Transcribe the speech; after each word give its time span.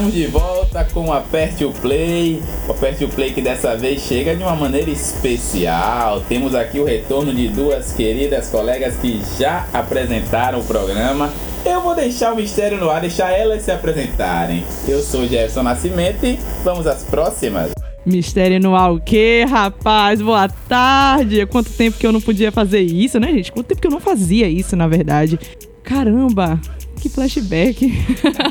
estamos 0.00 0.14
de 0.14 0.26
volta 0.28 0.84
com 0.94 1.12
Aperte 1.12 1.62
o 1.62 1.72
Play. 1.72 2.40
O 2.66 2.72
Aperte 2.72 3.04
o 3.04 3.08
Play 3.08 3.34
que 3.34 3.42
dessa 3.42 3.76
vez 3.76 4.00
chega 4.00 4.34
de 4.34 4.42
uma 4.42 4.56
maneira 4.56 4.90
especial. 4.90 6.22
Temos 6.26 6.54
aqui 6.54 6.80
o 6.80 6.84
retorno 6.84 7.34
de 7.34 7.48
duas 7.48 7.92
queridas 7.92 8.48
colegas 8.48 8.96
que 8.96 9.20
já 9.38 9.66
apresentaram 9.72 10.60
o 10.60 10.64
programa. 10.64 11.30
Eu 11.66 11.82
vou 11.82 11.94
deixar 11.94 12.32
o 12.32 12.36
mistério 12.36 12.78
no 12.78 12.88
ar, 12.88 13.02
deixar 13.02 13.30
elas 13.30 13.62
se 13.62 13.70
apresentarem. 13.70 14.64
Eu 14.88 15.02
sou 15.02 15.26
Jefferson 15.26 15.62
Nascimento 15.62 16.24
e 16.24 16.38
vamos 16.64 16.86
às 16.86 17.02
próximas. 17.02 17.72
Mistério 18.06 18.58
no 18.58 18.74
ar 18.74 18.92
o 18.92 19.00
quê, 19.00 19.44
rapaz? 19.46 20.22
Boa 20.22 20.48
tarde! 20.48 21.44
Quanto 21.44 21.70
tempo 21.70 21.98
que 21.98 22.06
eu 22.06 22.12
não 22.12 22.22
podia 22.22 22.50
fazer 22.50 22.80
isso, 22.80 23.20
né, 23.20 23.30
gente? 23.32 23.52
Quanto 23.52 23.66
tempo 23.66 23.82
que 23.82 23.86
eu 23.86 23.92
não 23.92 24.00
fazia 24.00 24.48
isso, 24.48 24.74
na 24.74 24.88
verdade. 24.88 25.38
Caramba! 25.82 26.58
Que 27.00 27.08
flashback! 27.08 27.90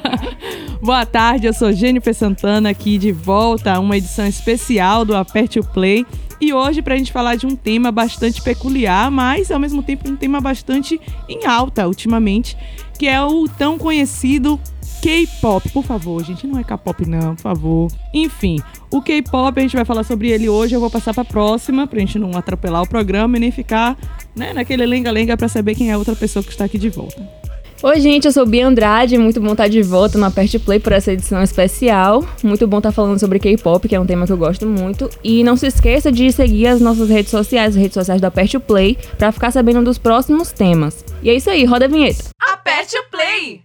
Boa 0.81 1.05
tarde, 1.05 1.45
eu 1.45 1.53
sou 1.53 1.71
Jennifer 1.71 2.16
Santana 2.16 2.72
aqui 2.72 2.98
de 2.98 3.12
volta 3.12 3.73
a 3.73 3.80
uma 3.80 3.95
edição 3.95 4.25
especial 4.25 5.05
do 5.05 5.16
Aperte 5.16 5.59
o 5.59 5.63
Play. 5.63 6.03
E 6.41 6.52
hoje 6.52 6.81
para 6.81 6.95
a 6.95 6.98
gente 6.98 7.12
falar 7.12 7.35
de 7.35 7.45
um 7.45 7.55
tema 7.55 7.91
bastante 7.91 8.41
peculiar, 8.41 9.12
mas 9.12 9.52
ao 9.52 9.59
mesmo 9.59 9.84
tempo 9.84 10.09
um 10.09 10.16
tema 10.16 10.41
bastante 10.41 10.99
em 11.27 11.45
alta 11.45 11.88
ultimamente, 11.88 12.58
que 12.98 13.08
é 13.08 13.22
o 13.22 13.48
tão 13.48 13.77
conhecido 13.77 14.59
K-pop. 15.02 15.70
Por 15.70 15.84
favor, 15.84 16.23
gente, 16.23 16.47
não 16.47 16.59
é 16.59 16.63
K-pop 16.63 17.05
não, 17.05 17.36
por 17.36 17.41
favor. 17.41 17.91
Enfim, 18.11 18.59
o 18.89 19.00
K-pop 19.00 19.59
a 19.59 19.61
gente 19.61 19.75
vai 19.75 19.86
falar 19.86 20.03
sobre 20.03 20.30
ele 20.30 20.50
hoje, 20.50 20.75
eu 20.75 20.80
vou 20.80 20.89
passar 20.89 21.13
para 21.13 21.22
a 21.22 21.25
próxima, 21.25 21.86
pra 21.86 22.00
gente 22.00 22.17
não 22.17 22.36
atropelar 22.36 22.81
o 22.81 22.89
programa 22.89 23.38
e 23.38 23.39
nem 23.39 23.52
ficar, 23.52 23.95
né, 24.36 24.53
naquele 24.53 24.88
lenga-lenga 24.88 25.38
para 25.38 25.47
saber 25.47 25.75
quem 25.75 25.91
é 25.91 25.94
a 25.94 25.97
outra 26.00 26.16
pessoa 26.16 26.41
que 26.41 26.50
está 26.50 26.66
aqui 26.66 26.80
de 26.80 26.89
volta. 26.89 27.38
Oi, 27.81 28.02
gente, 28.02 28.25
eu 28.25 28.31
sou 28.33 28.45
Bia 28.45 28.67
Andrade, 28.67 29.17
muito 29.17 29.39
bom 29.39 29.53
estar 29.53 29.69
de 29.69 29.81
volta 29.81 30.17
no 30.17 30.25
Aperte 30.25 30.59
Play 30.59 30.81
por 30.81 30.91
essa 30.91 31.13
edição 31.13 31.41
especial. 31.41 32.25
Muito 32.44 32.67
bom 32.67 32.80
estar 32.80 32.91
falando 32.91 33.17
sobre 33.17 33.39
K-pop, 33.39 33.88
que 33.88 33.95
é 33.95 33.99
um 33.99 34.05
tema 34.05 34.25
que 34.25 34.33
eu 34.33 34.38
gosto 34.38 34.66
muito. 34.66 35.09
E 35.23 35.45
não 35.45 35.55
se 35.55 35.67
esqueça 35.67 36.11
de 36.11 36.30
seguir 36.30 36.67
as 36.67 36.81
nossas 36.81 37.07
redes 37.07 37.31
sociais, 37.31 37.69
as 37.69 37.81
redes 37.81 37.94
sociais 37.94 38.19
do 38.19 38.27
Aperte 38.27 38.59
Play, 38.59 38.97
para 39.17 39.31
ficar 39.31 39.52
sabendo 39.52 39.81
dos 39.81 39.97
próximos 39.97 40.52
temas. 40.52 41.05
E 41.23 41.30
é 41.30 41.33
isso 41.33 41.50
aí, 41.50 41.63
roda 41.63 41.85
a 41.85 41.88
vinheta. 41.88 42.25
Aperte 42.41 42.97
o 42.97 43.09
Play! 43.09 43.61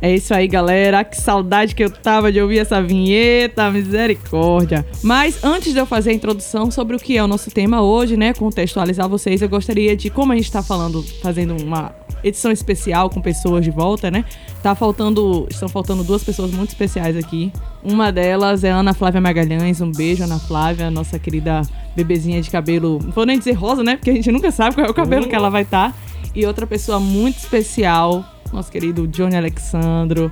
É 0.00 0.14
isso 0.14 0.34
aí, 0.34 0.46
galera. 0.46 1.02
Que 1.04 1.16
saudade 1.16 1.74
que 1.74 1.82
eu 1.82 1.90
tava 1.90 2.30
de 2.30 2.40
ouvir 2.40 2.58
essa 2.58 2.82
vinheta, 2.82 3.70
misericórdia. 3.70 4.86
Mas 5.02 5.42
antes 5.42 5.72
de 5.72 5.78
eu 5.78 5.86
fazer 5.86 6.10
a 6.10 6.14
introdução 6.14 6.70
sobre 6.70 6.96
o 6.96 6.98
que 6.98 7.16
é 7.16 7.24
o 7.24 7.26
nosso 7.26 7.50
tema 7.50 7.82
hoje, 7.82 8.16
né, 8.16 8.34
contextualizar 8.34 9.08
vocês, 9.08 9.40
eu 9.40 9.48
gostaria 9.48 9.96
de, 9.96 10.10
como 10.10 10.32
a 10.32 10.36
gente 10.36 10.52
tá 10.52 10.62
falando, 10.62 11.02
fazendo 11.22 11.56
uma 11.62 11.94
edição 12.22 12.50
especial 12.50 13.08
com 13.08 13.20
pessoas 13.20 13.64
de 13.64 13.70
volta, 13.70 14.10
né? 14.10 14.24
Tá 14.62 14.74
faltando, 14.74 15.46
estão 15.50 15.68
faltando 15.68 16.02
duas 16.02 16.24
pessoas 16.24 16.50
muito 16.50 16.70
especiais 16.70 17.16
aqui. 17.16 17.52
Uma 17.82 18.10
delas 18.10 18.64
é 18.64 18.70
Ana 18.70 18.92
Flávia 18.92 19.20
Magalhães. 19.20 19.80
Um 19.80 19.92
beijo, 19.92 20.24
Ana 20.24 20.38
Flávia, 20.38 20.90
nossa 20.90 21.18
querida 21.18 21.62
bebezinha 21.94 22.42
de 22.42 22.50
cabelo, 22.50 22.98
não 23.02 23.12
vou 23.12 23.24
nem 23.24 23.38
dizer 23.38 23.52
rosa, 23.52 23.82
né? 23.82 23.96
Porque 23.96 24.10
a 24.10 24.14
gente 24.14 24.30
nunca 24.30 24.50
sabe 24.50 24.74
qual 24.74 24.86
é 24.86 24.90
o 24.90 24.94
cabelo 24.94 25.28
que 25.28 25.34
ela 25.34 25.48
vai 25.48 25.62
estar. 25.62 25.92
Tá. 25.92 25.98
E 26.34 26.44
outra 26.44 26.66
pessoa 26.66 27.00
muito 27.00 27.38
especial, 27.38 28.24
nosso 28.52 28.70
querido 28.70 29.06
Johnny 29.06 29.36
Alexandro, 29.36 30.30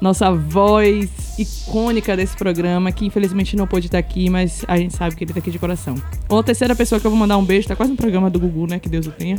nossa 0.00 0.30
voz 0.32 1.10
icônica 1.38 2.16
desse 2.16 2.36
programa, 2.36 2.92
que 2.92 3.06
infelizmente 3.06 3.56
não 3.56 3.66
pôde 3.66 3.86
estar 3.86 3.98
aqui, 3.98 4.28
mas 4.28 4.64
a 4.68 4.76
gente 4.76 4.94
sabe 4.94 5.16
que 5.16 5.24
ele 5.24 5.30
está 5.30 5.40
aqui 5.40 5.50
de 5.50 5.58
coração. 5.58 5.94
Ou 6.28 6.38
a 6.38 6.42
terceira 6.42 6.74
pessoa 6.74 7.00
que 7.00 7.06
eu 7.06 7.10
vou 7.10 7.18
mandar 7.18 7.38
um 7.38 7.44
beijo, 7.44 7.68
tá 7.68 7.74
quase 7.74 7.92
um 7.92 7.96
programa 7.96 8.28
do 8.28 8.38
Gugu, 8.38 8.66
né? 8.66 8.78
Que 8.78 8.88
Deus 8.88 9.06
o 9.06 9.10
tenha. 9.10 9.38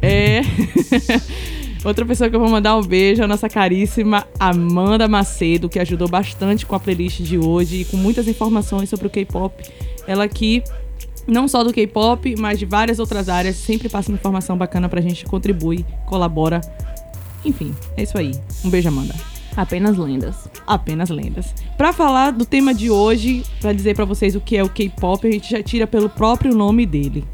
É. 0.00 0.40
Outra 1.84 2.04
pessoa 2.04 2.28
que 2.28 2.34
eu 2.34 2.40
vou 2.40 2.48
mandar 2.48 2.76
um 2.76 2.82
beijo 2.82 3.22
é 3.22 3.24
a 3.24 3.28
nossa 3.28 3.48
caríssima 3.48 4.26
Amanda 4.38 5.06
Macedo, 5.06 5.68
que 5.68 5.78
ajudou 5.78 6.08
bastante 6.08 6.66
com 6.66 6.74
a 6.74 6.80
playlist 6.80 7.20
de 7.20 7.38
hoje 7.38 7.82
e 7.82 7.84
com 7.84 7.96
muitas 7.96 8.26
informações 8.26 8.88
sobre 8.88 9.06
o 9.06 9.10
K-pop. 9.10 9.62
Ela 10.06 10.24
aqui 10.24 10.62
não 11.26 11.46
só 11.46 11.62
do 11.62 11.72
K-pop, 11.72 12.34
mas 12.38 12.58
de 12.58 12.64
várias 12.64 12.98
outras 12.98 13.28
áreas, 13.28 13.56
sempre 13.56 13.88
passa 13.88 14.10
informação 14.10 14.56
bacana 14.56 14.88
pra 14.88 15.00
gente, 15.00 15.26
contribui, 15.26 15.84
colabora 16.06 16.60
enfim, 17.44 17.74
é 17.96 18.02
isso 18.02 18.18
aí. 18.18 18.32
Um 18.64 18.70
beijo, 18.70 18.88
Amanda. 18.88 19.14
Apenas 19.56 19.96
lendas. 19.96 20.48
Apenas 20.66 21.10
lendas. 21.10 21.54
Para 21.76 21.92
falar 21.92 22.30
do 22.30 22.44
tema 22.44 22.72
de 22.72 22.90
hoje, 22.90 23.42
para 23.60 23.72
dizer 23.72 23.94
para 23.96 24.04
vocês 24.04 24.36
o 24.36 24.40
que 24.40 24.56
é 24.56 24.62
o 24.62 24.68
K-pop, 24.68 25.26
a 25.26 25.30
gente 25.30 25.50
já 25.50 25.62
tira 25.62 25.86
pelo 25.86 26.08
próprio 26.08 26.54
nome 26.54 26.86
dele. 26.86 27.24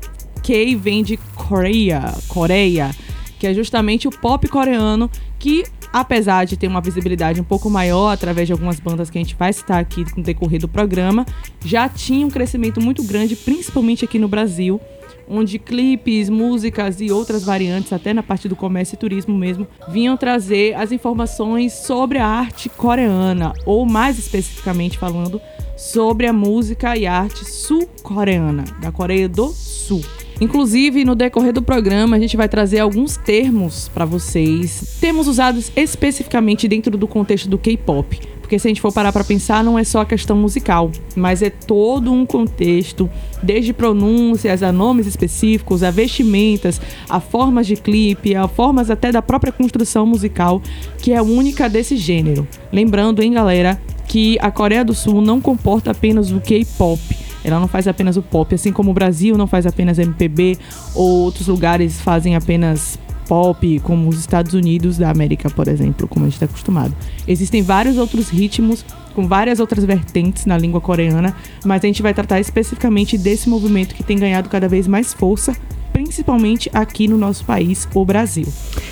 K 0.42 0.74
vem 0.76 1.02
de 1.02 1.16
Coreia, 1.34 2.14
Coreia, 2.28 2.90
que 3.38 3.46
é 3.46 3.54
justamente 3.54 4.08
o 4.08 4.10
pop 4.10 4.46
coreano 4.48 5.10
que 5.38 5.64
apesar 5.92 6.44
de 6.44 6.56
ter 6.56 6.66
uma 6.66 6.80
visibilidade 6.80 7.40
um 7.40 7.44
pouco 7.44 7.70
maior 7.70 8.10
através 8.10 8.48
de 8.48 8.52
algumas 8.52 8.80
bandas 8.80 9.10
que 9.10 9.16
a 9.16 9.20
gente 9.20 9.36
vai 9.36 9.52
citar 9.52 9.78
aqui 9.78 10.04
no 10.16 10.24
decorrer 10.24 10.60
do 10.60 10.66
programa, 10.66 11.24
já 11.64 11.88
tinha 11.88 12.26
um 12.26 12.30
crescimento 12.30 12.80
muito 12.80 13.04
grande, 13.04 13.36
principalmente 13.36 14.04
aqui 14.04 14.18
no 14.18 14.26
Brasil 14.26 14.80
onde 15.28 15.58
clipes, 15.58 16.28
músicas 16.28 17.00
e 17.00 17.10
outras 17.10 17.44
variantes, 17.44 17.92
até 17.92 18.12
na 18.12 18.22
parte 18.22 18.48
do 18.48 18.56
comércio 18.56 18.94
e 18.94 18.98
turismo 18.98 19.36
mesmo, 19.36 19.66
vinham 19.88 20.16
trazer 20.16 20.74
as 20.74 20.92
informações 20.92 21.72
sobre 21.72 22.18
a 22.18 22.26
arte 22.26 22.68
coreana, 22.68 23.52
ou 23.64 23.84
mais 23.86 24.18
especificamente 24.18 24.98
falando, 24.98 25.40
sobre 25.76 26.26
a 26.26 26.32
música 26.32 26.96
e 26.96 27.06
arte 27.06 27.44
sul-coreana, 27.44 28.64
da 28.80 28.92
Coreia 28.92 29.28
do 29.28 29.48
Sul. 29.48 30.02
Inclusive, 30.40 31.04
no 31.04 31.14
decorrer 31.14 31.52
do 31.52 31.62
programa, 31.62 32.16
a 32.16 32.18
gente 32.18 32.36
vai 32.36 32.48
trazer 32.48 32.80
alguns 32.80 33.16
termos 33.16 33.88
para 33.88 34.04
vocês, 34.04 34.98
termos 35.00 35.28
usados 35.28 35.70
especificamente 35.76 36.66
dentro 36.66 36.96
do 36.96 37.06
contexto 37.06 37.48
do 37.48 37.58
K-pop. 37.58 38.33
Porque 38.54 38.60
se 38.60 38.68
a 38.68 38.70
gente 38.70 38.80
for 38.80 38.92
parar 38.92 39.12
para 39.12 39.24
pensar, 39.24 39.64
não 39.64 39.76
é 39.76 39.82
só 39.82 40.02
a 40.02 40.06
questão 40.06 40.36
musical, 40.36 40.92
mas 41.16 41.42
é 41.42 41.50
todo 41.50 42.12
um 42.12 42.24
contexto, 42.24 43.10
desde 43.42 43.72
pronúncias 43.72 44.62
a 44.62 44.70
nomes 44.70 45.08
específicos, 45.08 45.82
a 45.82 45.90
vestimentas, 45.90 46.80
a 47.10 47.18
formas 47.18 47.66
de 47.66 47.74
clipe, 47.74 48.36
a 48.36 48.46
formas 48.46 48.92
até 48.92 49.10
da 49.10 49.20
própria 49.20 49.50
construção 49.50 50.06
musical, 50.06 50.62
que 50.98 51.12
é 51.12 51.20
única 51.20 51.68
desse 51.68 51.96
gênero. 51.96 52.46
Lembrando, 52.72 53.24
hein, 53.24 53.32
galera, 53.32 53.82
que 54.06 54.38
a 54.40 54.52
Coreia 54.52 54.84
do 54.84 54.94
Sul 54.94 55.20
não 55.20 55.40
comporta 55.40 55.90
apenas 55.90 56.30
o 56.30 56.40
K-pop. 56.40 57.00
Ela 57.42 57.58
não 57.58 57.66
faz 57.66 57.88
apenas 57.88 58.16
o 58.16 58.22
pop, 58.22 58.54
assim 58.54 58.70
como 58.70 58.92
o 58.92 58.94
Brasil 58.94 59.36
não 59.36 59.48
faz 59.48 59.66
apenas 59.66 59.98
MPB, 59.98 60.56
ou 60.94 61.24
outros 61.24 61.48
lugares 61.48 62.00
fazem 62.00 62.36
apenas 62.36 63.00
pop, 63.28 63.80
como 63.80 64.08
os 64.08 64.18
Estados 64.18 64.54
Unidos 64.54 64.98
da 64.98 65.10
América, 65.10 65.50
por 65.50 65.68
exemplo, 65.68 66.06
como 66.06 66.24
a 66.24 66.28
gente 66.28 66.34
está 66.34 66.46
acostumado. 66.46 66.94
Existem 67.26 67.62
vários 67.62 67.98
outros 67.98 68.28
ritmos 68.28 68.84
com 69.14 69.26
várias 69.28 69.60
outras 69.60 69.84
vertentes 69.84 70.44
na 70.44 70.58
língua 70.58 70.80
coreana, 70.80 71.34
mas 71.64 71.82
a 71.84 71.86
gente 71.86 72.02
vai 72.02 72.12
tratar 72.12 72.40
especificamente 72.40 73.16
desse 73.16 73.48
movimento 73.48 73.94
que 73.94 74.02
tem 74.02 74.18
ganhado 74.18 74.48
cada 74.48 74.68
vez 74.68 74.88
mais 74.88 75.14
força, 75.14 75.56
principalmente 75.92 76.68
aqui 76.74 77.06
no 77.06 77.16
nosso 77.16 77.44
país, 77.44 77.88
o 77.94 78.04
Brasil. 78.04 78.46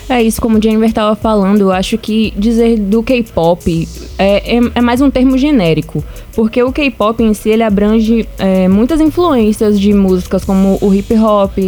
É 0.09 0.23
isso, 0.23 0.41
como 0.41 0.59
o 0.59 0.63
Jennifer 0.63 0.89
estava 0.89 1.17
falando, 1.17 1.63
eu 1.63 1.73
acho 1.73 1.99
que 1.99 2.33
dizer 2.37 2.79
do 2.79 3.03
K-pop 3.03 3.89
é, 4.17 4.57
é, 4.57 4.61
é, 4.77 4.81
mais 4.81 5.01
um 5.01 5.11
termo 5.11 5.37
genérico, 5.37 6.03
porque 6.33 6.63
o 6.63 6.73
K-pop 6.73 7.21
em 7.23 7.35
si 7.35 7.51
ele 7.51 7.65
abrange 7.65 8.29
é, 8.39 8.69
muitas 8.69 9.01
influências 9.01 9.81
de 9.81 9.93
músicas 9.93 10.45
como 10.45 10.79
o 10.81 10.95
hip 10.95 11.13
hop, 11.17 11.59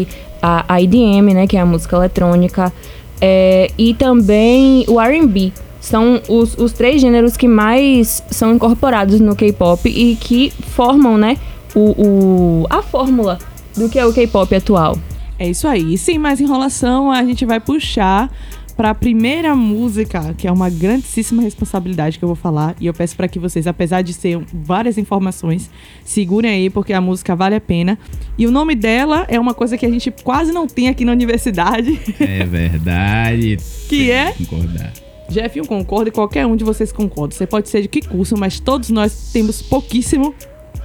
a, 0.44 0.80
IDM, 0.80 1.32
né, 1.32 1.46
que 1.46 1.56
é 1.56 1.60
a 1.60 1.66
música 1.66 1.96
eletrônica, 1.96 2.72
é, 3.20 3.70
e 3.78 3.94
também 3.94 4.84
o 4.88 5.00
R&B. 5.00 5.52
São 5.80 6.20
os, 6.28 6.56
os 6.56 6.72
três 6.72 7.00
gêneros 7.00 7.36
que 7.36 7.48
mais 7.48 8.22
são 8.30 8.54
incorporados 8.54 9.20
no 9.20 9.36
K-pop 9.36 9.88
e 9.88 10.16
que 10.16 10.50
formam, 10.50 11.16
né, 11.16 11.38
o, 11.74 11.80
o, 11.80 12.66
a 12.68 12.82
fórmula 12.82 13.38
do 13.76 13.88
que 13.88 13.98
é 13.98 14.06
o 14.06 14.12
K-pop 14.12 14.54
atual. 14.54 14.98
É 15.38 15.48
isso 15.48 15.66
aí. 15.66 15.98
Sem 15.98 16.18
mais 16.18 16.40
enrolação, 16.40 17.10
a 17.10 17.24
gente 17.24 17.44
vai 17.44 17.58
puxar 17.58 18.30
para 18.76 18.90
a 18.90 18.94
primeira 18.94 19.54
música, 19.54 20.34
que 20.36 20.46
é 20.46 20.52
uma 20.52 20.68
grandíssima 20.68 21.42
responsabilidade 21.42 22.18
que 22.18 22.24
eu 22.24 22.28
vou 22.28 22.36
falar, 22.36 22.74
e 22.80 22.86
eu 22.86 22.94
peço 22.94 23.16
para 23.16 23.28
que 23.28 23.38
vocês, 23.38 23.66
apesar 23.66 24.02
de 24.02 24.12
ser 24.12 24.38
várias 24.52 24.98
informações, 24.98 25.70
segurem 26.04 26.50
aí 26.50 26.70
porque 26.70 26.92
a 26.92 27.00
música 27.00 27.36
vale 27.36 27.54
a 27.54 27.60
pena. 27.60 27.98
E 28.36 28.46
o 28.46 28.50
nome 28.50 28.74
dela 28.74 29.24
é 29.28 29.38
uma 29.38 29.54
coisa 29.54 29.78
que 29.78 29.86
a 29.86 29.90
gente 29.90 30.10
quase 30.10 30.52
não 30.52 30.66
tem 30.66 30.88
aqui 30.88 31.04
na 31.04 31.12
universidade. 31.12 32.00
É 32.18 32.44
verdade. 32.44 33.58
que 33.88 34.10
é 34.10 34.32
concordar. 34.32 34.92
Jeff, 35.28 35.58
eu 35.58 35.66
concordo 35.66 36.08
e 36.08 36.12
qualquer 36.12 36.46
um 36.46 36.54
de 36.54 36.64
vocês 36.64 36.92
concorda. 36.92 37.34
Você 37.34 37.46
pode 37.46 37.68
ser 37.68 37.82
de 37.82 37.88
que 37.88 38.02
curso, 38.02 38.36
mas 38.36 38.60
todos 38.60 38.90
nós 38.90 39.30
temos 39.32 39.62
pouquíssimo 39.62 40.34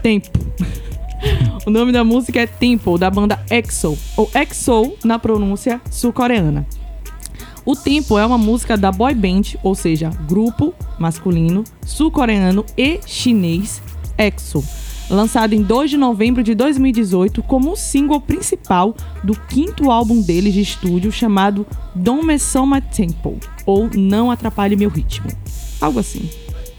tempo. 0.01 0.29
o 1.65 1.69
nome 1.69 1.91
da 1.91 2.03
música 2.03 2.39
é 2.39 2.47
Temple, 2.47 2.97
da 2.97 3.09
banda 3.09 3.43
EXO, 3.49 3.97
ou 4.15 4.29
EXO 4.33 4.93
na 5.03 5.19
pronúncia 5.19 5.81
sul-coreana. 5.91 6.65
O 7.69 7.75
Tempo 7.75 8.17
é 8.17 8.25
uma 8.25 8.35
música 8.35 8.75
da 8.75 8.91
boy 8.91 9.13
band, 9.13 9.43
ou 9.61 9.75
seja, 9.75 10.09
grupo 10.27 10.73
masculino, 10.97 11.63
sul-coreano 11.85 12.65
e 12.75 12.99
chinês 13.05 13.79
EXO, 14.17 14.63
lançado 15.07 15.53
em 15.53 15.61
2 15.61 15.91
de 15.91 15.95
novembro 15.95 16.41
de 16.41 16.55
2018 16.55 17.43
como 17.43 17.73
o 17.73 17.75
single 17.75 18.19
principal 18.19 18.95
do 19.23 19.39
quinto 19.41 19.91
álbum 19.91 20.19
deles 20.19 20.55
de 20.55 20.61
estúdio 20.61 21.11
chamado 21.11 21.63
Don't 21.93 22.25
Mess 22.25 22.51
Tempo, 22.91 23.37
ou 23.67 23.87
Não 23.93 24.31
Atrapalhe 24.31 24.75
Meu 24.75 24.89
Ritmo. 24.89 25.29
Algo 25.79 25.99
assim. 25.99 26.27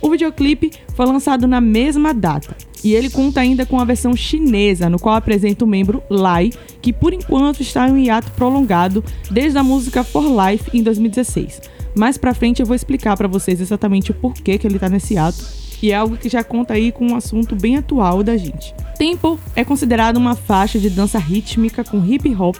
O 0.00 0.10
videoclipe 0.10 0.72
foi 0.94 1.06
lançado 1.06 1.46
na 1.46 1.60
mesma 1.60 2.14
data. 2.14 2.56
E 2.82 2.94
ele 2.94 3.10
conta 3.10 3.40
ainda 3.40 3.66
com 3.66 3.78
a 3.78 3.84
versão 3.84 4.16
chinesa, 4.16 4.88
no 4.88 4.98
qual 4.98 5.14
apresenta 5.14 5.64
o 5.64 5.68
membro 5.68 6.02
Lai, 6.08 6.50
que 6.80 6.92
por 6.92 7.12
enquanto 7.12 7.60
está 7.60 7.88
em 7.88 7.92
um 7.92 7.98
hiato 7.98 8.30
prolongado 8.30 9.04
desde 9.30 9.58
a 9.58 9.62
música 9.62 10.02
For 10.02 10.24
Life 10.24 10.76
em 10.76 10.82
2016. 10.82 11.60
Mais 11.94 12.16
pra 12.16 12.32
frente 12.32 12.60
eu 12.60 12.66
vou 12.66 12.74
explicar 12.74 13.16
para 13.16 13.28
vocês 13.28 13.60
exatamente 13.60 14.12
o 14.12 14.14
porquê 14.14 14.56
que 14.56 14.66
ele 14.66 14.78
tá 14.78 14.88
nesse 14.88 15.18
ato, 15.18 15.44
e 15.82 15.92
é 15.92 15.94
algo 15.94 16.16
que 16.16 16.28
já 16.28 16.44
conta 16.44 16.74
aí 16.74 16.92
com 16.92 17.06
um 17.06 17.16
assunto 17.16 17.56
bem 17.56 17.76
atual 17.76 18.22
da 18.22 18.36
gente. 18.36 18.74
Tempo 18.98 19.38
é 19.56 19.64
considerado 19.64 20.18
uma 20.18 20.36
faixa 20.36 20.78
de 20.78 20.90
dança 20.90 21.18
rítmica 21.18 21.82
com 21.82 22.04
hip 22.04 22.34
hop 22.34 22.56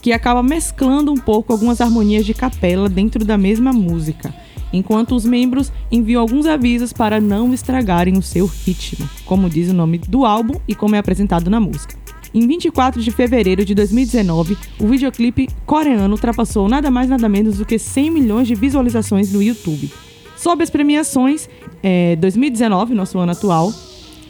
que 0.00 0.12
acaba 0.12 0.42
mesclando 0.42 1.12
um 1.12 1.16
pouco 1.16 1.52
algumas 1.52 1.80
harmonias 1.80 2.24
de 2.24 2.34
capela 2.34 2.88
dentro 2.88 3.24
da 3.24 3.36
mesma 3.36 3.72
música 3.72 4.34
enquanto 4.72 5.14
os 5.14 5.24
membros 5.24 5.72
enviam 5.90 6.20
alguns 6.20 6.46
avisos 6.46 6.92
para 6.92 7.20
não 7.20 7.52
estragarem 7.52 8.16
o 8.16 8.22
seu 8.22 8.46
ritmo, 8.46 9.08
como 9.24 9.50
diz 9.50 9.70
o 9.70 9.74
nome 9.74 9.98
do 9.98 10.24
álbum 10.24 10.54
e 10.66 10.74
como 10.74 10.96
é 10.96 10.98
apresentado 10.98 11.50
na 11.50 11.60
música. 11.60 11.94
Em 12.34 12.46
24 12.46 13.02
de 13.02 13.10
fevereiro 13.10 13.62
de 13.62 13.74
2019, 13.74 14.56
o 14.80 14.86
videoclipe 14.86 15.48
coreano 15.66 16.14
ultrapassou 16.14 16.66
nada 16.66 16.90
mais 16.90 17.08
nada 17.08 17.28
menos 17.28 17.58
do 17.58 17.66
que 17.66 17.78
100 17.78 18.10
milhões 18.10 18.48
de 18.48 18.54
visualizações 18.54 19.30
no 19.32 19.42
YouTube. 19.42 19.90
Sobre 20.34 20.64
as 20.64 20.70
premiações, 20.70 21.48
é, 21.82 22.16
2019, 22.16 22.94
nosso 22.94 23.18
ano 23.18 23.32
atual, 23.32 23.70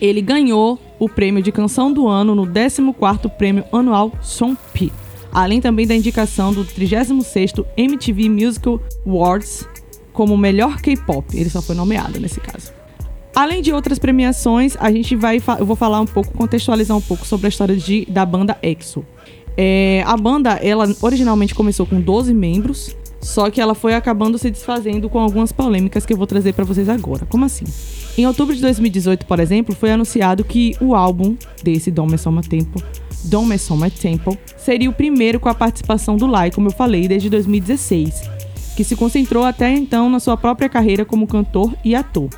ele 0.00 0.20
ganhou 0.20 0.80
o 0.98 1.08
prêmio 1.08 1.40
de 1.40 1.52
canção 1.52 1.92
do 1.92 2.08
ano 2.08 2.34
no 2.34 2.44
14º 2.44 3.30
Prêmio 3.30 3.64
Anual 3.72 4.12
Songpi, 4.20 4.92
além 5.32 5.60
também 5.60 5.86
da 5.86 5.94
indicação 5.94 6.52
do 6.52 6.64
36º 6.64 7.64
MTV 7.76 8.28
Musical 8.28 8.80
Awards 9.06 9.64
como 10.12 10.36
melhor 10.36 10.80
K-pop. 10.80 11.36
Ele 11.36 11.50
só 11.50 11.62
foi 11.62 11.74
nomeado 11.74 12.20
nesse 12.20 12.40
caso. 12.40 12.72
Além 13.34 13.62
de 13.62 13.72
outras 13.72 13.98
premiações, 13.98 14.76
a 14.78 14.90
gente 14.90 15.16
vai 15.16 15.40
eu 15.58 15.64
vou 15.64 15.74
falar 15.74 16.00
um 16.00 16.06
pouco, 16.06 16.32
contextualizar 16.32 16.96
um 16.96 17.00
pouco 17.00 17.26
sobre 17.26 17.46
a 17.46 17.48
história 17.48 17.74
de, 17.74 18.04
da 18.06 18.26
banda 18.26 18.58
EXO. 18.62 19.04
É, 19.56 20.02
a 20.06 20.16
banda, 20.16 20.52
ela 20.62 20.86
originalmente 21.00 21.54
começou 21.54 21.86
com 21.86 22.00
12 22.00 22.32
membros, 22.34 22.94
só 23.20 23.50
que 23.50 23.60
ela 23.60 23.74
foi 23.74 23.94
acabando 23.94 24.36
se 24.36 24.50
desfazendo 24.50 25.08
com 25.08 25.18
algumas 25.18 25.50
polêmicas 25.50 26.04
que 26.04 26.12
eu 26.12 26.16
vou 26.16 26.26
trazer 26.26 26.52
para 26.52 26.64
vocês 26.64 26.88
agora. 26.88 27.24
Como 27.26 27.44
assim? 27.44 27.64
Em 28.18 28.26
outubro 28.26 28.54
de 28.54 28.60
2018, 28.60 29.24
por 29.24 29.40
exemplo, 29.40 29.74
foi 29.74 29.92
anunciado 29.92 30.44
que 30.44 30.76
o 30.80 30.94
álbum 30.94 31.34
desse 31.62 31.90
Dom 31.90 32.06
Me 32.06 32.18
Soma 32.18 32.42
Tempo, 32.42 32.82
Dom 33.24 33.46
Me 33.46 33.58
Soma 33.58 33.88
Tempo, 33.88 34.36
seria 34.58 34.90
o 34.90 34.92
primeiro 34.92 35.40
com 35.40 35.48
a 35.48 35.54
participação 35.54 36.16
do 36.16 36.26
Lai, 36.26 36.50
como 36.50 36.68
eu 36.68 36.72
falei, 36.72 37.08
desde 37.08 37.30
2016 37.30 38.41
que 38.76 38.84
se 38.84 38.96
concentrou 38.96 39.44
até 39.44 39.70
então 39.70 40.08
na 40.08 40.20
sua 40.20 40.36
própria 40.36 40.68
carreira 40.68 41.04
como 41.04 41.26
cantor 41.26 41.74
e 41.84 41.94
ator. 41.94 42.28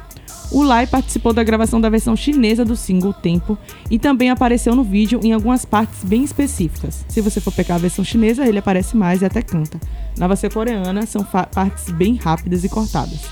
O 0.51 0.63
Lai 0.63 0.87
participou 0.87 1.33
da 1.33 1.43
gravação 1.43 1.81
da 1.81 1.89
versão 1.89 2.15
chinesa 2.15 2.65
do 2.65 2.77
single 2.77 3.13
Tempo 3.13 3.59
e 3.91 3.99
também 3.99 4.31
apareceu 4.31 4.75
no 4.75 4.85
vídeo 4.85 5.19
em 5.23 5.33
algumas 5.33 5.65
partes 5.65 6.05
bem 6.05 6.23
específicas. 6.23 7.05
Se 7.09 7.21
você 7.21 7.41
for 7.41 7.53
pegar 7.53 7.77
a 7.77 7.79
versão 7.79 8.05
chinesa, 8.05 8.47
ele 8.47 8.59
aparece 8.59 8.97
mais 8.97 9.23
e 9.23 9.25
até 9.25 9.43
canta. 9.43 9.81
Na 10.17 10.29
versão 10.29 10.51
coreana, 10.51 11.07
são 11.07 11.25
partes 11.25 11.91
bem 11.91 12.15
rápidas 12.15 12.63
e 12.63 12.69
cortadas. 12.69 13.23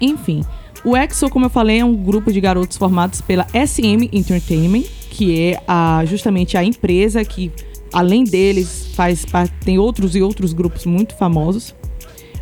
Enfim, 0.00 0.44
o 0.84 0.96
EXO, 0.96 1.28
como 1.28 1.46
eu 1.46 1.50
falei, 1.50 1.80
é 1.80 1.84
um 1.84 1.96
grupo 1.96 2.32
de 2.32 2.40
garotos 2.40 2.76
formados 2.76 3.20
pela 3.20 3.46
SM 3.48 4.08
Entertainment, 4.12 4.84
que 5.10 5.38
é 5.38 5.62
a, 5.66 6.04
justamente 6.06 6.56
a 6.56 6.64
empresa 6.64 7.24
que, 7.24 7.50
além 7.92 8.24
deles, 8.24 8.90
faz 8.94 9.26
tem 9.64 9.78
outros 9.78 10.14
e 10.14 10.22
outros 10.22 10.52
grupos 10.52 10.86
muito 10.86 11.16
famosos. 11.16 11.74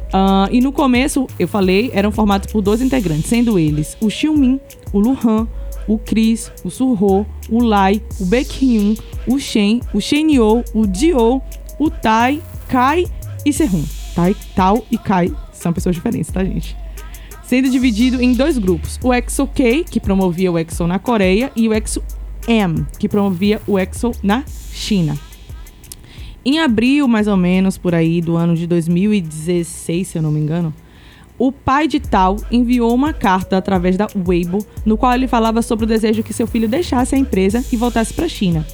Uh, 0.08 0.48
e 0.50 0.60
no 0.60 0.72
começo, 0.72 1.26
eu 1.38 1.46
falei, 1.46 1.90
eram 1.92 2.10
formados 2.10 2.50
por 2.50 2.62
dois 2.62 2.80
integrantes, 2.80 3.26
sendo 3.26 3.58
eles 3.58 3.96
o 4.00 4.08
Xiumin, 4.08 4.58
o 4.92 4.98
Luhan, 4.98 5.46
o 5.86 5.98
Chris, 5.98 6.50
o 6.64 6.70
Surho, 6.70 7.26
o 7.50 7.62
Lai, 7.62 8.02
o 8.20 8.24
Baekhyun, 8.24 8.94
o 9.26 9.38
Shen, 9.38 9.80
o 9.92 10.00
Shenyo, 10.00 10.64
o 10.74 10.86
Dio, 10.86 11.42
o 11.78 11.90
Tai, 11.90 12.42
Kai 12.68 13.06
e 13.44 13.52
Sehun. 13.52 13.84
Tai, 14.14 14.34
Tao 14.54 14.84
e 14.90 14.98
Kai 14.98 15.32
são 15.52 15.72
pessoas 15.72 15.94
diferentes, 15.94 16.30
tá, 16.30 16.44
gente? 16.44 16.76
Sendo 17.44 17.70
dividido 17.70 18.22
em 18.22 18.32
dois 18.32 18.58
grupos: 18.58 18.98
o 19.02 19.12
EXO 19.12 19.46
K, 19.46 19.84
que 19.84 20.00
promovia 20.00 20.52
o 20.52 20.58
EXO 20.58 20.86
na 20.86 20.98
Coreia, 20.98 21.50
e 21.56 21.68
o 21.68 21.74
EXO 21.74 22.02
M, 22.46 22.86
que 22.98 23.08
promovia 23.08 23.60
o 23.66 23.78
EXO 23.78 24.12
na 24.22 24.44
China. 24.72 25.18
Em 26.50 26.60
abril, 26.60 27.06
mais 27.06 27.26
ou 27.26 27.36
menos, 27.36 27.76
por 27.76 27.94
aí, 27.94 28.22
do 28.22 28.34
ano 28.34 28.54
de 28.54 28.66
2016, 28.66 30.08
se 30.08 30.16
eu 30.16 30.22
não 30.22 30.30
me 30.30 30.40
engano, 30.40 30.72
o 31.38 31.52
pai 31.52 31.86
de 31.86 32.00
Tal 32.00 32.38
enviou 32.50 32.94
uma 32.94 33.12
carta 33.12 33.58
através 33.58 33.98
da 33.98 34.06
Weibo, 34.26 34.64
no 34.82 34.96
qual 34.96 35.12
ele 35.12 35.28
falava 35.28 35.60
sobre 35.60 35.84
o 35.84 35.86
desejo 35.86 36.22
que 36.22 36.32
seu 36.32 36.46
filho 36.46 36.66
deixasse 36.66 37.14
a 37.14 37.18
empresa 37.18 37.62
e 37.70 37.76
voltasse 37.76 38.14
para 38.14 38.24
a 38.24 38.30
China. 38.30 38.66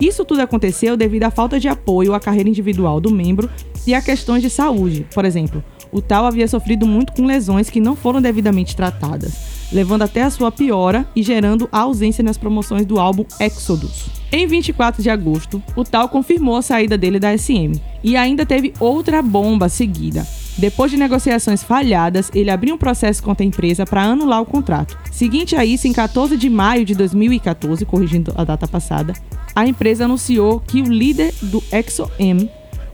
Isso 0.00 0.24
tudo 0.24 0.40
aconteceu 0.40 0.96
devido 0.96 1.24
à 1.24 1.30
falta 1.30 1.60
de 1.60 1.68
apoio 1.68 2.14
à 2.14 2.20
carreira 2.20 2.48
individual 2.48 2.98
do 2.98 3.10
membro 3.10 3.50
e 3.86 3.92
a 3.92 4.00
questões 4.00 4.40
de 4.40 4.48
saúde. 4.48 5.06
Por 5.12 5.26
exemplo, 5.26 5.62
o 5.92 6.00
Tal 6.00 6.26
havia 6.26 6.48
sofrido 6.48 6.86
muito 6.86 7.12
com 7.12 7.24
lesões 7.26 7.70
que 7.70 7.80
não 7.80 7.96
foram 7.96 8.20
devidamente 8.20 8.76
tratadas, 8.76 9.68
levando 9.72 10.02
até 10.02 10.22
a 10.22 10.30
sua 10.30 10.50
piora 10.50 11.06
e 11.14 11.22
gerando 11.22 11.68
a 11.70 11.80
ausência 11.80 12.22
nas 12.24 12.38
promoções 12.38 12.86
do 12.86 12.98
álbum 12.98 13.24
Exodus. 13.40 14.06
Em 14.30 14.46
24 14.46 15.02
de 15.02 15.08
agosto, 15.08 15.62
o 15.74 15.84
Tal 15.84 16.08
confirmou 16.08 16.56
a 16.56 16.62
saída 16.62 16.98
dele 16.98 17.18
da 17.18 17.36
SM 17.36 17.72
e 18.04 18.16
ainda 18.16 18.44
teve 18.44 18.74
outra 18.78 19.22
bomba 19.22 19.68
seguida. 19.68 20.26
Depois 20.58 20.90
de 20.90 20.96
negociações 20.96 21.62
falhadas, 21.62 22.30
ele 22.34 22.50
abriu 22.50 22.74
um 22.74 22.78
processo 22.78 23.22
contra 23.22 23.44
a 23.44 23.46
empresa 23.46 23.86
para 23.86 24.02
anular 24.02 24.42
o 24.42 24.46
contrato. 24.46 24.98
Seguinte 25.10 25.54
a 25.54 25.64
isso, 25.64 25.86
em 25.86 25.92
14 25.92 26.36
de 26.36 26.50
maio 26.50 26.84
de 26.84 26.96
2014, 26.96 27.86
corrigindo 27.86 28.32
a 28.36 28.42
data 28.42 28.66
passada, 28.66 29.12
a 29.54 29.66
empresa 29.66 30.04
anunciou 30.04 30.60
que 30.60 30.82
o 30.82 30.92
líder 30.92 31.32
do 31.40 31.62
EXO-M, 31.70 32.50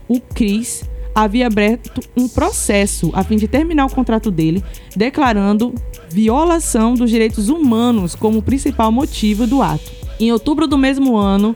o 0.07 0.19
Chris, 0.19 0.83
havia 1.15 1.47
aberto 1.47 2.01
um 2.15 2.27
processo 2.27 3.09
a 3.13 3.23
fim 3.23 3.37
de 3.37 3.47
terminar 3.47 3.85
o 3.85 3.89
contrato 3.89 4.29
dele, 4.29 4.61
declarando 4.95 5.73
violação 6.09 6.93
dos 6.93 7.09
direitos 7.09 7.47
humanos 7.47 8.13
como 8.13 8.41
principal 8.41 8.91
motivo 8.91 9.47
do 9.47 9.61
ato. 9.61 9.91
Em 10.19 10.31
outubro 10.31 10.67
do 10.67 10.77
mesmo 10.77 11.15
ano, 11.15 11.55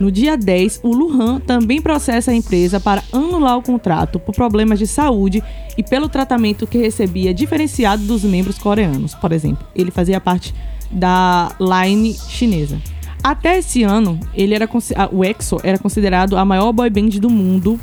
no 0.00 0.12
dia 0.12 0.36
10, 0.36 0.80
o 0.82 0.92
Luhan 0.92 1.40
também 1.40 1.80
processa 1.80 2.30
a 2.30 2.34
empresa 2.34 2.78
para 2.78 3.02
anular 3.12 3.56
o 3.56 3.62
contrato 3.62 4.18
por 4.18 4.34
problemas 4.34 4.78
de 4.78 4.86
saúde 4.86 5.42
e 5.76 5.82
pelo 5.82 6.08
tratamento 6.08 6.66
que 6.66 6.78
recebia 6.78 7.34
diferenciado 7.34 8.04
dos 8.04 8.22
membros 8.22 8.58
coreanos. 8.58 9.14
Por 9.14 9.32
exemplo, 9.32 9.66
ele 9.74 9.90
fazia 9.90 10.20
parte 10.20 10.54
da 10.90 11.50
line 11.60 12.14
chinesa. 12.14 12.80
Até 13.22 13.58
esse 13.58 13.82
ano, 13.82 14.18
ele 14.32 14.54
era 14.54 14.68
o 15.12 15.24
EXO 15.24 15.58
era 15.64 15.78
considerado 15.78 16.36
a 16.36 16.44
maior 16.44 16.72
boy 16.72 16.88
band 16.88 17.10
do 17.20 17.28
mundo, 17.28 17.78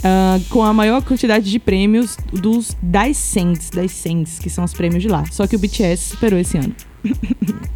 uh, 0.00 0.42
com 0.48 0.62
a 0.62 0.72
maior 0.72 1.02
quantidade 1.02 1.50
de 1.50 1.58
prêmios 1.58 2.16
dos 2.32 2.76
Daisens, 2.82 3.70
Daisens, 3.70 4.38
que 4.38 4.50
são 4.50 4.64
os 4.64 4.72
prêmios 4.72 5.02
de 5.02 5.08
lá. 5.08 5.24
Só 5.30 5.46
que 5.46 5.56
o 5.56 5.58
BTS 5.58 6.10
superou 6.10 6.38
esse 6.38 6.58
ano. 6.58 6.74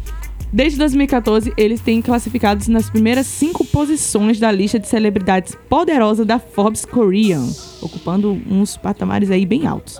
Desde 0.51 0.77
2014, 0.79 1.53
eles 1.57 1.81
têm 1.81 2.01
classificados 2.01 2.69
nas 2.69 2.89
primeiras 2.89 3.27
cinco 3.27 3.65
posições 3.65 4.39
da 4.39 4.49
lista 4.51 4.79
de 4.79 4.87
celebridades 4.87 5.53
poderosas 5.67 6.25
da 6.25 6.39
Forbes 6.39 6.85
Korean, 6.85 7.45
ocupando 7.81 8.41
uns 8.49 8.77
patamares 8.77 9.29
aí 9.31 9.45
bem 9.45 9.67
altos. 9.67 9.99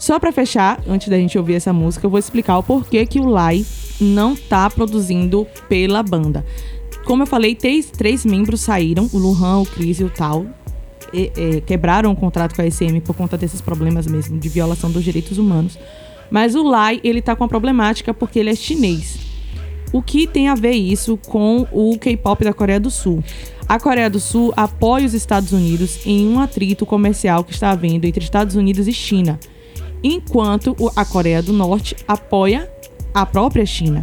Só 0.00 0.18
para 0.18 0.32
fechar, 0.32 0.82
antes 0.88 1.06
da 1.08 1.16
gente 1.16 1.38
ouvir 1.38 1.54
essa 1.54 1.72
música, 1.72 2.04
eu 2.04 2.10
vou 2.10 2.18
explicar 2.18 2.58
o 2.58 2.64
porquê 2.64 3.06
que 3.06 3.20
o 3.20 3.28
Lai 3.28 3.64
não 4.00 4.34
tá 4.34 4.68
produzindo 4.68 5.46
pela 5.68 6.02
banda. 6.02 6.44
Como 7.04 7.22
eu 7.22 7.26
falei, 7.26 7.54
três, 7.54 7.86
três 7.86 8.24
membros 8.24 8.60
saíram, 8.62 9.08
o 9.12 9.18
Luhan, 9.18 9.58
o 9.58 9.66
Chris 9.66 10.00
e 10.00 10.04
o 10.04 10.10
Tal, 10.10 10.46
quebraram 11.66 12.10
o 12.12 12.16
contrato 12.16 12.54
com 12.54 12.62
a 12.62 12.70
SM 12.70 13.00
por 13.04 13.14
conta 13.14 13.36
desses 13.36 13.60
problemas 13.60 14.06
mesmo 14.06 14.38
de 14.38 14.48
violação 14.48 14.90
dos 14.90 15.04
direitos 15.04 15.38
humanos. 15.38 15.78
Mas 16.30 16.54
o 16.54 16.62
Lai, 16.62 17.00
ele 17.04 17.20
tá 17.20 17.36
com 17.36 17.44
a 17.44 17.48
problemática 17.48 18.14
porque 18.14 18.38
ele 18.38 18.50
é 18.50 18.54
chinês. 18.54 19.18
O 19.92 20.00
que 20.00 20.26
tem 20.26 20.48
a 20.48 20.54
ver 20.54 20.72
isso 20.72 21.18
com 21.18 21.66
o 21.70 21.98
K-pop 21.98 22.42
da 22.42 22.54
Coreia 22.54 22.80
do 22.80 22.90
Sul? 22.90 23.22
A 23.68 23.78
Coreia 23.78 24.08
do 24.08 24.18
Sul 24.18 24.52
apoia 24.56 25.04
os 25.04 25.12
Estados 25.12 25.52
Unidos 25.52 26.00
em 26.06 26.26
um 26.26 26.40
atrito 26.40 26.86
comercial 26.86 27.44
que 27.44 27.52
está 27.52 27.70
havendo 27.70 28.06
entre 28.06 28.24
Estados 28.24 28.56
Unidos 28.56 28.88
e 28.88 28.92
China, 28.92 29.38
enquanto 30.02 30.74
a 30.96 31.04
Coreia 31.04 31.42
do 31.42 31.52
Norte 31.52 31.94
apoia 32.08 32.70
a 33.12 33.26
própria 33.26 33.66
China. 33.66 34.02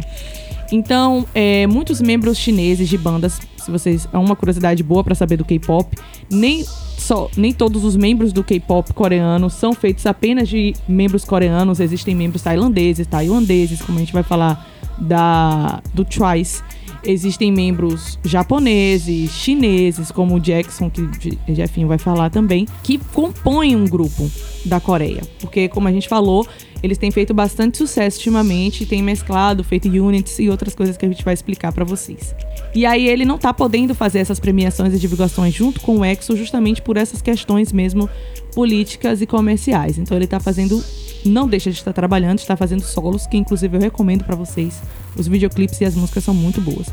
Então, 0.72 1.26
é, 1.34 1.66
muitos 1.66 2.00
membros 2.00 2.38
chineses 2.38 2.88
de 2.88 2.96
bandas, 2.96 3.40
se 3.56 3.70
vocês 3.70 4.08
é 4.12 4.16
uma 4.16 4.36
curiosidade 4.36 4.84
boa 4.84 5.02
para 5.02 5.16
saber 5.16 5.36
do 5.36 5.44
K-pop, 5.44 5.96
nem 6.30 6.64
só 7.00 7.30
nem 7.36 7.52
todos 7.52 7.84
os 7.84 7.96
membros 7.96 8.32
do 8.32 8.44
K-pop 8.44 8.92
coreano 8.92 9.50
são 9.50 9.72
feitos 9.72 10.06
apenas 10.06 10.48
de 10.48 10.74
membros 10.88 11.24
coreanos, 11.24 11.80
existem 11.80 12.14
membros 12.14 12.42
tailandeses, 12.42 13.06
tailandeses, 13.06 13.80
como 13.80 13.98
a 13.98 14.00
gente 14.00 14.12
vai 14.12 14.22
falar 14.22 14.68
da 14.98 15.82
do 15.94 16.04
Twice. 16.04 16.62
Existem 17.02 17.50
membros 17.50 18.18
japoneses, 18.22 19.30
chineses, 19.30 20.10
como 20.10 20.34
o 20.34 20.40
Jackson, 20.40 20.90
que 20.90 21.00
o 21.48 21.54
Jeffinho 21.54 21.88
vai 21.88 21.96
falar 21.96 22.28
também, 22.28 22.68
que 22.82 22.98
compõem 22.98 23.74
um 23.74 23.86
grupo 23.86 24.30
da 24.66 24.78
Coreia. 24.78 25.22
Porque, 25.40 25.66
como 25.66 25.88
a 25.88 25.92
gente 25.92 26.06
falou, 26.06 26.46
eles 26.82 26.98
têm 26.98 27.10
feito 27.10 27.34
bastante 27.34 27.78
sucesso 27.78 28.18
ultimamente, 28.18 28.86
têm 28.86 29.02
mesclado, 29.02 29.62
feito 29.62 29.88
units 29.88 30.38
e 30.38 30.48
outras 30.48 30.74
coisas 30.74 30.96
que 30.96 31.04
a 31.04 31.08
gente 31.08 31.24
vai 31.24 31.34
explicar 31.34 31.72
para 31.72 31.84
vocês. 31.84 32.34
E 32.74 32.86
aí 32.86 33.08
ele 33.08 33.24
não 33.24 33.38
tá 33.38 33.52
podendo 33.52 33.94
fazer 33.94 34.20
essas 34.20 34.40
premiações 34.40 34.94
e 34.94 34.98
divulgações 34.98 35.54
junto 35.54 35.80
com 35.80 35.98
o 35.98 36.04
EXO 36.04 36.36
justamente 36.36 36.80
por 36.80 36.96
essas 36.96 37.20
questões 37.20 37.72
mesmo 37.72 38.08
políticas 38.54 39.20
e 39.20 39.26
comerciais. 39.26 39.98
Então 39.98 40.16
ele 40.16 40.26
tá 40.26 40.40
fazendo 40.40 40.82
não 41.24 41.46
deixa 41.46 41.70
de 41.70 41.76
estar 41.76 41.92
trabalhando, 41.92 42.38
está 42.38 42.56
fazendo 42.56 42.82
solos, 42.82 43.26
que 43.26 43.36
inclusive 43.36 43.76
eu 43.76 43.80
recomendo 43.80 44.24
para 44.24 44.34
vocês. 44.34 44.80
Os 45.16 45.28
videoclipes 45.28 45.80
e 45.80 45.84
as 45.84 45.94
músicas 45.94 46.24
são 46.24 46.34
muito 46.34 46.60
boas. 46.60 46.88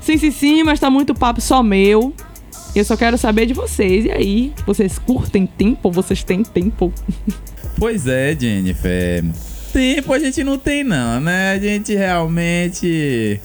Sim, 0.00 0.18
sim, 0.18 0.30
sim, 0.30 0.62
mas 0.62 0.80
tá 0.80 0.90
muito 0.90 1.14
papo 1.14 1.40
só 1.40 1.62
meu. 1.62 2.12
Eu 2.74 2.84
só 2.84 2.96
quero 2.96 3.16
saber 3.16 3.46
de 3.46 3.54
vocês. 3.54 4.04
E 4.04 4.10
aí, 4.10 4.52
vocês 4.66 4.98
curtem 4.98 5.46
tempo? 5.46 5.90
Vocês 5.90 6.22
têm 6.22 6.42
tempo? 6.42 6.92
Pois 7.78 8.06
é, 8.06 8.36
Jennifer. 8.38 9.24
Tempo 9.72 10.12
a 10.12 10.18
gente 10.18 10.42
não 10.42 10.58
tem 10.58 10.82
não, 10.82 11.20
né? 11.20 11.52
A 11.52 11.58
gente 11.58 11.94
realmente 11.94 13.40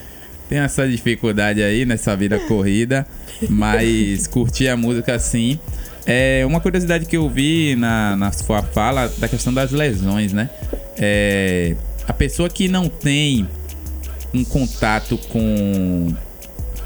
tem 0.49 0.57
essa 0.57 0.87
dificuldade 0.87 1.61
aí 1.61 1.85
nessa 1.85 2.15
vida 2.15 2.39
corrida, 2.47 3.05
mas 3.49 4.25
curtir 4.25 4.69
a 4.69 4.77
música 4.77 5.19
sim. 5.19 5.59
É 6.05 6.43
uma 6.45 6.59
curiosidade 6.59 7.05
que 7.05 7.15
eu 7.15 7.29
vi 7.29 7.75
na, 7.75 8.17
na 8.17 8.31
sua 8.31 8.61
fala 8.61 9.07
da 9.19 9.27
questão 9.27 9.53
das 9.53 9.71
lesões, 9.71 10.33
né? 10.33 10.49
É, 10.97 11.75
a 12.07 12.13
pessoa 12.13 12.49
que 12.49 12.67
não 12.67 12.89
tem 12.89 13.47
um 14.33 14.43
contato 14.43 15.17
com 15.29 16.13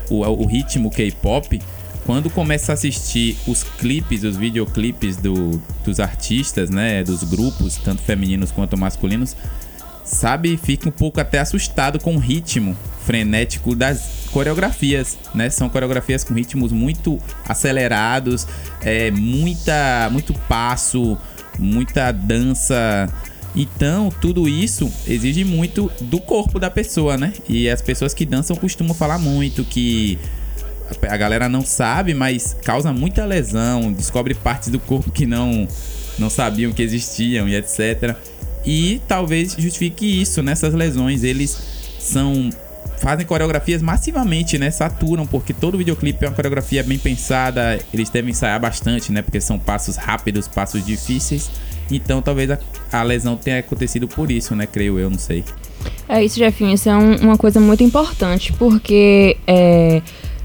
o, 0.10 0.22
o 0.22 0.46
ritmo 0.46 0.92
K-pop, 0.92 1.60
quando 2.08 2.30
começa 2.30 2.72
a 2.72 2.74
assistir 2.74 3.36
os 3.46 3.64
clipes, 3.64 4.24
os 4.24 4.38
videoclipes 4.38 5.18
do, 5.18 5.62
dos 5.84 6.00
artistas, 6.00 6.70
né? 6.70 7.04
Dos 7.04 7.22
grupos, 7.22 7.76
tanto 7.76 8.02
femininos 8.02 8.50
quanto 8.50 8.78
masculinos, 8.78 9.36
sabe, 10.06 10.56
fica 10.56 10.88
um 10.88 10.92
pouco 10.92 11.20
até 11.20 11.38
assustado 11.38 12.00
com 12.00 12.16
o 12.16 12.18
ritmo 12.18 12.78
frenético 13.06 13.76
das 13.76 14.30
coreografias, 14.32 15.18
né? 15.36 15.50
São 15.50 15.68
coreografias 15.68 16.24
com 16.24 16.34
ritmos 16.34 16.72
muito 16.72 17.20
acelerados, 17.46 18.48
é, 18.82 19.12
muita, 19.12 20.08
muito 20.10 20.34
passo, 20.48 21.18
muita 21.60 22.14
dança. 22.14 23.10
Então, 23.54 24.10
tudo 24.22 24.48
isso 24.48 24.90
exige 25.06 25.44
muito 25.44 25.92
do 26.00 26.22
corpo 26.22 26.58
da 26.58 26.70
pessoa, 26.70 27.18
né? 27.18 27.34
E 27.50 27.70
as 27.70 27.82
pessoas 27.82 28.14
que 28.14 28.26
dançam 28.26 28.56
costumam 28.56 28.94
falar 28.94 29.20
muito 29.20 29.66
que 29.66 30.18
a 31.10 31.18
galera 31.18 31.50
não 31.50 31.62
sabe, 31.62 32.14
mas 32.14 32.56
causa 32.64 32.94
muita 32.94 33.26
lesão, 33.26 33.92
descobre 33.92 34.34
partes 34.34 34.70
do 34.70 34.80
corpo 34.80 35.12
que 35.12 35.26
não 35.26 35.68
não 36.18 36.30
sabiam 36.30 36.72
que 36.72 36.82
existiam 36.82 37.48
e 37.48 37.56
etc. 37.56 38.16
E 38.66 39.02
talvez 39.08 39.56
justifique 39.58 40.22
isso 40.22 40.42
nessas 40.42 40.74
lesões. 40.74 41.24
Eles 41.24 41.58
são 42.00 42.50
fazem 43.00 43.26
coreografias 43.26 43.82
massivamente, 43.82 44.58
né? 44.58 44.72
Saturam, 44.72 45.26
porque 45.26 45.54
todo 45.54 45.78
videoclipe 45.78 46.26
é 46.26 46.28
uma 46.28 46.36
coreografia 46.36 46.84
bem 46.84 46.98
pensada, 46.98 47.80
eles 47.94 48.10
devem 48.10 48.32
ensaiar 48.32 48.60
bastante, 48.60 49.12
né? 49.12 49.22
Porque 49.22 49.40
são 49.40 49.60
passos 49.60 49.96
rápidos, 49.96 50.48
passos 50.48 50.86
difíceis. 50.86 51.50
Então 51.90 52.22
talvez 52.22 52.50
a, 52.52 52.60
a 52.92 53.04
lesão 53.04 53.38
tenha 53.38 53.60
acontecido 53.60 54.08
por 54.08 54.32
isso, 54.32 54.56
né? 54.56 54.68
Creio 54.68 55.00
eu, 55.00 55.10
não 55.10 55.20
sei. 55.20 55.44
É 56.10 56.24
isso, 56.24 56.38
Jefinho, 56.38 56.74
isso 56.74 56.90
é 56.90 56.98
um, 56.98 57.16
uma 57.18 57.38
coisa 57.38 57.60
muito 57.60 57.84
importante, 57.84 58.52
porque 58.54 59.38
é, 59.46 60.02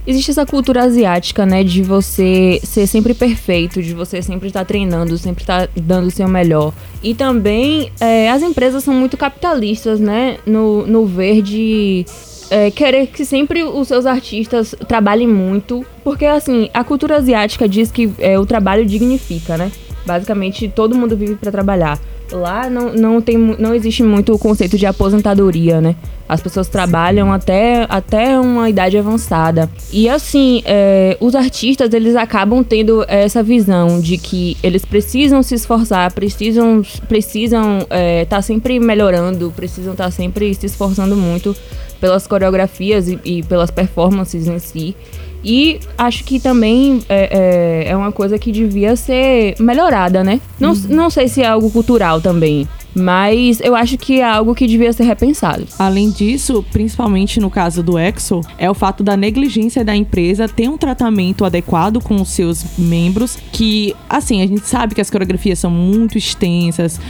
existe 0.06 0.30
essa 0.30 0.44
cultura 0.46 0.84
asiática, 0.84 1.46
né? 1.46 1.62
De 1.62 1.82
você 1.82 2.60
ser 2.64 2.86
sempre 2.86 3.14
perfeito, 3.14 3.82
de 3.82 3.94
você 3.94 4.22
sempre 4.22 4.48
estar 4.48 4.64
treinando, 4.64 5.16
sempre 5.18 5.42
estar 5.42 5.68
dando 5.76 6.08
o 6.08 6.10
seu 6.10 6.28
melhor. 6.28 6.72
E 7.02 7.14
também 7.14 7.90
é, 8.00 8.30
as 8.30 8.42
empresas 8.42 8.84
são 8.84 8.94
muito 8.94 9.16
capitalistas, 9.16 10.00
né? 10.00 10.38
No, 10.46 10.86
no 10.86 11.06
verde 11.06 12.04
é, 12.50 12.70
querer 12.70 13.06
que 13.06 13.24
sempre 13.24 13.62
os 13.62 13.88
seus 13.88 14.04
artistas 14.04 14.74
trabalhem 14.86 15.26
muito, 15.26 15.86
porque 16.04 16.26
assim, 16.26 16.68
a 16.74 16.84
cultura 16.84 17.16
asiática 17.16 17.68
diz 17.68 17.90
que 17.90 18.12
é, 18.18 18.38
o 18.38 18.44
trabalho 18.44 18.84
dignifica, 18.84 19.56
né? 19.56 19.72
Basicamente, 20.04 20.68
todo 20.68 20.94
mundo 20.94 21.16
vive 21.16 21.36
para 21.36 21.50
trabalhar. 21.50 21.98
Lá 22.30 22.68
não, 22.70 22.94
não, 22.94 23.20
tem, 23.20 23.36
não 23.36 23.74
existe 23.74 24.02
muito 24.02 24.32
o 24.32 24.38
conceito 24.38 24.78
de 24.78 24.86
aposentadoria, 24.86 25.80
né? 25.80 25.94
As 26.28 26.40
pessoas 26.40 26.66
trabalham 26.66 27.30
até, 27.30 27.86
até 27.90 28.40
uma 28.40 28.70
idade 28.70 28.96
avançada. 28.96 29.68
E 29.92 30.08
assim, 30.08 30.62
é, 30.64 31.16
os 31.20 31.34
artistas, 31.34 31.92
eles 31.92 32.16
acabam 32.16 32.64
tendo 32.64 33.04
essa 33.06 33.42
visão 33.42 34.00
de 34.00 34.16
que 34.16 34.56
eles 34.62 34.82
precisam 34.82 35.42
se 35.42 35.54
esforçar, 35.54 36.10
precisam 36.12 36.82
precisam 37.06 37.80
estar 37.80 37.96
é, 37.96 38.24
tá 38.24 38.40
sempre 38.40 38.80
melhorando, 38.80 39.52
precisam 39.54 39.92
estar 39.92 40.04
tá 40.04 40.10
sempre 40.10 40.54
se 40.54 40.64
esforçando 40.64 41.14
muito 41.14 41.54
pelas 42.00 42.26
coreografias 42.26 43.08
e, 43.08 43.18
e 43.24 43.42
pelas 43.42 43.70
performances 43.70 44.48
em 44.48 44.58
si. 44.58 44.96
E 45.44 45.80
acho 45.98 46.24
que 46.24 46.38
também 46.38 47.02
é, 47.08 47.84
é, 47.86 47.90
é, 47.90 47.96
uma 47.96 48.12
coisa 48.12 48.38
que 48.38 48.52
devia 48.52 48.94
ser 48.96 49.54
melhorada, 49.58 50.22
né? 50.22 50.40
Não, 50.58 50.72
uhum. 50.72 50.82
não 50.88 51.10
sei 51.10 51.28
se 51.28 51.42
é 51.42 51.46
algo 51.46 51.70
cultural 51.70 52.20
também. 52.20 52.68
Mas 52.94 53.58
eu 53.60 53.74
acho 53.74 53.96
que 53.96 54.20
é 54.20 54.24
algo 54.24 54.54
que 54.54 54.66
devia 54.66 54.92
ser 54.92 55.04
repensado. 55.04 55.66
Além 55.78 56.10
disso, 56.10 56.64
principalmente 56.70 57.40
no 57.40 57.50
caso 57.50 57.82
do 57.82 57.98
Exo, 57.98 58.42
é 58.58 58.70
o 58.70 58.74
fato 58.74 59.02
da 59.02 59.16
negligência 59.16 59.82
da 59.82 59.96
empresa 59.96 60.46
ter 60.46 60.68
um 60.68 60.76
tratamento 60.76 61.44
adequado 61.44 62.02
com 62.02 62.16
os 62.16 62.28
seus 62.28 62.78
membros. 62.78 63.38
Que, 63.50 63.96
assim, 64.08 64.42
a 64.42 64.46
gente 64.46 64.66
sabe 64.66 64.94
que 64.94 65.00
as 65.00 65.08
coreografias 65.08 65.58
são 65.58 65.70
muito 65.70 66.18
extensas 66.18 67.00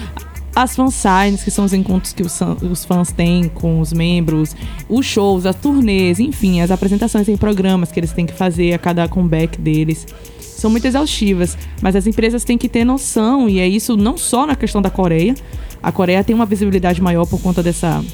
as 0.54 0.76
fansigns, 0.76 1.42
que 1.42 1.50
são 1.50 1.64
os 1.64 1.73
encontros 1.73 2.12
que 2.12 2.23
os, 2.23 2.38
os, 2.71 2.85
fãs 2.85 3.11
têm 3.11 3.49
com 3.49 3.80
os 3.80 3.92
membros, 3.92 4.54
os 4.88 5.06
shows, 5.06 5.47
as 5.47 5.56
turnês, 5.56 6.21
enfim, 6.21 6.61
as 6.61 6.71
apresentações 6.71 7.28
em 7.28 7.37
programas 7.37 7.90
que 7.90 7.99
eles 7.99 8.12
têm 8.12 8.26
que 8.26 8.35
fazer 8.35 8.75
a 8.75 8.78
cada 8.78 9.09
comeback 9.09 9.59
deles. 9.59 10.06
São 10.40 10.71
muito 10.71 10.87
exaustivas, 10.87 11.56
mas 11.80 11.97
as 11.97 12.06
empresas 12.06 12.44
têm 12.44 12.59
que 12.59 12.68
ter 12.68 12.85
noção, 12.85 13.49
e 13.49 13.59
é 13.59 13.66
isso 13.66 13.97
não 13.97 14.16
só 14.16 14.47
na 14.47 14.54
questão 14.54 14.82
da 14.82 14.90
Coreia. 14.90 15.35
A 15.82 15.90
Coreia 15.90 16.23
tem 16.23 16.37
uma 16.37 16.47
visibilidade 16.47 17.00
maior 17.00 17.26
por 17.26 17.40
conta 17.40 17.62
dessa 17.62 18.04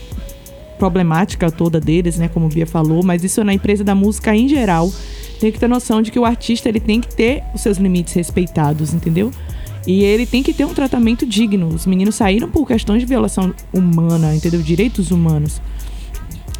problemática 0.79 1.51
toda 1.51 1.81
deles, 1.81 2.17
né, 2.19 2.29
como 2.29 2.47
o 2.47 2.49
Bia 2.49 2.67
falou, 2.67 3.03
mas 3.03 3.25
isso 3.25 3.41
é 3.41 3.45
na 3.45 3.53
empresa 3.53 3.83
da 3.83 3.95
música 3.95 4.35
em 4.35 4.49
geral. 4.49 4.91
Tem 5.41 5.53
que 5.53 5.59
ter 5.59 5.69
noção 5.69 6.01
de 6.01 6.11
que 6.11 6.19
o 6.19 6.25
artista 6.25 6.69
ele 6.69 6.81
tem 6.81 7.01
que 7.01 7.15
ter 7.15 7.43
os 7.53 7.61
seus 7.61 7.79
limites 7.79 8.15
respeitados, 8.15 8.95
entendeu? 8.95 9.31
E 9.87 10.03
ele 10.05 10.27
tem 10.27 10.43
que 10.43 10.53
ter 10.53 10.65
um 10.65 10.75
tratamento 10.75 11.25
digno. 11.25 11.69
Os 11.69 11.87
meninos 11.87 12.15
saíram 12.15 12.49
por 12.49 12.67
questões 12.67 13.01
de 13.01 13.07
violação 13.07 13.55
humana, 13.73 14.35
entendeu? 14.35 14.61
Direitos 14.61 15.11
humanos. 15.11 15.61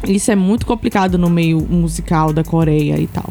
Isso 0.07 0.31
é 0.31 0.35
muito 0.35 0.65
complicado 0.65 1.17
no 1.17 1.29
meio 1.29 1.59
musical 1.69 2.31
da 2.31 2.43
Coreia 2.43 2.97
e 2.97 3.07
tal. 3.07 3.29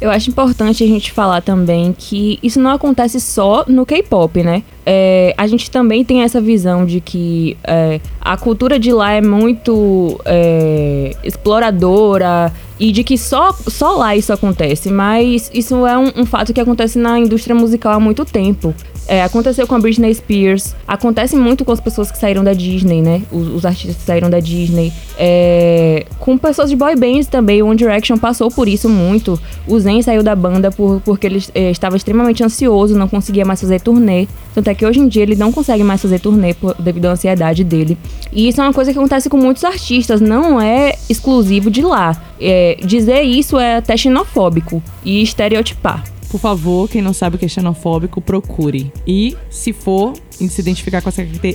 Eu 0.00 0.10
acho 0.10 0.28
importante 0.30 0.84
a 0.84 0.86
gente 0.86 1.12
falar 1.12 1.40
também 1.40 1.94
que 1.96 2.38
isso 2.42 2.60
não 2.60 2.72
acontece 2.72 3.20
só 3.20 3.64
no 3.66 3.86
K-pop, 3.86 4.42
né? 4.42 4.62
É, 4.84 5.34
a 5.36 5.46
gente 5.46 5.70
também 5.70 6.04
tem 6.04 6.22
essa 6.22 6.40
visão 6.40 6.84
de 6.84 7.00
que 7.00 7.56
é, 7.64 8.00
a 8.20 8.36
cultura 8.36 8.78
de 8.78 8.92
lá 8.92 9.12
é 9.12 9.22
muito 9.22 10.20
é, 10.24 11.16
exploradora 11.24 12.52
e 12.78 12.92
de 12.92 13.02
que 13.02 13.16
só, 13.16 13.52
só 13.52 13.92
lá 13.92 14.14
isso 14.14 14.32
acontece, 14.32 14.90
mas 14.90 15.50
isso 15.54 15.86
é 15.86 15.96
um, 15.96 16.12
um 16.16 16.26
fato 16.26 16.52
que 16.52 16.60
acontece 16.60 16.98
na 16.98 17.18
indústria 17.18 17.54
musical 17.54 17.94
há 17.94 18.00
muito 18.00 18.24
tempo. 18.24 18.74
É, 19.06 19.22
aconteceu 19.22 19.66
com 19.66 19.74
a 19.74 19.78
Britney 19.78 20.14
Spears. 20.14 20.74
Acontece 20.86 21.36
muito 21.36 21.64
com 21.64 21.72
as 21.72 21.80
pessoas 21.80 22.10
que 22.10 22.18
saíram 22.18 22.42
da 22.42 22.52
Disney, 22.52 23.02
né? 23.02 23.22
Os, 23.30 23.48
os 23.48 23.64
artistas 23.66 23.96
que 23.96 24.02
saíram 24.02 24.30
da 24.30 24.40
Disney. 24.40 24.92
É, 25.18 26.06
com 26.18 26.38
pessoas 26.38 26.70
de 26.70 26.76
boy 26.76 26.96
bands 26.96 27.26
também. 27.26 27.62
One 27.62 27.76
Direction 27.76 28.16
passou 28.16 28.50
por 28.50 28.68
isso 28.68 28.88
muito. 28.88 29.38
O 29.66 29.78
Zen 29.78 30.00
saiu 30.02 30.22
da 30.22 30.34
banda 30.34 30.70
por, 30.70 31.00
porque 31.04 31.26
ele 31.26 31.44
é, 31.54 31.70
estava 31.70 31.96
extremamente 31.96 32.42
ansioso, 32.42 32.96
não 32.96 33.08
conseguia 33.08 33.44
mais 33.44 33.60
fazer 33.60 33.80
turnê. 33.80 34.26
Tanto 34.54 34.68
é 34.68 34.74
que 34.74 34.86
hoje 34.86 35.00
em 35.00 35.08
dia 35.08 35.22
ele 35.22 35.36
não 35.36 35.52
consegue 35.52 35.82
mais 35.82 36.00
fazer 36.00 36.18
turnê 36.18 36.54
por, 36.54 36.74
devido 36.78 37.06
à 37.06 37.12
ansiedade 37.12 37.62
dele. 37.62 37.98
E 38.32 38.48
isso 38.48 38.60
é 38.60 38.64
uma 38.64 38.72
coisa 38.72 38.92
que 38.92 38.98
acontece 38.98 39.28
com 39.28 39.36
muitos 39.36 39.64
artistas, 39.64 40.20
não 40.20 40.60
é 40.60 40.94
exclusivo 41.08 41.70
de 41.70 41.82
lá. 41.82 42.16
É, 42.40 42.78
dizer 42.82 43.22
isso 43.22 43.58
é 43.58 43.76
até 43.76 43.96
xenofóbico 43.96 44.82
e 45.04 45.22
estereotipar. 45.22 46.13
Por 46.34 46.40
favor, 46.40 46.88
quem 46.88 47.00
não 47.00 47.12
sabe 47.12 47.36
o 47.36 47.38
que 47.38 47.44
é 47.44 47.48
xenofóbico, 47.48 48.20
procure. 48.20 48.92
E, 49.06 49.36
se 49.48 49.72
for 49.72 50.14
se 50.32 50.60
identificar 50.60 51.00
com 51.00 51.08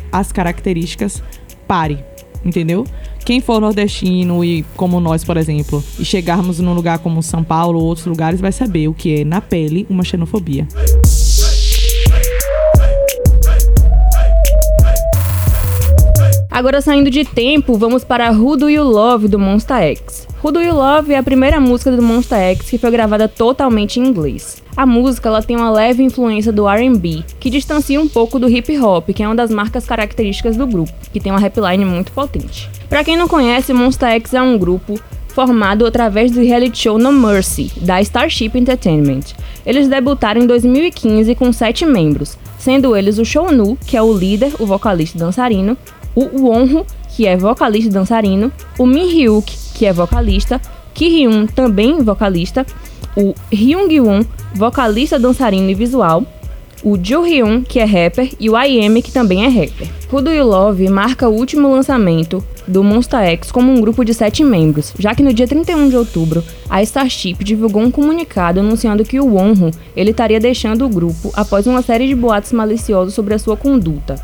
as 0.10 0.32
características, 0.32 1.22
pare. 1.68 2.00
Entendeu? 2.46 2.86
quem 3.26 3.42
for 3.42 3.60
nordestino 3.60 4.42
e 4.42 4.64
como 4.78 5.02
nós, 5.02 5.26
por 5.26 5.36
exemplo, 5.36 5.84
e 6.00 6.06
chegarmos 6.06 6.62
num 6.62 6.74
lugar 6.74 7.00
como 7.00 7.22
São 7.22 7.44
Paulo 7.44 7.78
ou 7.78 7.86
outros 7.88 8.08
lugares, 8.08 8.40
vai 8.40 8.54
saber 8.54 8.88
o 8.88 8.94
que 8.94 9.20
é 9.20 9.26
na 9.26 9.42
pele 9.42 9.86
uma 9.90 10.06
xenofobia. 10.06 10.66
Agora 16.50 16.82
saindo 16.82 17.10
de 17.10 17.26
tempo, 17.26 17.78
vamos 17.78 18.06
para 18.06 18.32
Who 18.32 18.56
Do 18.56 18.70
You 18.70 18.84
Love 18.86 19.28
do 19.28 19.38
Monsta 19.38 19.82
X. 19.82 20.28
Who 20.44 20.52
Do 20.52 20.62
You 20.62 20.74
Love 20.74 21.14
é 21.14 21.18
a 21.18 21.24
primeira 21.24 21.60
música 21.60 21.92
do 21.92 22.02
Monsta 22.02 22.38
X 22.38 22.70
que 22.70 22.78
foi 22.78 22.90
gravada 22.92 23.28
totalmente 23.28 24.00
em 24.00 24.08
inglês. 24.08 24.64
A 24.80 24.86
música 24.86 25.28
ela 25.28 25.44
tem 25.44 25.58
uma 25.58 25.70
leve 25.70 26.02
influência 26.02 26.54
do 26.54 26.66
R&B, 26.66 27.26
que 27.38 27.50
distancia 27.50 28.00
um 28.00 28.08
pouco 28.08 28.40
do 28.40 28.50
hip 28.50 28.80
hop, 28.80 29.10
que 29.10 29.22
é 29.22 29.28
uma 29.28 29.36
das 29.36 29.52
marcas 29.52 29.86
características 29.86 30.56
do 30.56 30.66
grupo, 30.66 30.94
que 31.12 31.20
tem 31.20 31.34
uma 31.34 31.38
rapline 31.42 31.84
muito 31.84 32.14
potente. 32.14 32.70
Para 32.88 33.04
quem 33.04 33.18
não 33.18 33.28
conhece, 33.28 33.74
Monsta 33.74 34.08
X 34.12 34.34
é 34.34 34.42
um 34.42 34.58
grupo 34.58 34.98
formado 35.36 35.86
através 35.86 36.32
do 36.32 36.40
reality 36.40 36.84
show 36.84 36.98
No 36.98 37.12
Mercy, 37.12 37.70
da 37.82 38.00
Starship 38.00 38.52
Entertainment. 38.56 39.36
Eles 39.66 39.90
debutaram 39.90 40.42
em 40.42 40.48
2015 40.48 41.36
com 41.36 41.52
sete 41.52 41.86
membros, 41.86 42.38
sendo 42.58 42.96
eles 42.96 43.18
o 43.18 43.26
Shownu, 43.26 43.78
que 43.86 43.98
é 43.98 44.02
o 44.02 44.14
líder, 44.14 44.54
o 44.60 44.66
vocalista 44.66 45.18
e 45.18 45.20
dançarino, 45.20 45.78
o 46.16 46.46
Wonho, 46.46 46.86
que 47.10 47.28
é 47.28 47.36
vocalista 47.36 47.90
e 47.90 47.94
dançarino, 47.94 48.50
o 48.78 48.86
Min 48.86 49.10
Hyuk, 49.10 49.54
que 49.76 49.86
é 49.86 49.92
vocalista, 49.92 50.62
Ki 50.94 51.06
Hyun, 51.06 51.48
também 51.48 52.02
vocalista, 52.02 52.66
o 53.16 53.34
Hyung 53.51 54.00
Won, 54.00 54.24
vocalista, 54.54 55.20
dançarino 55.20 55.70
e 55.70 55.75
visual, 55.75 56.24
o 56.84 56.98
Jo 56.98 57.22
Hyun, 57.22 57.62
que 57.62 57.80
é 57.80 57.84
rapper, 57.84 58.32
e 58.39 58.50
o 58.50 58.58
IM, 58.58 59.01
que 59.01 59.12
também 59.12 59.44
é 59.44 59.48
rapper. 59.48 59.88
Who 60.12 60.28
You 60.32 60.46
Love 60.46 60.89
marca 60.89 61.28
o 61.28 61.36
último 61.36 61.70
lançamento 61.70 62.44
do 62.68 62.84
Monsta 62.84 63.22
X 63.22 63.51
como 63.51 63.72
um 63.72 63.82
grupo 63.82 64.04
de 64.06 64.13
sete 64.13 64.44
membros, 64.44 64.94
já 64.98 65.13
que 65.13 65.22
no 65.22 65.34
dia 65.34 65.48
31 65.48 65.89
de 65.89 65.98
outubro, 65.98 66.44
a 66.70 66.82
Starship 66.82 67.44
divulgou 67.44 67.82
um 67.82 67.92
comunicado 67.92 68.60
anunciando 68.60 69.04
que 69.04 69.20
o 69.20 69.25
Wonho 69.25 69.72
ele 69.96 70.12
estaria 70.12 70.39
deixando 70.39 70.86
o 70.86 70.89
grupo 70.89 71.32
após 71.34 71.68
uma 71.68 71.82
série 71.82 72.08
de 72.08 72.16
boatos 72.16 72.51
maliciosos 72.54 73.13
sobre 73.13 73.34
a 73.34 73.39
sua 73.39 73.58
conduta. 73.58 74.16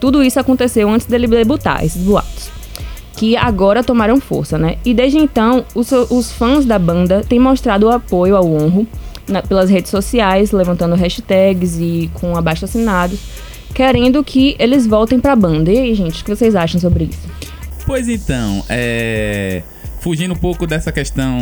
Tudo 0.00 0.22
isso 0.22 0.40
aconteceu 0.40 0.90
antes 0.90 1.06
dele 1.06 1.26
debutar, 1.26 1.84
esses 1.84 2.02
boatos. 2.02 2.50
Que 3.22 3.36
agora 3.36 3.84
tomaram 3.84 4.20
força, 4.20 4.58
né? 4.58 4.78
E 4.84 4.92
desde 4.92 5.16
então, 5.16 5.64
os, 5.76 5.92
os 5.92 6.32
fãs 6.32 6.64
da 6.64 6.76
banda 6.76 7.22
têm 7.22 7.38
mostrado 7.38 7.86
o 7.86 7.88
apoio 7.88 8.34
ao 8.34 8.44
Honro 8.44 8.84
na, 9.28 9.40
pelas 9.40 9.70
redes 9.70 9.92
sociais, 9.92 10.50
levantando 10.50 10.96
hashtags 10.96 11.78
e 11.78 12.10
com 12.14 12.36
abaixo 12.36 12.64
assinados, 12.64 13.20
querendo 13.72 14.24
que 14.24 14.56
eles 14.58 14.88
voltem 14.88 15.20
pra 15.20 15.36
banda. 15.36 15.70
E 15.70 15.78
aí, 15.78 15.94
gente, 15.94 16.20
o 16.20 16.24
que 16.24 16.34
vocês 16.34 16.56
acham 16.56 16.80
sobre 16.80 17.04
isso? 17.04 17.28
Pois 17.86 18.08
então, 18.08 18.64
é. 18.68 19.62
Fugindo 20.00 20.34
um 20.34 20.36
pouco 20.36 20.66
dessa 20.66 20.90
questão 20.90 21.38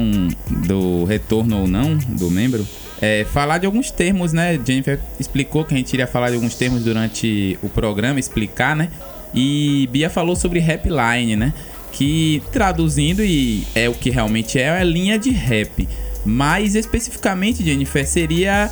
do 0.50 1.04
retorno 1.04 1.62
ou 1.62 1.66
não 1.66 1.96
do 1.96 2.30
membro, 2.30 2.62
é, 3.00 3.24
falar 3.24 3.56
de 3.56 3.64
alguns 3.64 3.90
termos, 3.90 4.34
né? 4.34 4.60
Jennifer 4.62 5.00
explicou 5.18 5.64
que 5.64 5.72
a 5.72 5.78
gente 5.78 5.94
iria 5.94 6.06
falar 6.06 6.28
de 6.28 6.34
alguns 6.34 6.54
termos 6.56 6.84
durante 6.84 7.58
o 7.62 7.70
programa, 7.70 8.20
explicar, 8.20 8.76
né? 8.76 8.90
E 9.34 9.88
Bia 9.92 10.10
falou 10.10 10.34
sobre 10.34 10.58
rap 10.58 10.88
line, 10.88 11.36
né? 11.36 11.52
Que 11.92 12.42
traduzindo 12.52 13.24
e 13.24 13.66
é 13.74 13.88
o 13.88 13.94
que 13.94 14.10
realmente 14.10 14.58
é, 14.58 14.80
é 14.80 14.84
linha 14.84 15.18
de 15.18 15.30
rap. 15.30 15.88
Mais 16.24 16.74
especificamente, 16.74 17.64
Jennifer, 17.64 18.06
seria 18.06 18.70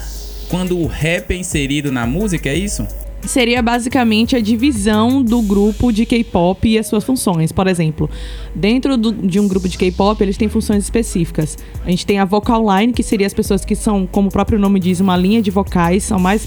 quando 0.49 0.79
o 0.79 0.87
rap 0.87 1.33
é 1.33 1.37
inserido 1.37 1.91
na 1.91 2.07
música, 2.07 2.49
é 2.49 2.55
isso? 2.55 2.87
Seria 3.23 3.61
basicamente 3.61 4.37
a 4.37 4.41
divisão 4.41 5.23
do 5.23 5.43
grupo 5.43 5.93
de 5.93 6.07
K-pop 6.07 6.69
e 6.69 6.79
as 6.79 6.87
suas 6.87 7.05
funções. 7.05 7.53
Por 7.53 7.67
exemplo, 7.67 8.09
dentro 8.55 8.97
do, 8.97 9.13
de 9.13 9.41
um 9.41 9.49
grupo 9.49 9.69
de 9.69 9.77
K-pop, 9.77 10.23
eles 10.23 10.37
têm 10.37 10.49
funções 10.49 10.85
específicas. 10.85 11.59
A 11.85 11.91
gente 11.91 12.07
tem 12.07 12.19
a 12.19 12.25
vocal 12.25 12.65
line, 12.77 12.93
que 12.93 13.03
seria 13.03 13.27
as 13.27 13.35
pessoas 13.35 13.65
que 13.65 13.75
são, 13.75 14.07
como 14.07 14.29
o 14.29 14.33
próprio 14.33 14.59
nome 14.59 14.81
diz, 14.81 15.01
uma 15.01 15.17
linha 15.17 15.43
de 15.43 15.51
vocais, 15.51 16.05
são 16.05 16.19
mais, 16.19 16.47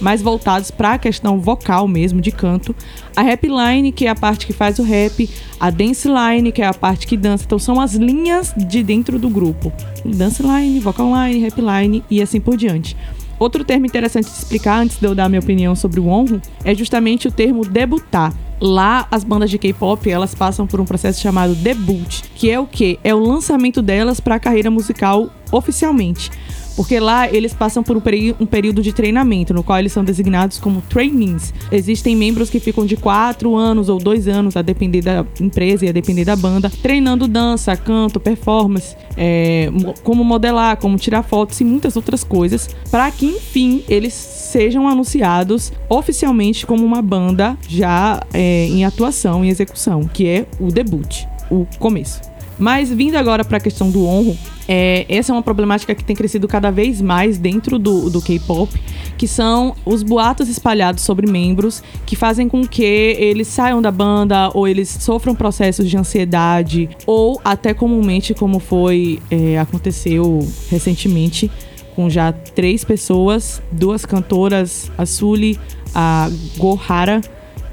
mais 0.00 0.22
voltados 0.22 0.70
para 0.70 0.94
a 0.94 0.98
questão 0.98 1.40
vocal 1.40 1.86
mesmo, 1.88 2.20
de 2.20 2.30
canto. 2.30 2.74
A 3.14 3.22
rap 3.22 3.46
line, 3.46 3.92
que 3.92 4.06
é 4.06 4.10
a 4.10 4.14
parte 4.14 4.46
que 4.46 4.52
faz 4.52 4.78
o 4.78 4.82
rap. 4.82 5.28
A 5.60 5.70
dance 5.70 6.08
line, 6.08 6.50
que 6.50 6.62
é 6.62 6.66
a 6.66 6.74
parte 6.74 7.06
que 7.06 7.16
dança. 7.16 7.44
Então, 7.44 7.58
são 7.58 7.80
as 7.80 7.94
linhas 7.94 8.54
de 8.56 8.82
dentro 8.82 9.18
do 9.18 9.28
grupo. 9.28 9.72
Dance 10.04 10.42
line, 10.42 10.80
vocal 10.80 11.12
line, 11.14 11.40
rap 11.40 11.60
line 11.60 12.02
e 12.10 12.22
assim 12.22 12.40
por 12.40 12.56
diante. 12.56 12.96
Outro 13.42 13.64
termo 13.64 13.86
interessante 13.86 14.26
de 14.26 14.36
explicar, 14.36 14.78
antes 14.78 14.98
de 15.00 15.04
eu 15.04 15.16
dar 15.16 15.28
minha 15.28 15.40
opinião 15.40 15.74
sobre 15.74 15.98
o 15.98 16.06
Onro, 16.06 16.40
é 16.64 16.72
justamente 16.76 17.26
o 17.26 17.32
termo 17.32 17.64
debutar. 17.64 18.32
Lá, 18.60 19.08
as 19.10 19.24
bandas 19.24 19.50
de 19.50 19.58
K-pop, 19.58 20.08
elas 20.08 20.32
passam 20.32 20.64
por 20.64 20.80
um 20.80 20.84
processo 20.84 21.20
chamado 21.20 21.52
debut, 21.56 22.22
que 22.36 22.48
é 22.48 22.60
o 22.60 22.68
que? 22.68 23.00
É 23.02 23.12
o 23.12 23.18
lançamento 23.18 23.82
delas 23.82 24.20
para 24.20 24.36
a 24.36 24.38
carreira 24.38 24.70
musical 24.70 25.28
oficialmente. 25.50 26.30
Porque 26.76 26.98
lá 26.98 27.28
eles 27.30 27.52
passam 27.52 27.82
por 27.82 27.96
um, 27.96 28.02
um, 28.40 28.46
período 28.46 28.82
de 28.82 28.92
treinamento, 28.92 29.52
no 29.52 29.62
qual 29.62 29.78
eles 29.78 29.92
são 29.92 30.04
designados 30.04 30.58
como 30.58 30.80
trainees. 30.82 31.52
Existem 31.70 32.16
membros 32.16 32.50
que 32.50 32.58
ficam 32.58 32.84
de 32.86 32.96
quatro 32.96 33.56
anos 33.56 33.88
ou 33.88 33.98
dois 33.98 34.28
anos, 34.28 34.56
a 34.56 34.62
depender 34.62 35.02
da 35.02 35.24
empresa 35.40 35.86
e 35.86 35.88
a 35.88 35.92
depender 35.92 36.24
da 36.24 36.36
banda, 36.36 36.70
treinando 36.82 37.28
dança, 37.28 37.76
canto, 37.76 38.18
performance, 38.18 38.96
é, 39.16 39.68
como 40.02 40.24
modelar, 40.24 40.76
como 40.76 40.96
tirar 40.96 41.22
fotos 41.22 41.60
e 41.60 41.64
muitas 41.64 41.96
outras 41.96 42.24
coisas, 42.24 42.68
para 42.90 43.10
que 43.10 43.26
enfim 43.26 43.82
eles 43.88 44.14
sejam 44.14 44.88
anunciados 44.88 45.72
oficialmente 45.88 46.66
como 46.66 46.84
uma 46.84 47.02
banda 47.02 47.56
já 47.68 48.20
é, 48.32 48.66
em 48.66 48.84
atuação 48.84 49.44
e 49.44 49.48
execução, 49.48 50.04
que 50.04 50.26
é 50.26 50.46
o 50.58 50.68
debut, 50.68 51.24
o 51.50 51.66
começo. 51.78 52.31
Mas 52.58 52.90
vindo 52.90 53.16
agora 53.16 53.44
para 53.44 53.56
a 53.56 53.60
questão 53.60 53.90
do 53.90 54.06
honro, 54.06 54.36
é, 54.68 55.04
essa 55.08 55.32
é 55.32 55.34
uma 55.34 55.42
problemática 55.42 55.94
que 55.94 56.04
tem 56.04 56.14
crescido 56.14 56.46
cada 56.46 56.70
vez 56.70 57.00
mais 57.00 57.38
dentro 57.38 57.78
do, 57.78 58.08
do 58.08 58.20
K-pop, 58.22 58.72
que 59.18 59.26
são 59.26 59.74
os 59.84 60.02
boatos 60.02 60.48
espalhados 60.48 61.02
sobre 61.02 61.30
membros 61.30 61.82
que 62.06 62.14
fazem 62.14 62.48
com 62.48 62.66
que 62.66 62.82
eles 62.82 63.48
saiam 63.48 63.82
da 63.82 63.90
banda 63.90 64.50
ou 64.54 64.68
eles 64.68 64.88
sofram 64.88 65.34
processos 65.34 65.88
de 65.88 65.96
ansiedade 65.96 66.88
ou 67.06 67.40
até 67.44 67.74
comumente 67.74 68.34
como 68.34 68.58
foi 68.58 69.20
é, 69.30 69.58
aconteceu 69.58 70.46
recentemente 70.70 71.50
com 71.94 72.08
já 72.08 72.32
três 72.32 72.84
pessoas, 72.84 73.62
duas 73.70 74.04
cantoras, 74.06 74.90
a 74.96 75.04
Sully, 75.04 75.58
a 75.94 76.30
Gohara 76.56 77.20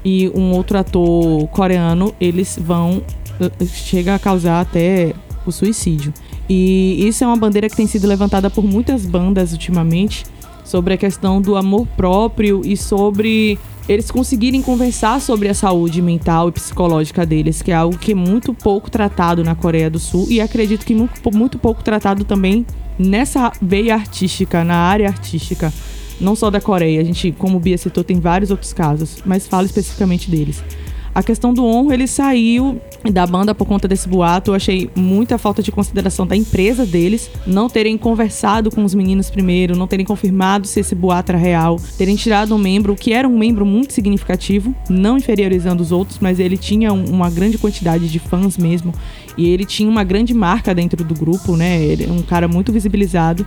e 0.04 0.30
um 0.34 0.52
outro 0.52 0.78
ator 0.78 1.46
coreano, 1.48 2.14
eles 2.20 2.58
vão 2.60 3.02
chega 3.66 4.14
a 4.14 4.18
causar 4.18 4.60
até 4.60 5.14
o 5.46 5.52
suicídio. 5.52 6.12
E 6.48 7.06
isso 7.06 7.22
é 7.22 7.26
uma 7.26 7.36
bandeira 7.36 7.68
que 7.68 7.76
tem 7.76 7.86
sido 7.86 8.06
levantada 8.06 8.50
por 8.50 8.64
muitas 8.64 9.06
bandas 9.06 9.52
ultimamente 9.52 10.24
sobre 10.64 10.94
a 10.94 10.96
questão 10.96 11.40
do 11.40 11.56
amor 11.56 11.86
próprio 11.96 12.62
e 12.64 12.76
sobre 12.76 13.58
eles 13.88 14.10
conseguirem 14.10 14.62
conversar 14.62 15.20
sobre 15.20 15.48
a 15.48 15.54
saúde 15.54 16.00
mental 16.00 16.48
e 16.48 16.52
psicológica 16.52 17.26
deles, 17.26 17.60
que 17.60 17.72
é 17.72 17.74
algo 17.74 17.98
que 17.98 18.12
é 18.12 18.14
muito 18.14 18.54
pouco 18.54 18.88
tratado 18.88 19.42
na 19.42 19.56
Coreia 19.56 19.90
do 19.90 19.98
Sul 19.98 20.26
e 20.30 20.40
acredito 20.40 20.86
que 20.86 20.94
muito, 20.94 21.20
muito 21.34 21.58
pouco 21.58 21.82
tratado 21.82 22.24
também 22.24 22.64
nessa 22.96 23.52
veia 23.60 23.94
artística, 23.94 24.62
na 24.62 24.76
área 24.76 25.08
artística, 25.08 25.72
não 26.20 26.36
só 26.36 26.50
da 26.50 26.60
Coreia. 26.60 27.00
A 27.00 27.04
gente, 27.04 27.32
como 27.32 27.56
o 27.56 27.60
Bia 27.60 27.76
citou, 27.76 28.04
tem 28.04 28.20
vários 28.20 28.52
outros 28.52 28.72
casos, 28.72 29.16
mas 29.24 29.48
falo 29.48 29.66
especificamente 29.66 30.30
deles. 30.30 30.62
A 31.12 31.22
questão 31.22 31.52
do 31.52 31.64
honro, 31.64 31.92
ele 31.92 32.06
saiu 32.06 32.80
da 33.10 33.26
banda 33.26 33.54
por 33.54 33.66
conta 33.66 33.88
desse 33.88 34.08
boato. 34.08 34.50
Eu 34.50 34.54
achei 34.54 34.88
muita 34.94 35.38
falta 35.38 35.62
de 35.62 35.72
consideração 35.72 36.26
da 36.26 36.36
empresa 36.36 36.86
deles, 36.86 37.28
não 37.46 37.68
terem 37.68 37.98
conversado 37.98 38.70
com 38.70 38.84
os 38.84 38.94
meninos 38.94 39.28
primeiro, 39.28 39.76
não 39.76 39.88
terem 39.88 40.06
confirmado 40.06 40.68
se 40.68 40.80
esse 40.80 40.94
boato 40.94 41.32
era 41.32 41.38
real, 41.38 41.80
terem 41.98 42.14
tirado 42.14 42.54
um 42.54 42.58
membro 42.58 42.94
que 42.94 43.12
era 43.12 43.26
um 43.26 43.36
membro 43.36 43.66
muito 43.66 43.92
significativo, 43.92 44.74
não 44.88 45.18
inferiorizando 45.18 45.82
os 45.82 45.90
outros, 45.90 46.18
mas 46.20 46.38
ele 46.38 46.56
tinha 46.56 46.92
um, 46.92 47.04
uma 47.06 47.28
grande 47.28 47.58
quantidade 47.58 48.08
de 48.08 48.18
fãs 48.18 48.56
mesmo 48.56 48.92
e 49.36 49.48
ele 49.48 49.64
tinha 49.64 49.90
uma 49.90 50.04
grande 50.04 50.32
marca 50.32 50.74
dentro 50.74 51.02
do 51.02 51.14
grupo, 51.14 51.56
né? 51.56 51.82
Ele 51.82 52.04
é 52.04 52.12
um 52.12 52.22
cara 52.22 52.46
muito 52.46 52.72
visibilizado. 52.72 53.44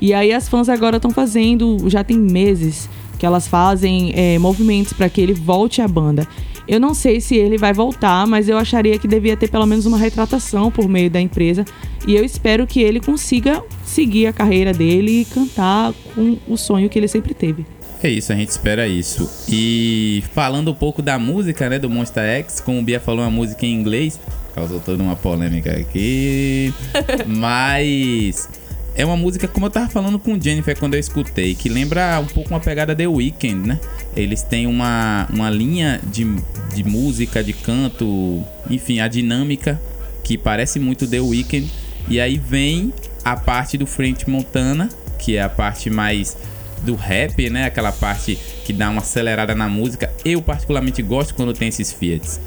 E 0.00 0.14
aí 0.14 0.32
as 0.32 0.48
fãs 0.48 0.68
agora 0.68 0.96
estão 0.96 1.10
fazendo, 1.10 1.78
já 1.88 2.02
tem 2.02 2.18
meses 2.18 2.88
que 3.18 3.26
elas 3.26 3.46
fazem 3.46 4.12
é, 4.16 4.38
movimentos 4.38 4.92
para 4.92 5.08
que 5.08 5.20
ele 5.20 5.32
volte 5.32 5.80
à 5.80 5.86
banda. 5.86 6.26
Eu 6.66 6.78
não 6.78 6.94
sei 6.94 7.20
se 7.20 7.36
ele 7.36 7.58
vai 7.58 7.72
voltar, 7.72 8.26
mas 8.26 8.48
eu 8.48 8.56
acharia 8.56 8.98
que 8.98 9.08
devia 9.08 9.36
ter 9.36 9.48
pelo 9.48 9.66
menos 9.66 9.86
uma 9.86 9.98
retratação 9.98 10.70
por 10.70 10.88
meio 10.88 11.10
da 11.10 11.20
empresa. 11.20 11.64
E 12.06 12.14
eu 12.14 12.24
espero 12.24 12.66
que 12.66 12.80
ele 12.80 13.00
consiga 13.00 13.62
seguir 13.84 14.26
a 14.26 14.32
carreira 14.32 14.72
dele 14.72 15.22
e 15.22 15.24
cantar 15.24 15.92
com 16.14 16.38
o 16.48 16.56
sonho 16.56 16.88
que 16.88 16.98
ele 16.98 17.08
sempre 17.08 17.34
teve. 17.34 17.66
É 18.02 18.08
isso, 18.08 18.32
a 18.32 18.36
gente 18.36 18.48
espera 18.48 18.88
isso. 18.88 19.30
E 19.48 20.24
falando 20.34 20.72
um 20.72 20.74
pouco 20.74 21.00
da 21.00 21.18
música, 21.18 21.68
né, 21.68 21.78
do 21.78 21.88
Monster 21.88 22.24
X, 22.24 22.60
como 22.60 22.80
o 22.80 22.82
Bia 22.82 22.98
falou, 22.98 23.24
uma 23.24 23.30
música 23.30 23.64
em 23.64 23.72
inglês, 23.72 24.18
causou 24.54 24.80
toda 24.80 25.00
uma 25.02 25.14
polêmica 25.14 25.70
aqui. 25.70 26.74
mas 27.26 28.48
é 28.94 29.04
uma 29.04 29.16
música, 29.16 29.48
como 29.48 29.66
eu 29.66 29.70
tava 29.70 29.88
falando 29.88 30.18
com 30.18 30.40
Jennifer 30.40 30.78
quando 30.78 30.94
eu 30.94 31.00
escutei, 31.00 31.54
que 31.54 31.68
lembra 31.68 32.20
um 32.20 32.26
pouco 32.26 32.50
uma 32.50 32.60
pegada 32.60 32.94
The 32.94 33.06
Weeknd, 33.06 33.66
né? 33.66 33.80
Eles 34.14 34.42
têm 34.42 34.66
uma, 34.66 35.26
uma 35.32 35.48
linha 35.48 36.00
de, 36.04 36.24
de 36.74 36.84
música, 36.84 37.42
de 37.42 37.52
canto, 37.52 38.42
enfim, 38.68 39.00
a 39.00 39.08
dinâmica 39.08 39.80
que 40.22 40.36
parece 40.36 40.78
muito 40.78 41.06
The 41.06 41.20
Weeknd. 41.20 41.70
E 42.08 42.20
aí 42.20 42.36
vem 42.36 42.92
a 43.24 43.36
parte 43.36 43.78
do 43.78 43.86
French 43.86 44.28
Montana, 44.28 44.88
que 45.18 45.36
é 45.36 45.42
a 45.42 45.48
parte 45.48 45.88
mais 45.88 46.36
do 46.82 46.94
rap, 46.94 47.48
né? 47.48 47.64
Aquela 47.64 47.92
parte 47.92 48.38
que 48.64 48.72
dá 48.72 48.90
uma 48.90 49.00
acelerada 49.00 49.54
na 49.54 49.68
música. 49.68 50.12
Eu 50.24 50.42
particularmente 50.42 51.00
gosto 51.02 51.34
quando 51.34 51.54
tem 51.54 51.68
esses 51.68 51.92
fiats. 51.92 52.40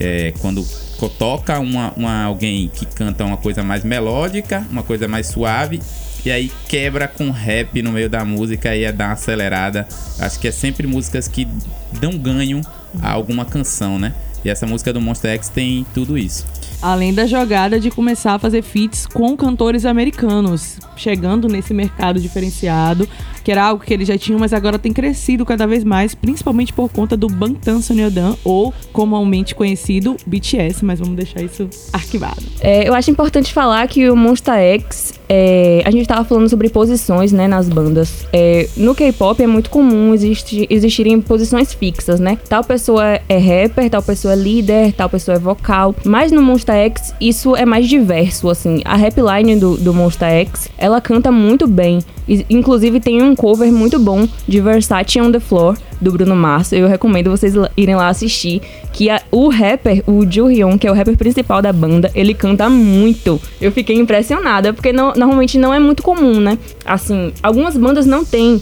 É, 0.00 0.32
quando 0.40 0.66
toca 1.08 1.58
uma, 1.58 1.92
uma, 1.96 2.24
alguém 2.24 2.68
que 2.68 2.86
canta 2.86 3.24
uma 3.24 3.36
coisa 3.36 3.62
mais 3.62 3.84
melódica, 3.84 4.66
uma 4.70 4.82
coisa 4.82 5.08
mais 5.08 5.26
suave, 5.26 5.80
e 6.24 6.30
aí 6.30 6.50
quebra 6.68 7.08
com 7.08 7.30
rap 7.30 7.82
no 7.82 7.92
meio 7.92 8.08
da 8.08 8.24
música 8.24 8.74
e 8.76 8.84
é 8.84 8.90
uma 8.90 9.12
acelerada. 9.12 9.86
Acho 10.18 10.38
que 10.38 10.48
é 10.48 10.52
sempre 10.52 10.86
músicas 10.86 11.26
que 11.26 11.48
dão 12.00 12.16
ganho 12.16 12.60
a 13.00 13.10
alguma 13.10 13.44
canção, 13.44 13.98
né? 13.98 14.12
E 14.44 14.50
essa 14.50 14.66
música 14.66 14.92
do 14.92 15.00
Monster 15.00 15.32
X 15.32 15.48
tem 15.48 15.86
tudo 15.94 16.18
isso. 16.18 16.44
Além 16.80 17.14
da 17.14 17.26
jogada 17.26 17.78
de 17.78 17.92
começar 17.92 18.34
a 18.34 18.38
fazer 18.40 18.60
feats 18.60 19.06
com 19.06 19.36
cantores 19.36 19.86
americanos, 19.86 20.78
chegando 20.96 21.46
nesse 21.46 21.72
mercado 21.72 22.20
diferenciado, 22.20 23.08
que 23.42 23.50
era 23.50 23.64
algo 23.64 23.84
que 23.84 23.92
eles 23.92 24.08
já 24.08 24.16
tinham, 24.16 24.38
mas 24.38 24.52
agora 24.52 24.78
tem 24.78 24.92
crescido 24.92 25.44
cada 25.44 25.66
vez 25.66 25.84
mais, 25.84 26.14
principalmente 26.14 26.72
por 26.72 26.90
conta 26.90 27.16
do 27.16 27.28
Bangtan 27.28 27.80
Sonyeondan, 27.80 28.34
ou 28.44 28.72
comumente 28.92 29.54
conhecido 29.54 30.16
BTS, 30.26 30.84
mas 30.84 30.98
vamos 30.98 31.16
deixar 31.16 31.42
isso 31.42 31.68
arquivado. 31.92 32.42
É, 32.60 32.88
eu 32.88 32.94
acho 32.94 33.10
importante 33.10 33.52
falar 33.52 33.86
que 33.88 34.08
o 34.08 34.16
Monster 34.16 34.54
X, 34.54 35.14
é, 35.28 35.82
a 35.84 35.90
gente 35.90 36.02
estava 36.02 36.24
falando 36.24 36.48
sobre 36.48 36.68
posições 36.68 37.32
né, 37.32 37.48
nas 37.48 37.68
bandas. 37.68 38.26
É, 38.32 38.68
no 38.76 38.94
K-pop 38.94 39.42
é 39.42 39.46
muito 39.46 39.70
comum 39.70 40.14
existir, 40.14 40.66
existirem 40.70 41.20
posições 41.20 41.72
fixas, 41.72 42.20
né? 42.20 42.38
Tal 42.48 42.62
pessoa 42.62 43.20
é 43.28 43.38
rapper, 43.38 43.88
tal 43.90 44.02
pessoa 44.02 44.34
é 44.34 44.36
líder, 44.36 44.92
tal 44.92 45.08
pessoa 45.08 45.36
é 45.36 45.38
vocal, 45.38 45.94
mas 46.04 46.30
no 46.30 46.42
Monsta 46.42 46.74
X, 46.74 47.14
isso 47.20 47.56
é 47.56 47.64
mais 47.64 47.88
diverso, 47.88 48.48
assim. 48.48 48.82
A 48.84 48.96
rap 48.96 49.16
line 49.20 49.56
do, 49.56 49.76
do 49.76 49.94
Monsta 49.94 50.26
X, 50.26 50.68
ela 50.76 51.00
canta 51.00 51.32
muito 51.32 51.66
bem. 51.66 52.00
Inclusive 52.48 53.00
tem 53.00 53.22
um 53.22 53.31
cover 53.34 53.70
muito 53.72 53.98
bom 53.98 54.26
de 54.46 54.60
Versace 54.60 55.20
on 55.20 55.30
the 55.30 55.40
Floor, 55.40 55.76
do 56.00 56.12
Bruno 56.12 56.34
Mars. 56.34 56.72
Eu 56.72 56.88
recomendo 56.88 57.30
vocês 57.30 57.54
irem 57.76 57.94
lá 57.94 58.08
assistir. 58.08 58.60
Que 58.92 59.08
a, 59.08 59.22
o 59.30 59.48
rapper, 59.48 60.02
o 60.06 60.20
Hyun, 60.20 60.76
que 60.76 60.86
é 60.86 60.90
o 60.90 60.94
rapper 60.94 61.16
principal 61.16 61.62
da 61.62 61.72
banda, 61.72 62.10
ele 62.14 62.34
canta 62.34 62.68
muito. 62.68 63.40
Eu 63.60 63.72
fiquei 63.72 63.96
impressionada, 63.96 64.72
porque 64.72 64.92
não, 64.92 65.12
normalmente 65.14 65.58
não 65.58 65.72
é 65.72 65.78
muito 65.78 66.02
comum, 66.02 66.40
né? 66.40 66.58
Assim, 66.84 67.32
algumas 67.42 67.76
bandas 67.76 68.06
não 68.06 68.24
têm 68.24 68.60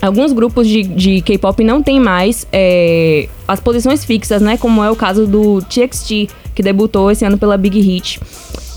alguns 0.00 0.32
grupos 0.32 0.68
de, 0.68 0.82
de 0.82 1.20
K-pop 1.22 1.64
não 1.64 1.82
tem 1.82 1.98
mais 1.98 2.46
é, 2.52 3.28
as 3.48 3.60
posições 3.60 4.04
fixas, 4.04 4.42
né? 4.42 4.56
Como 4.56 4.82
é 4.84 4.90
o 4.90 4.96
caso 4.96 5.26
do 5.26 5.60
TXT, 5.62 6.28
que 6.54 6.62
debutou 6.62 7.10
esse 7.10 7.24
ano 7.24 7.38
pela 7.38 7.56
Big 7.56 7.80
Hit. 7.80 8.20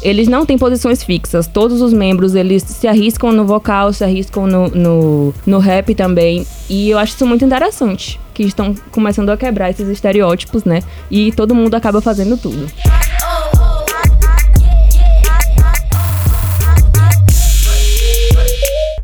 Eles 0.01 0.27
não 0.27 0.45
têm 0.45 0.57
posições 0.57 1.03
fixas. 1.03 1.45
Todos 1.45 1.81
os 1.81 1.91
membros, 1.91 2.33
eles 2.33 2.63
se 2.63 2.87
arriscam 2.87 3.31
no 3.31 3.45
vocal, 3.45 3.91
se 3.91 4.03
arriscam 4.03 4.47
no, 4.47 4.69
no, 4.69 5.33
no 5.45 5.59
rap 5.59 5.93
também. 5.93 6.45
E 6.69 6.89
eu 6.89 6.97
acho 6.97 7.15
isso 7.15 7.25
muito 7.25 7.43
interessante. 7.43 8.19
Que 8.33 8.43
estão 8.43 8.73
começando 8.91 9.29
a 9.29 9.37
quebrar 9.37 9.69
esses 9.69 9.87
estereótipos, 9.89 10.63
né? 10.63 10.81
E 11.11 11.31
todo 11.33 11.53
mundo 11.53 11.75
acaba 11.75 12.01
fazendo 12.01 12.37
tudo. 12.37 12.67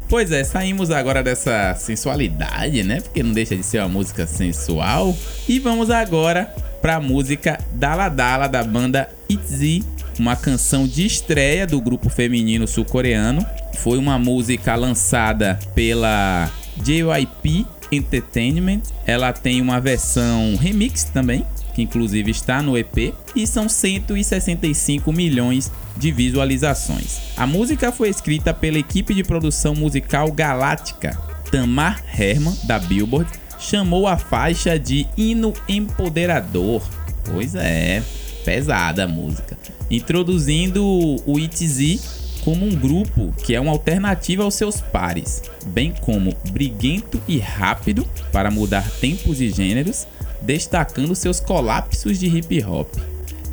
Pois 0.07 0.31
é, 0.31 0.45
saímos 0.45 0.91
agora 0.91 1.21
dessa 1.21 1.75
sensualidade, 1.75 2.83
né? 2.83 3.01
Porque 3.01 3.21
não 3.21 3.33
deixa 3.33 3.53
de 3.53 3.63
ser 3.63 3.79
uma 3.79 3.89
música 3.89 4.25
sensual. 4.25 5.13
E 5.45 5.59
vamos 5.59 5.89
agora 5.89 6.53
para 6.81 6.95
a 6.95 7.01
música 7.01 7.59
Dala 7.73 8.07
Dala 8.07 8.47
da 8.47 8.63
banda 8.63 9.09
ITZY, 9.27 9.83
uma 10.21 10.35
canção 10.35 10.87
de 10.87 11.05
estreia 11.05 11.67
do 11.67 11.79
grupo 11.81 12.09
feminino 12.09 12.67
sul-coreano. 12.67 13.45
Foi 13.77 13.97
uma 13.97 14.17
música 14.17 14.75
lançada 14.75 15.59
pela 15.73 16.51
JYP 16.81 17.65
Entertainment. 17.91 18.81
Ela 19.05 19.31
tem 19.33 19.61
uma 19.61 19.79
versão 19.79 20.55
remix 20.55 21.03
também, 21.03 21.45
que 21.73 21.81
inclusive 21.81 22.31
está 22.31 22.61
no 22.61 22.77
EP, 22.77 23.13
e 23.35 23.45
são 23.45 23.67
165 23.67 25.11
milhões 25.11 25.71
de 25.97 26.11
visualizações. 26.11 27.19
A 27.37 27.45
música 27.45 27.91
foi 27.91 28.09
escrita 28.09 28.53
pela 28.53 28.77
equipe 28.77 29.13
de 29.13 29.23
produção 29.23 29.75
musical 29.75 30.31
Galáctica. 30.31 31.17
Tamar 31.51 32.03
Herman, 32.17 32.55
da 32.63 32.79
Billboard, 32.79 33.29
chamou 33.59 34.07
a 34.07 34.17
faixa 34.17 34.77
de 34.77 35.07
hino 35.17 35.53
empoderador. 35.69 36.81
Pois 37.23 37.55
é, 37.55 38.03
pesada 38.43 39.05
a 39.05 39.07
música. 39.07 39.54
Introduzindo 39.89 40.83
o 41.25 41.39
ITZ 41.39 42.15
como 42.43 42.65
um 42.65 42.75
grupo 42.75 43.33
que 43.43 43.55
é 43.55 43.59
uma 43.59 43.71
alternativa 43.71 44.43
aos 44.43 44.53
seus 44.53 44.79
pares, 44.79 45.41
bem 45.65 45.93
como 46.01 46.35
briguento 46.51 47.19
e 47.27 47.39
rápido 47.39 48.07
para 48.31 48.51
mudar 48.51 48.87
tempos 48.99 49.41
e 49.41 49.49
gêneros, 49.49 50.05
destacando 50.41 51.15
seus 51.15 51.39
colapsos 51.39 52.19
de 52.19 52.27
hip 52.27 52.63
hop. 52.63 52.87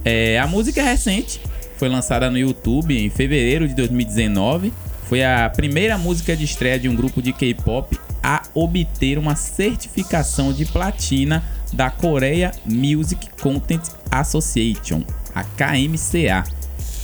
É, 0.04 0.38
a 0.38 0.46
música 0.46 0.80
é 0.80 0.84
recente, 0.84 1.40
foi 1.76 1.88
lançada 1.88 2.30
no 2.30 2.38
YouTube 2.38 2.96
em 2.96 3.08
fevereiro 3.08 3.66
de 3.66 3.74
2019. 3.74 4.72
Foi 5.08 5.24
a 5.24 5.50
primeira 5.50 5.98
música 5.98 6.36
de 6.36 6.44
estreia 6.44 6.78
de 6.78 6.88
um 6.88 6.94
grupo 6.94 7.20
de 7.20 7.32
K-pop 7.32 7.98
a 8.22 8.42
obter 8.54 9.18
uma 9.18 9.34
certificação 9.34 10.52
de 10.52 10.64
platina 10.64 11.42
da 11.72 11.90
Korea 11.90 12.52
Music 12.64 13.28
Content 13.40 13.82
Association, 14.10 15.02
a 15.34 15.44
KMCA, 15.44 16.44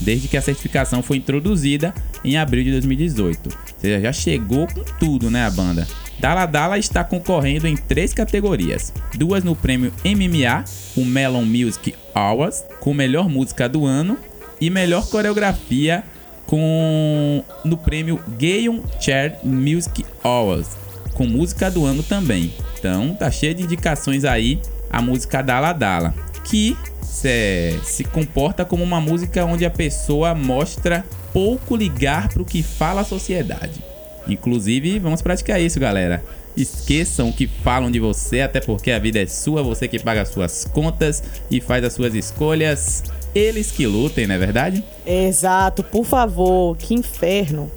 desde 0.01 0.29
que 0.29 0.37
a 0.37 0.43
certificação 0.43 1.03
foi 1.03 1.17
introduzida 1.19 1.95
em 2.25 2.37
abril 2.37 2.65
de 2.65 2.73
2018. 2.73 3.49
Ou 3.49 3.81
seja, 3.81 4.01
já 4.01 4.13
chegou 4.13 4.67
com 4.67 4.83
tudo, 4.99 5.31
né, 5.31 5.45
a 5.45 5.51
banda? 5.51 5.87
Dala 6.19 6.47
Dala 6.47 6.79
está 6.79 7.05
concorrendo 7.05 7.67
em 7.67 7.77
três 7.77 8.13
categorias: 8.13 8.93
duas 9.15 9.45
no 9.45 9.55
prêmio 9.55 9.93
MMA, 10.05 10.65
o 10.97 11.05
Melon 11.05 11.45
Music 11.45 11.95
Awards, 12.15 12.65
com 12.81 12.93
melhor 12.93 13.29
música 13.29 13.69
do 13.69 13.87
ano, 13.87 14.19
e 14.61 14.69
melhor 14.69 15.09
coreografia 15.09 16.03
com 16.47 17.45
no 17.65 17.77
prêmio 17.77 18.21
Gaon 18.39 18.81
Chair 19.01 19.37
Music 19.45 20.05
Awards, 20.25 20.77
com 21.15 21.27
música 21.27 21.71
do 21.71 21.85
ano 21.85 22.03
também. 22.03 22.53
Então 22.79 23.15
tá 23.15 23.31
cheio 23.31 23.55
de 23.55 23.63
indicações 23.63 24.25
aí 24.25 24.61
a 24.91 25.03
música 25.03 25.43
Dala 25.43 25.73
Dala, 25.73 26.15
que 26.45 26.77
se, 27.19 27.79
se 27.83 28.05
comporta 28.05 28.65
como 28.65 28.85
uma 28.85 29.01
música 29.01 29.45
onde 29.45 29.65
a 29.65 29.71
pessoa 29.71 30.35
mostra 30.35 31.05
pouco 31.33 31.77
ligar 31.77 32.29
para 32.29 32.43
o 32.43 32.45
que 32.45 32.63
fala 32.63 33.01
a 33.01 33.05
sociedade. 33.05 33.83
Inclusive, 34.29 34.99
vamos 34.99 35.23
praticar 35.23 35.61
isso, 35.61 35.81
galera. 35.81 36.23
Esqueçam 36.57 37.29
o 37.29 37.33
que 37.33 37.47
falam 37.47 37.91
de 37.91 37.99
você, 37.99 38.41
até 38.41 38.61
porque 38.61 38.91
a 38.91 38.99
vida 38.99 39.21
é 39.21 39.27
sua, 39.27 39.63
você 39.63 39.89
que 39.89 39.99
paga 39.99 40.23
as 40.23 40.29
suas 40.29 40.65
contas 40.65 41.23
e 41.51 41.61
faz 41.61 41.85
as 41.85 41.93
suas 41.93 42.15
escolhas. 42.15 43.03
Eles 43.35 43.71
que 43.71 43.87
lutem, 43.87 44.27
não 44.27 44.35
é 44.35 44.39
verdade? 44.39 44.85
Exato, 45.07 45.83
por 45.83 46.05
favor, 46.05 46.77
que 46.77 46.95
inferno. 46.95 47.71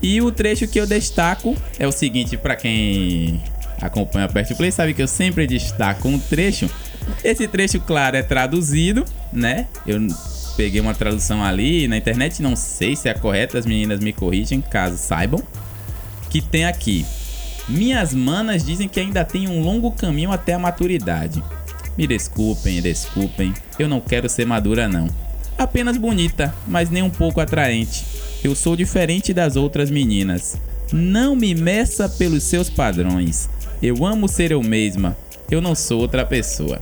E 0.00 0.20
o 0.20 0.30
trecho 0.30 0.68
que 0.68 0.78
eu 0.78 0.86
destaco 0.86 1.56
é 1.78 1.86
o 1.86 1.92
seguinte, 1.92 2.36
para 2.36 2.54
quem 2.54 3.40
acompanha 3.80 4.28
Pest 4.28 4.54
Play 4.54 4.70
sabe 4.70 4.94
que 4.94 5.02
eu 5.02 5.08
sempre 5.08 5.46
destaco 5.46 6.08
um 6.08 6.18
trecho. 6.18 6.70
Esse 7.24 7.48
trecho, 7.48 7.80
claro, 7.80 8.16
é 8.16 8.22
traduzido, 8.22 9.04
né? 9.32 9.66
Eu 9.86 10.06
peguei 10.56 10.80
uma 10.80 10.94
tradução 10.94 11.42
ali 11.44 11.86
na 11.86 11.96
internet, 11.96 12.42
não 12.42 12.56
sei 12.56 12.96
se 12.96 13.08
é 13.08 13.14
correta, 13.14 13.58
as 13.58 13.66
meninas 13.66 14.00
me 14.00 14.12
corrigem 14.12 14.60
caso 14.60 14.96
saibam 14.96 15.42
que 16.28 16.40
tem 16.40 16.64
aqui. 16.64 17.04
Minhas 17.68 18.14
manas 18.14 18.64
dizem 18.64 18.88
que 18.88 19.00
ainda 19.00 19.24
tem 19.24 19.48
um 19.48 19.60
longo 19.62 19.90
caminho 19.92 20.30
até 20.30 20.54
a 20.54 20.58
maturidade. 20.58 21.42
Me 21.96 22.06
desculpem, 22.06 22.80
desculpem, 22.80 23.52
eu 23.78 23.88
não 23.88 24.00
quero 24.00 24.28
ser 24.28 24.46
madura 24.46 24.88
não. 24.88 25.08
Apenas 25.56 25.96
bonita, 25.96 26.54
mas 26.66 26.88
nem 26.88 27.02
um 27.02 27.10
pouco 27.10 27.40
atraente. 27.40 28.04
Eu 28.44 28.54
sou 28.54 28.76
diferente 28.76 29.34
das 29.34 29.56
outras 29.56 29.90
meninas. 29.90 30.56
Não 30.92 31.34
me 31.34 31.54
meça 31.54 32.08
pelos 32.08 32.44
seus 32.44 32.70
padrões. 32.70 33.50
Eu 33.82 34.06
amo 34.06 34.28
ser 34.28 34.52
eu 34.52 34.62
mesma. 34.62 35.16
Eu 35.50 35.60
não 35.60 35.74
sou 35.74 36.00
outra 36.00 36.24
pessoa. 36.24 36.80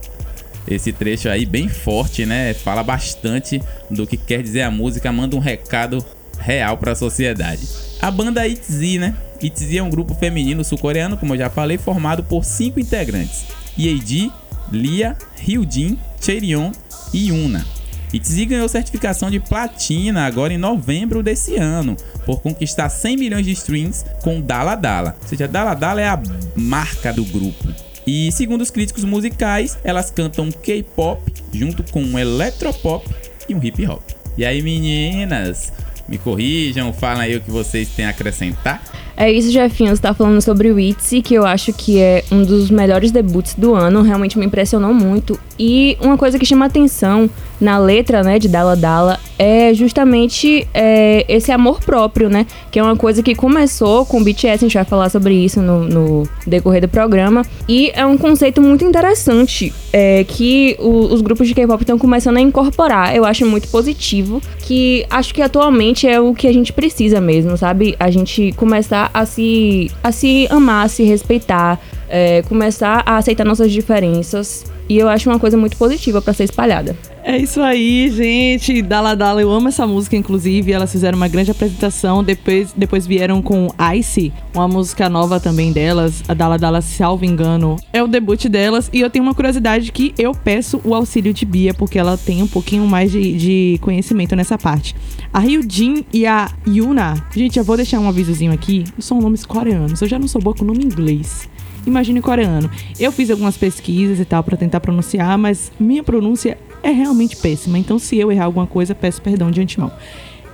Esse 0.69 0.93
trecho 0.93 1.29
aí 1.29 1.47
bem 1.47 1.69
forte, 1.69 2.27
né? 2.27 2.53
Fala 2.55 2.83
bastante 2.83 3.63
do 3.91 4.07
que 4.07 4.17
quer 4.17 4.43
dizer 4.43 4.63
a 4.63 4.71
música, 4.71 5.13
manda 5.13 5.37
um 5.37 5.41
recado 5.41 6.05
real 6.39 6.77
para 6.77 6.93
a 6.93 6.97
sociedade. 6.97 7.67
A 8.01 8.11
banda 8.11 8.47
ITZY, 8.47 8.99
né? 8.99 9.15
ITZY 9.41 9.79
é 9.79 9.83
um 9.83 9.91
grupo 9.91 10.15
feminino 10.15 10.65
sul-coreano, 10.65 11.17
como 11.17 11.35
eu 11.35 11.39
já 11.39 11.51
falei, 11.51 11.79
formado 11.79 12.23
por 12.25 12.45
cinco 12.45 12.81
integrantes: 12.81 13.47
Yeji, 13.79 14.33
Lia, 14.73 15.17
Hyujin, 15.47 15.99
Cheirion 16.21 16.73
e 17.13 17.29
Yuna. 17.29 17.65
ITZY 18.13 18.47
ganhou 18.47 18.69
certificação 18.69 19.31
de 19.31 19.41
platina 19.41 20.27
agora 20.27 20.53
em 20.53 20.59
novembro 20.59 21.23
desse 21.23 21.57
ano, 21.57 21.97
por 22.25 22.41
conquistar 22.41 22.89
100 22.89 23.17
milhões 23.17 23.45
de 23.45 23.53
streams 23.53 24.05
com 24.23 24.41
Dala 24.41 24.75
Dala. 24.75 25.17
Ou 25.21 25.29
seja, 25.29 25.47
Dala 25.47 25.75
Dala 25.75 26.01
é 26.01 26.09
a 26.09 26.21
marca 26.55 27.13
do 27.13 27.25
grupo. 27.25 27.86
E 28.07 28.31
segundo 28.31 28.61
os 28.61 28.71
críticos 28.71 29.05
musicais, 29.05 29.77
elas 29.83 30.11
cantam 30.11 30.51
K-pop 30.51 31.33
junto 31.53 31.83
com 31.93 32.03
um 32.03 32.19
electropop 32.19 33.05
e 33.49 33.55
um 33.55 33.63
hip 33.63 33.85
hop. 33.87 34.03
E 34.39 34.45
aí, 34.45 34.63
meninas, 34.63 35.73
me 36.09 36.19
corrijam, 36.19 36.93
falem 36.93 37.23
aí 37.23 37.37
o 37.37 37.41
que 37.41 37.51
vocês 37.51 37.89
têm 37.89 38.07
a 38.07 38.11
acrescentar. 38.11 38.83
É 39.17 39.33
isso, 39.33 39.51
Jefinho. 39.51 39.97
Você 39.97 40.03
tá 40.03 40.13
falando 40.13 40.41
sobre 40.43 40.71
o 40.71 40.79
ITZY, 40.79 41.23
que 41.23 41.35
eu 41.35 41.47
acho 41.47 41.73
que 41.73 41.99
é 41.99 42.23
um 42.31 42.43
dos 42.45 42.71
melhores 42.71 43.11
debuts 43.11 43.55
do 43.55 43.75
ano. 43.75 44.03
Realmente 44.03 44.39
me 44.39 44.45
impressionou 44.45 44.93
muito. 44.93 45.41
E 45.59 45.97
uma 46.01 46.19
coisa 46.19 46.39
que 46.39 46.45
chama 46.45 46.67
atenção 46.67 47.29
na 47.61 47.79
letra, 47.79 48.23
né, 48.23 48.39
de 48.39 48.49
Dala 48.49 48.77
Dala 48.77 49.19
é 49.39 49.75
justamente 49.75 50.67
é, 50.73 51.25
esse 51.29 51.53
amor 51.53 51.81
próprio, 51.81 52.29
né? 52.29 52.47
Que 52.71 52.79
é 52.79 52.83
uma 52.83 52.97
coisa 52.97 53.23
que 53.23 53.35
começou 53.35 54.07
com 54.07 54.21
o 54.21 54.25
BTS, 54.25 54.53
a 54.53 54.57
gente 54.57 54.75
vai 54.75 54.85
falar 54.85 55.11
sobre 55.11 55.35
isso 55.35 55.61
no, 55.61 55.85
no 55.85 56.29
decorrer 56.47 56.81
do 56.81 56.89
programa. 56.89 57.45
E 57.69 57.91
é 57.95 58.05
um 58.07 58.17
conceito 58.17 58.63
muito 58.63 58.85
interessante 58.85 59.73
é, 59.93 60.25
que 60.25 60.77
o, 60.79 61.13
os 61.13 61.21
grupos 61.21 61.47
de 61.49 61.55
K-pop 61.55 61.83
estão 61.83 61.99
começando 61.99 62.39
a 62.39 62.41
incorporar. 62.41 63.15
Eu 63.15 63.25
acho 63.25 63.45
muito 63.45 63.69
positivo, 63.69 64.41
que 64.61 65.05
acho 65.11 65.35
que 65.35 65.43
atualmente 65.43 66.09
é 66.09 66.21
o 66.21 66.35
que 66.35 66.47
a 66.47 66.53
gente 66.53 66.73
precisa 66.73 67.21
mesmo, 67.21 67.57
sabe? 67.57 67.95
A 67.99 68.11
gente 68.11 68.53
começar 68.53 69.11
a 69.13 69.27
se, 69.27 69.91
a 70.03 70.13
se 70.13 70.47
amar, 70.51 70.87
a 70.87 70.89
se 70.89 71.03
respeitar, 71.03 71.79
é, 72.09 72.43
começar 72.43 73.03
a 73.05 73.19
aceitar 73.19 73.45
nossas 73.45 73.71
diferenças. 73.71 74.65
E 74.89 74.97
eu 74.97 75.09
acho 75.09 75.29
uma 75.29 75.39
coisa 75.39 75.57
muito 75.57 75.77
positiva 75.77 76.23
para 76.23 76.33
ser 76.33 76.45
espalhada. 76.45 76.97
É 77.29 77.37
isso 77.37 77.61
aí, 77.61 78.09
gente. 78.09 78.81
Dala 78.81 79.17
Dala, 79.17 79.43
eu 79.43 79.51
amo 79.51 79.67
essa 79.67 79.85
música, 79.85 80.15
inclusive. 80.15 80.71
Elas 80.71 80.93
fizeram 80.93 81.17
uma 81.17 81.27
grande 81.27 81.51
apresentação. 81.51 82.23
Depois, 82.23 82.73
depois 82.73 83.05
vieram 83.05 83.43
com 83.43 83.67
Ice, 83.97 84.33
uma 84.55 84.69
música 84.69 85.09
nova 85.09 85.41
também 85.41 85.73
delas. 85.73 86.23
A 86.29 86.35
Dala 86.35 86.57
Dala, 86.57 86.81
salvo 86.81 87.25
engano, 87.25 87.75
é 87.93 88.01
o 88.01 88.07
debut 88.07 88.45
delas. 88.47 88.89
E 88.93 89.01
eu 89.01 89.11
tenho 89.11 89.25
uma 89.25 89.35
curiosidade 89.35 89.91
que 89.91 90.15
eu 90.17 90.31
peço 90.31 90.81
o 90.85 90.95
auxílio 90.95 91.35
de 91.35 91.45
Bia, 91.45 91.75
porque 91.75 91.99
ela 91.99 92.17
tem 92.17 92.45
um 92.45 92.47
pouquinho 92.47 92.87
mais 92.87 93.11
de, 93.11 93.37
de 93.37 93.79
conhecimento 93.81 94.37
nessa 94.37 94.57
parte. 94.57 94.95
A 95.33 95.41
Ryujin 95.41 96.05
e 96.13 96.29
a 96.29 96.49
Yuna. 96.65 97.27
Gente, 97.35 97.59
eu 97.59 97.65
vou 97.65 97.75
deixar 97.77 97.99
um 97.99 98.09
avisozinho 98.09 98.53
aqui. 98.53 98.85
São 99.01 99.21
nomes 99.21 99.45
coreanos. 99.45 100.01
Eu 100.01 100.07
já 100.07 100.17
não 100.17 100.29
sou 100.29 100.41
boa 100.41 100.55
com 100.55 100.65
nome 100.65 100.85
inglês 100.85 101.49
imagine 101.87 102.21
coreano. 102.21 102.71
Eu 102.99 103.13
fiz 103.13 103.31
algumas 103.31 103.57
pesquisas 103.57 104.21
e 104.21 104.25
tal 104.25 104.43
para 104.43 104.57
tentar 104.57 104.81
pronunciar, 104.81 105.39
mas 105.39 105.71
minha 105.79 106.03
pronúncia 106.03 106.59
é 106.83 106.91
realmente 106.91 107.37
péssima. 107.37 107.79
Então, 107.79 107.99
se 107.99 108.17
eu 108.19 108.31
errar 108.31 108.45
alguma 108.45 108.67
coisa, 108.67 108.95
peço 108.95 109.23
perdão 109.23 109.51
de 109.51 109.61
antemão. 109.61 109.91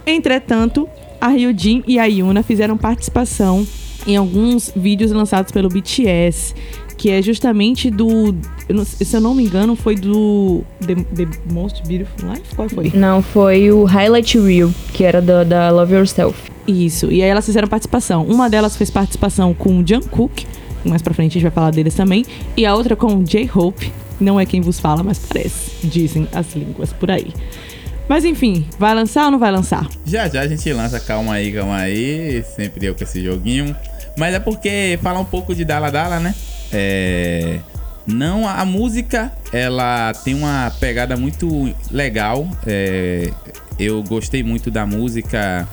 Entretanto, 0.07 0.89
a 1.21 1.29
Ryujin 1.29 1.85
e 1.87 1.99
a 1.99 2.05
Yuna 2.05 2.43
fizeram 2.43 2.77
participação 2.77 3.67
em 4.07 4.17
alguns 4.17 4.73
vídeos 4.75 5.13
lançados 5.13 5.53
pelo 5.53 5.69
BTS, 5.69 6.55
que 6.97 7.11
é 7.11 7.23
justamente 7.23 7.91
do. 7.91 8.35
Se 8.85 9.17
eu 9.17 9.21
não 9.21 9.35
me 9.35 9.45
engano, 9.45 9.77
foi 9.77 9.95
do 9.95 10.65
The, 10.81 10.95
The, 10.95 11.29
Most 11.53 11.83
Beautiful 11.87 12.31
Life? 12.31 12.55
Qual 12.55 12.69
foi? 12.69 12.91
Não, 12.95 13.23
foi 13.23 13.71
o 13.71 13.85
Highlight 13.85 14.39
Reel, 14.39 14.73
que 14.93 15.05
era 15.05 15.21
da, 15.21 15.45
da 15.45 15.71
Love 15.71 15.95
Yourself. 15.95 16.51
Isso, 16.67 17.11
e 17.11 17.23
aí 17.23 17.29
elas 17.29 17.45
fizeram 17.45 17.69
participação. 17.69 18.25
Uma 18.25 18.49
delas 18.49 18.77
fez 18.77 18.91
participação 18.91 19.53
com 19.53 19.81
o 19.81 19.87
Jungkook, 19.87 20.47
mais 20.85 21.03
pra 21.03 21.15
frente 21.15 21.33
a 21.33 21.35
gente 21.35 21.43
vai 21.43 21.51
falar 21.51 21.71
deles 21.71 21.95
também. 21.95 22.25
E 22.57 22.67
a 22.67 22.75
outra 22.75 22.97
com 22.97 23.23
J-Hope. 23.23 23.93
Não 24.21 24.39
é 24.39 24.47
quem 24.47 24.61
vos 24.61 24.79
fala, 24.79 25.03
mas 25.03 25.19
parece. 25.19 25.87
Dizem 25.87 26.29
as 26.33 26.55
línguas 26.55 26.93
por 26.93 27.11
aí. 27.11 27.33
Mas 28.09 28.25
enfim, 28.25 28.67
vai 28.79 28.95
lançar 28.95 29.25
ou 29.27 29.31
não 29.33 29.39
vai 29.39 29.51
lançar? 29.51 29.89
Já 30.05 30.29
já 30.29 30.43
a 30.43 30.47
gente 30.47 30.73
lança, 30.73 31.01
calma 31.01 31.35
aí, 31.35 31.53
calma 31.53 31.77
aí. 31.77 32.45
Sempre 32.55 32.87
eu 32.87 32.95
com 32.95 33.03
esse 33.03 33.23
joguinho. 33.23 33.75
Mas 34.17 34.35
é 34.35 34.39
porque 34.39 34.99
falar 35.03 35.19
um 35.19 35.25
pouco 35.25 35.55
de 35.55 35.65
Dala 35.65 35.91
Dala, 35.91 36.21
né? 36.21 36.35
É. 36.73 37.59
Não, 38.07 38.49
a 38.49 38.65
música 38.65 39.33
ela 39.53 40.13
tem 40.25 40.35
uma 40.35 40.73
pegada 40.81 41.17
muito 41.17 41.73
legal. 41.91 42.49
É, 42.67 43.31
eu 43.79 44.03
gostei 44.03 44.43
muito 44.43 44.71
da 44.71 44.85
música. 44.85 45.69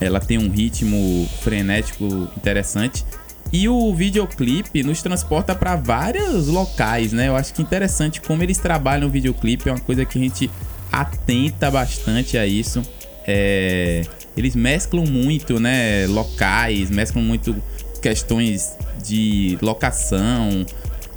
Ela 0.00 0.20
tem 0.20 0.38
um 0.38 0.48
ritmo 0.48 1.28
frenético 1.40 2.06
interessante. 2.36 3.04
E 3.52 3.68
o 3.68 3.92
videoclipe 3.94 4.82
nos 4.82 5.02
transporta 5.02 5.54
para 5.54 5.74
vários 5.74 6.46
locais, 6.46 7.12
né? 7.12 7.28
Eu 7.28 7.36
acho 7.36 7.52
que 7.52 7.60
interessante 7.60 8.20
como 8.20 8.42
eles 8.42 8.58
trabalham 8.58 9.08
o 9.08 9.10
videoclipe, 9.10 9.68
é 9.68 9.72
uma 9.72 9.80
coisa 9.80 10.04
que 10.04 10.18
a 10.18 10.22
gente 10.22 10.50
atenta 10.92 11.70
bastante 11.70 12.38
a 12.38 12.46
isso. 12.46 12.80
É... 13.26 14.02
Eles 14.36 14.54
mesclam 14.54 15.04
muito, 15.04 15.58
né? 15.58 16.06
Locais, 16.06 16.90
mesclam 16.90 17.24
muito 17.24 17.60
questões 18.00 18.76
de 19.04 19.58
locação, 19.60 20.64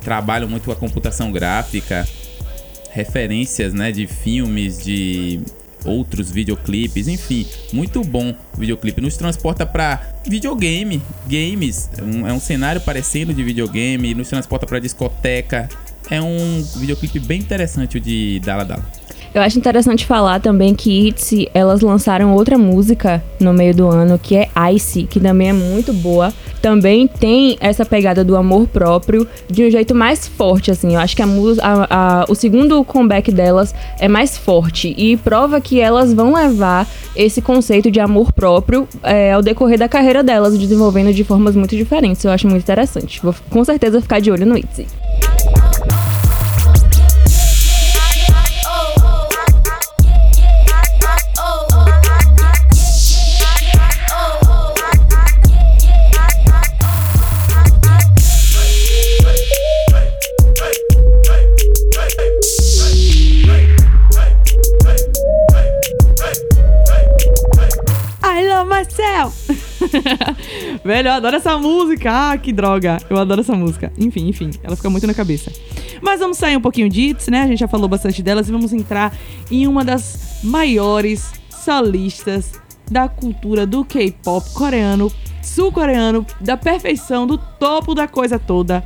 trabalham 0.02 0.50
muito 0.50 0.65
com 0.65 0.72
a 0.72 0.76
computação 0.76 1.32
gráfica, 1.32 2.08
referências, 2.89 3.74
né? 3.74 3.91
De 3.91 4.08
filmes, 4.08 4.84
de 4.84 5.39
outros 5.86 6.32
videoclipes, 6.32 7.08
enfim, 7.08 7.46
muito 7.72 8.02
bom 8.02 8.34
o 8.56 8.60
videoclipe. 8.60 9.02
Nos 9.02 9.17
transporta 9.17 9.65
para 9.65 10.13
videogame, 10.26 11.02
games, 11.28 11.89
um, 12.02 12.28
é 12.28 12.34
um 12.34 12.39
cenário 12.39 12.82
parecendo 12.82 13.34
de 13.34 13.43
videogame, 13.43 14.13
nos 14.13 14.30
transporta 14.30 14.65
para 14.65 14.80
discoteca. 14.80 15.69
É 16.10 16.22
um 16.22 16.62
videoclipe 16.78 17.19
bem 17.19 17.39
interessante 17.39 17.98
o 17.98 18.00
de 18.00 18.39
Dala 18.43 18.65
Dala. 18.65 19.02
Eu 19.34 19.41
acho 19.41 19.58
interessante 19.58 20.06
falar 20.06 20.39
também 20.39 20.76
que 20.76 21.08
ITZY, 21.08 21.50
elas 21.56 21.82
lançaram 21.82 22.36
outra 22.36 22.56
música 22.56 23.24
no 23.39 23.52
meio 23.52 23.74
do 23.74 23.88
ano, 23.88 24.19
que 24.19 24.36
é 24.36 24.48
Ice, 24.74 25.06
que 25.06 25.19
também 25.19 25.50
é 25.50 25.54
muito 25.54 25.91
boa. 25.91 26.32
Também 26.62 27.08
tem 27.08 27.58
essa 27.60 27.84
pegada 27.84 28.24
do 28.24 28.38
amor 28.38 28.67
próprio 28.67 29.28
de 29.50 29.65
um 29.65 29.72
jeito 29.72 29.96
mais 29.96 30.28
forte, 30.28 30.69
assim. 30.69 30.93
Eu 30.93 31.00
acho 31.00 31.15
que 31.15 31.24
a, 31.24 31.28
a, 31.62 31.88
a, 32.22 32.26
o 32.30 32.36
segundo 32.36 32.84
comeback 32.84 33.32
delas 33.32 33.74
é 34.00 34.08
mais 34.08 34.38
forte 34.38 34.93
e 34.96 35.17
prova 35.17 35.60
que 35.60 35.80
elas 35.80 36.13
vão 36.13 36.36
levar 36.36 36.88
esse 37.15 37.41
conceito 37.41 37.89
de 37.89 38.00
amor 38.00 38.32
próprio 38.32 38.88
é, 39.02 39.34
ao 39.34 39.41
decorrer 39.41 39.80
da 39.80 39.89
carreira 39.89 40.22
delas, 40.22 40.56
desenvolvendo 40.56 41.12
de 41.12 41.24
formas 41.24 41.56
muito 41.56 41.76
diferentes. 41.76 42.24
Eu 42.24 42.32
acho 42.32 42.48
muito 42.48 42.62
interessante. 42.62 43.19
Vou 43.24 43.34
com 43.50 43.65
certeza 43.65 44.00
ficar 44.00 44.19
de 44.19 44.30
olho 44.30 44.46
no 44.46 44.56
ITZY. 44.56 44.86
Velho, 70.84 71.08
eu 71.08 71.13
adoro 71.13 71.36
essa 71.36 71.58
música. 71.58 72.32
Ah, 72.32 72.38
que 72.38 72.51
droga. 72.51 72.97
Eu 73.10 73.17
adoro 73.17 73.41
essa 73.41 73.56
música. 73.56 73.91
Enfim, 73.97 74.27
enfim, 74.27 74.51
ela 74.63 74.75
fica 74.75 74.89
muito 74.89 75.08
na 75.08 75.13
cabeça. 75.13 75.51
Mas 76.01 76.19
vamos 76.19 76.38
sair 76.38 76.58
um 76.58 76.62
pouquinho 76.62 76.89
de 76.89 77.01
hits, 77.01 77.27
né? 77.27 77.43
A 77.43 77.47
gente 77.47 77.60
já 77.60 77.67
falou 77.67 77.88
bastante 77.88 78.21
delas 78.21 78.49
e 78.49 78.51
vamos 78.51 78.73
entrar 78.73 79.15
em 79.49 79.67
uma 79.67 79.84
das 79.84 80.39
maiores 80.43 81.32
solistas 81.49 82.53
da 82.91 83.08
cultura 83.08 83.65
do 83.65 83.86
K-pop 83.86 84.53
coreano, 84.53 85.12
sul-coreano, 85.41 86.25
da 86.41 86.58
perfeição, 86.58 87.25
do 87.25 87.38
topo 87.38 87.95
da 87.95 88.08
coisa 88.08 88.38
toda. 88.38 88.84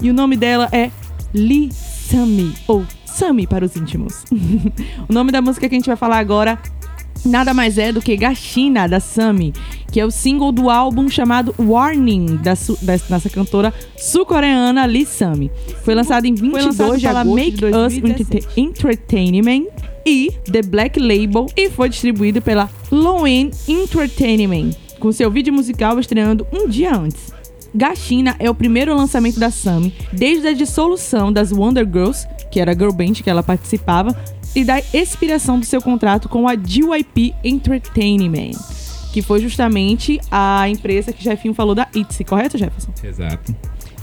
E 0.00 0.10
o 0.10 0.14
nome 0.14 0.36
dela 0.36 0.68
é 0.70 0.90
Lee 1.34 1.70
Sami, 1.72 2.54
ou 2.66 2.84
Sami 3.04 3.46
para 3.46 3.64
os 3.64 3.76
íntimos. 3.76 4.24
o 5.08 5.12
nome 5.12 5.32
da 5.32 5.42
música 5.42 5.68
que 5.68 5.74
a 5.74 5.78
gente 5.78 5.86
vai 5.86 5.96
falar 5.96 6.18
agora 6.18 6.58
nada 7.24 7.52
mais 7.54 7.78
é 7.78 7.92
do 7.92 8.00
que 8.00 8.16
Gashina, 8.16 8.88
da 8.88 9.00
Sami, 9.00 9.52
que 9.90 10.00
é 10.00 10.04
o 10.04 10.10
single 10.10 10.52
do 10.52 10.70
álbum 10.70 11.08
chamado 11.08 11.54
Warning, 11.58 12.36
da, 12.36 12.54
dessa 12.82 13.30
cantora 13.30 13.72
sul-coreana 13.96 14.84
Lee 14.84 15.06
Sami. 15.06 15.50
Foi 15.82 15.94
lançado 15.94 16.26
em 16.26 16.34
22 16.34 16.64
lançado 16.66 16.98
de 16.98 17.06
agosto 17.06 17.34
Make 17.34 17.64
Us 17.64 18.56
Entertainment 18.56 19.66
e 20.04 20.32
The 20.50 20.62
Black 20.62 20.98
Label 20.98 21.46
e 21.56 21.70
foi 21.70 21.88
distribuído 21.88 22.40
pela 22.40 22.70
Lowen 22.90 23.50
Entertainment, 23.66 24.70
com 24.98 25.12
seu 25.12 25.30
vídeo 25.30 25.52
musical 25.52 25.98
estreando 25.98 26.46
um 26.52 26.68
dia 26.68 26.94
antes. 26.94 27.32
Gashina 27.74 28.34
é 28.38 28.48
o 28.48 28.54
primeiro 28.54 28.96
lançamento 28.96 29.38
da 29.38 29.50
Sami 29.50 29.94
desde 30.12 30.48
a 30.48 30.52
dissolução 30.52 31.32
das 31.32 31.52
Wonder 31.52 31.86
Girls, 31.86 32.26
que 32.50 32.60
era 32.60 32.72
a 32.72 32.74
girl 32.74 32.92
band 32.92 33.14
que 33.14 33.28
ela 33.28 33.42
participava, 33.42 34.16
e 34.54 34.64
da 34.64 34.80
expiração 34.92 35.58
do 35.58 35.66
seu 35.66 35.80
contrato 35.80 36.28
com 36.28 36.48
a 36.48 36.54
GYP 36.54 37.34
Entertainment, 37.44 38.58
que 39.12 39.22
foi 39.22 39.40
justamente 39.40 40.20
a 40.30 40.68
empresa 40.68 41.12
que 41.12 41.22
Jefinho 41.22 41.54
falou 41.54 41.74
da 41.74 41.88
ITZY, 41.94 42.24
correto, 42.24 42.58
Jefferson? 42.58 42.92
Exato. 43.02 43.54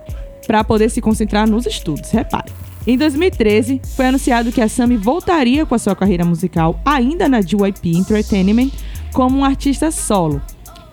para 0.48 0.64
poder 0.64 0.90
se 0.90 1.00
concentrar 1.00 1.48
nos 1.48 1.68
estudos, 1.68 2.10
repare. 2.10 2.52
Em 2.88 2.98
2013, 2.98 3.82
foi 3.96 4.08
anunciado 4.08 4.52
que 4.52 4.60
a 4.60 4.68
Sami 4.68 4.98
voltaria 4.98 5.64
com 5.64 5.76
a 5.76 5.80
sua 5.80 5.96
carreira 5.96 6.26
musical 6.26 6.82
ainda 6.84 7.30
na 7.30 7.40
JYP 7.40 7.96
Entertainment 7.96 8.72
como 9.14 9.38
um 9.38 9.46
artista 9.46 9.92
solo. 9.92 10.42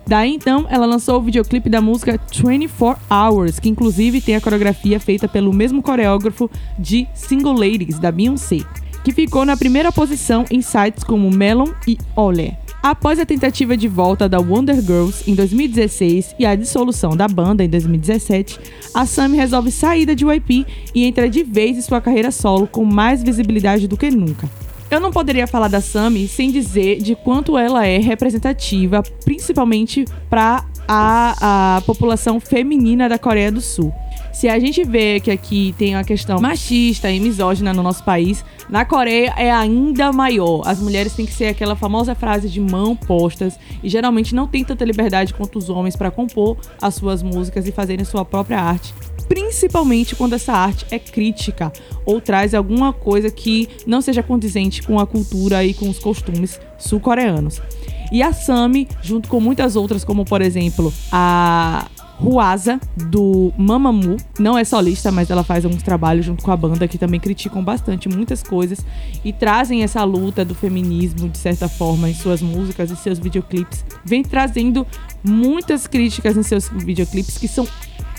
Daí 0.06 0.34
então, 0.34 0.66
ela 0.68 0.86
lançou 0.86 1.18
o 1.18 1.22
videoclipe 1.22 1.68
da 1.68 1.80
música 1.80 2.20
24 2.32 3.00
Hours, 3.08 3.58
que 3.58 3.68
inclusive 3.68 4.20
tem 4.20 4.36
a 4.36 4.40
coreografia 4.40 4.98
feita 4.98 5.28
pelo 5.28 5.52
mesmo 5.52 5.82
coreógrafo 5.82 6.50
de 6.78 7.06
Single 7.14 7.54
Ladies, 7.54 7.98
da 7.98 8.10
Beyoncé, 8.10 8.58
que 9.04 9.12
ficou 9.12 9.44
na 9.44 9.56
primeira 9.56 9.92
posição 9.92 10.44
em 10.50 10.60
sites 10.60 11.04
como 11.04 11.30
Melon 11.30 11.68
e 11.86 11.96
Olé. 12.16 12.58
Após 12.82 13.18
a 13.18 13.26
tentativa 13.26 13.76
de 13.76 13.86
volta 13.86 14.26
da 14.28 14.40
Wonder 14.40 14.80
Girls 14.80 15.30
em 15.30 15.34
2016 15.34 16.34
e 16.38 16.46
a 16.46 16.54
dissolução 16.54 17.14
da 17.14 17.28
banda 17.28 17.62
em 17.62 17.68
2017, 17.68 18.58
a 18.94 19.04
Sammy 19.04 19.36
resolve 19.36 19.70
sair 19.70 20.06
da 20.06 20.14
JYP 20.14 20.66
e 20.94 21.04
entra 21.04 21.28
de 21.28 21.44
vez 21.44 21.76
em 21.76 21.82
sua 21.82 22.00
carreira 22.00 22.30
solo 22.30 22.66
com 22.66 22.84
mais 22.84 23.22
visibilidade 23.22 23.86
do 23.86 23.98
que 23.98 24.10
nunca. 24.10 24.48
Eu 24.90 24.98
não 24.98 25.12
poderia 25.12 25.46
falar 25.46 25.68
da 25.68 25.80
Sami 25.80 26.26
sem 26.26 26.50
dizer 26.50 27.00
de 27.00 27.14
quanto 27.14 27.56
ela 27.56 27.86
é 27.86 27.98
representativa, 27.98 29.04
principalmente 29.24 30.04
para 30.28 30.64
a, 30.88 31.76
a 31.76 31.80
população 31.82 32.40
feminina 32.40 33.08
da 33.08 33.16
Coreia 33.16 33.52
do 33.52 33.60
Sul. 33.60 33.94
Se 34.32 34.48
a 34.48 34.58
gente 34.58 34.82
vê 34.82 35.20
que 35.20 35.30
aqui 35.30 35.72
tem 35.78 35.94
uma 35.94 36.02
questão 36.02 36.40
machista 36.40 37.08
e 37.08 37.20
misógina 37.20 37.72
no 37.72 37.84
nosso 37.84 38.02
país, 38.02 38.44
na 38.68 38.84
Coreia 38.84 39.32
é 39.36 39.48
ainda 39.48 40.12
maior. 40.12 40.62
As 40.66 40.80
mulheres 40.80 41.14
têm 41.14 41.24
que 41.24 41.32
ser 41.32 41.46
aquela 41.46 41.76
famosa 41.76 42.16
frase 42.16 42.48
de 42.48 42.60
mão 42.60 42.96
postas 42.96 43.56
e 43.84 43.88
geralmente 43.88 44.34
não 44.34 44.48
tem 44.48 44.64
tanta 44.64 44.84
liberdade 44.84 45.34
quanto 45.34 45.56
os 45.56 45.70
homens 45.70 45.94
para 45.94 46.10
compor 46.10 46.56
as 46.82 46.96
suas 46.96 47.22
músicas 47.22 47.68
e 47.68 47.72
fazerem 47.72 48.04
sua 48.04 48.24
própria 48.24 48.60
arte 48.60 48.92
principalmente 49.30 50.16
quando 50.16 50.32
essa 50.32 50.52
arte 50.52 50.84
é 50.90 50.98
crítica 50.98 51.72
ou 52.04 52.20
traz 52.20 52.52
alguma 52.52 52.92
coisa 52.92 53.30
que 53.30 53.68
não 53.86 54.02
seja 54.02 54.24
condizente 54.24 54.82
com 54.82 54.98
a 54.98 55.06
cultura 55.06 55.64
e 55.64 55.72
com 55.72 55.88
os 55.88 56.00
costumes 56.00 56.60
sul-coreanos. 56.76 57.62
E 58.10 58.24
a 58.24 58.32
Sami, 58.32 58.88
junto 59.00 59.28
com 59.28 59.38
muitas 59.38 59.76
outras, 59.76 60.02
como 60.02 60.24
por 60.24 60.42
exemplo 60.42 60.92
a 61.12 61.86
Ruasa, 62.20 62.78
do 62.96 63.50
Mamamoo. 63.56 64.18
Não 64.38 64.58
é 64.58 64.62
solista, 64.62 65.10
mas 65.10 65.30
ela 65.30 65.42
faz 65.42 65.64
alguns 65.64 65.82
trabalhos 65.82 66.26
junto 66.26 66.44
com 66.44 66.50
a 66.50 66.56
banda 66.56 66.86
que 66.86 66.98
também 66.98 67.18
criticam 67.18 67.64
bastante 67.64 68.10
muitas 68.10 68.42
coisas 68.42 68.84
e 69.24 69.32
trazem 69.32 69.82
essa 69.82 70.04
luta 70.04 70.44
do 70.44 70.54
feminismo, 70.54 71.30
de 71.30 71.38
certa 71.38 71.66
forma, 71.66 72.10
em 72.10 72.14
suas 72.14 72.42
músicas 72.42 72.90
e 72.90 72.96
seus 72.96 73.18
videoclipes. 73.18 73.84
Vem 74.04 74.22
trazendo 74.22 74.86
muitas 75.22 75.86
críticas 75.86 76.36
em 76.36 76.42
seus 76.42 76.68
videoclipes 76.68 77.38
que 77.38 77.48
são 77.48 77.66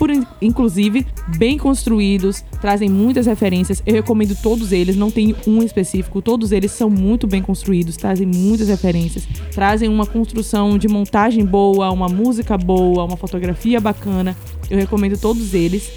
por 0.01 0.09
inclusive 0.41 1.05
bem 1.37 1.59
construídos, 1.59 2.43
trazem 2.59 2.89
muitas 2.89 3.27
referências. 3.27 3.83
Eu 3.85 3.93
recomendo 3.93 4.35
todos 4.41 4.71
eles, 4.71 4.95
não 4.95 5.11
tem 5.11 5.35
um 5.45 5.61
específico, 5.61 6.23
todos 6.23 6.51
eles 6.51 6.71
são 6.71 6.89
muito 6.89 7.27
bem 7.27 7.39
construídos, 7.39 7.97
trazem 7.97 8.25
muitas 8.25 8.67
referências, 8.67 9.27
trazem 9.51 9.87
uma 9.87 10.07
construção 10.07 10.75
de 10.75 10.87
montagem 10.87 11.45
boa, 11.45 11.91
uma 11.91 12.09
música 12.09 12.57
boa, 12.57 13.03
uma 13.03 13.15
fotografia 13.15 13.79
bacana. 13.79 14.35
Eu 14.71 14.79
recomendo 14.79 15.19
todos 15.19 15.53
eles. 15.53 15.91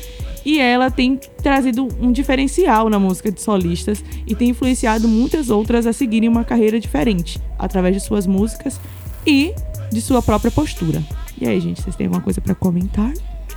E 0.45 0.59
ela 0.59 0.91
tem 0.91 1.19
trazido 1.43 1.89
um 1.99 2.13
diferencial 2.13 2.91
na 2.91 2.99
música 2.99 3.33
de 3.33 3.41
solistas 3.41 4.05
e 4.27 4.35
tem 4.35 4.51
influenciado 4.51 5.09
muitas 5.09 5.49
outras 5.49 5.87
a 5.87 5.95
seguirem 5.95 6.29
uma 6.29 6.45
carreira 6.45 6.79
diferente 6.79 7.41
através 7.59 7.97
de 7.97 8.03
suas 8.03 8.27
músicas 8.27 8.79
e 9.27 9.55
de 9.91 10.01
sua 10.01 10.23
própria 10.23 10.51
postura. 10.51 11.03
E 11.41 11.47
aí, 11.47 11.61
gente, 11.61 11.83
vocês 11.83 11.97
têm 11.97 12.07
alguma 12.07 12.23
coisa 12.23 12.41
para 12.41 12.55
comentar? 12.55 13.13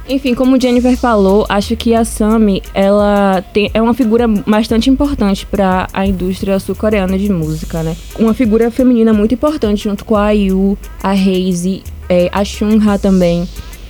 Enfim, 0.09 0.33
como 0.33 0.59
Jennifer 0.59 0.95
falou, 0.95 1.45
acho 1.49 1.75
que 1.75 1.93
a 1.93 2.05
Sami 2.05 2.63
ela 2.73 3.43
tem, 3.53 3.69
é 3.73 3.81
uma 3.81 3.93
figura 3.93 4.25
bastante 4.25 4.89
importante 4.89 5.45
para 5.45 5.87
a 5.91 6.07
indústria 6.07 6.57
sul-coreana 6.59 7.17
de 7.17 7.29
música, 7.29 7.83
né? 7.83 7.95
Uma 8.17 8.33
figura 8.33 8.71
feminina 8.71 9.11
muito 9.11 9.33
importante 9.33 9.83
junto 9.83 10.05
com 10.05 10.15
a 10.15 10.33
IU, 10.33 10.77
a 11.03 11.11
Haze, 11.11 11.83
é, 12.07 12.29
a 12.31 12.45
Shunha 12.45 12.97
também. 12.97 13.47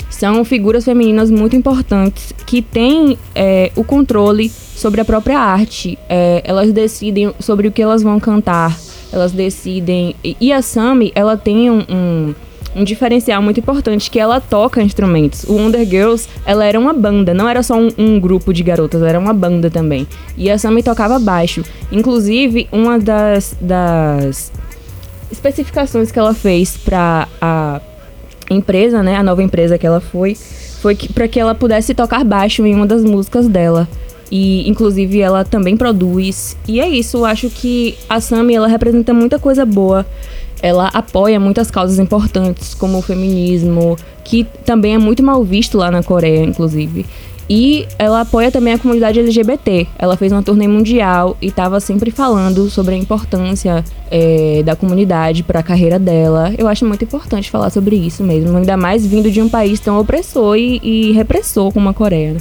São 0.09 0.43
figuras 0.43 0.85
femininas 0.85 1.29
muito 1.29 1.55
importantes 1.55 2.33
que 2.47 2.63
têm 2.63 3.19
é, 3.35 3.71
o 3.75 3.83
controle 3.83 4.49
sobre 4.49 4.99
a 4.99 5.05
própria 5.05 5.37
arte. 5.37 5.99
É, 6.09 6.41
elas 6.43 6.71
decidem 6.71 7.31
sobre 7.39 7.67
o 7.67 7.71
que 7.71 7.81
elas 7.81 8.01
vão 8.01 8.19
cantar. 8.19 8.75
Elas 9.11 9.31
decidem. 9.31 10.15
E 10.23 10.51
a 10.51 10.61
Sami, 10.61 11.11
ela 11.15 11.37
tem 11.37 11.69
um, 11.69 11.83
um 11.89 12.35
um 12.77 12.83
diferencial 12.83 13.41
muito 13.41 13.59
importante 13.59 14.11
que 14.11 14.19
ela 14.19 14.39
toca 14.39 14.83
instrumentos. 14.83 15.43
O 15.45 15.53
Wonder 15.53 15.83
Girls, 15.83 16.27
ela 16.45 16.63
era 16.63 16.79
uma 16.79 16.93
banda, 16.93 17.33
não 17.33 17.49
era 17.49 17.63
só 17.63 17.75
um, 17.75 17.89
um 17.97 18.19
grupo 18.19 18.53
de 18.53 18.61
garotas, 18.61 19.01
era 19.01 19.17
uma 19.17 19.33
banda 19.33 19.71
também. 19.71 20.07
E 20.37 20.49
a 20.49 20.59
Sammy 20.59 20.83
tocava 20.83 21.17
baixo. 21.17 21.63
Inclusive, 21.91 22.67
uma 22.71 22.99
das, 22.99 23.57
das 23.59 24.51
especificações 25.31 26.11
que 26.11 26.19
ela 26.19 26.35
fez 26.35 26.77
para 26.77 27.27
a 27.41 27.81
empresa, 28.49 29.01
né, 29.01 29.15
a 29.15 29.23
nova 29.23 29.41
empresa 29.41 29.77
que 29.77 29.87
ela 29.87 29.99
foi, 29.99 30.35
foi 30.79 30.95
para 30.95 31.27
que 31.27 31.39
ela 31.39 31.55
pudesse 31.55 31.95
tocar 31.95 32.23
baixo 32.23 32.63
em 32.63 32.75
uma 32.75 32.85
das 32.85 33.03
músicas 33.03 33.47
dela. 33.47 33.87
E 34.31 34.67
inclusive 34.69 35.19
ela 35.19 35.43
também 35.45 35.77
produz. 35.77 36.57
E 36.67 36.79
é 36.79 36.87
isso, 36.87 37.17
eu 37.17 37.25
acho 37.25 37.49
que 37.49 37.97
a 38.09 38.19
Sammy 38.19 38.55
ela 38.55 38.67
representa 38.67 39.13
muita 39.13 39.39
coisa 39.39 39.65
boa 39.65 40.05
ela 40.61 40.89
apoia 40.93 41.39
muitas 41.39 41.69
causas 41.69 41.99
importantes, 41.99 42.73
como 42.73 42.97
o 42.97 43.01
feminismo, 43.01 43.95
que 44.23 44.45
também 44.65 44.95
é 44.95 44.97
muito 44.97 45.21
mal 45.23 45.43
visto 45.43 45.77
lá 45.77 45.91
na 45.91 46.01
Coreia, 46.01 46.43
inclusive. 46.43 47.05
E 47.49 47.87
ela 47.97 48.21
apoia 48.21 48.51
também 48.51 48.73
a 48.73 48.77
comunidade 48.77 49.19
LGBT. 49.19 49.87
Ela 49.97 50.17
fez 50.17 50.33
uma 50.33 50.43
turnê 50.43 50.67
mundial 50.67 51.37
e 51.41 51.47
estava 51.47 51.79
sempre 51.79 52.11
falando 52.11 52.69
sobre 52.69 52.93
a 52.95 52.97
importância 52.97 53.85
é, 54.11 54.61
da 54.65 54.75
comunidade 54.75 55.43
para 55.43 55.61
a 55.61 55.63
carreira 55.63 55.97
dela. 55.97 56.53
Eu 56.57 56.67
acho 56.67 56.85
muito 56.85 57.05
importante 57.05 57.49
falar 57.49 57.69
sobre 57.69 57.95
isso 57.95 58.21
mesmo, 58.21 58.57
ainda 58.57 58.75
mais 58.75 59.05
vindo 59.05 59.31
de 59.31 59.41
um 59.41 59.47
país 59.47 59.79
tão 59.79 59.97
opressor 59.97 60.57
e, 60.57 60.81
e 60.83 61.11
repressor 61.13 61.71
como 61.71 61.87
a 61.87 61.93
Coreia. 61.93 62.35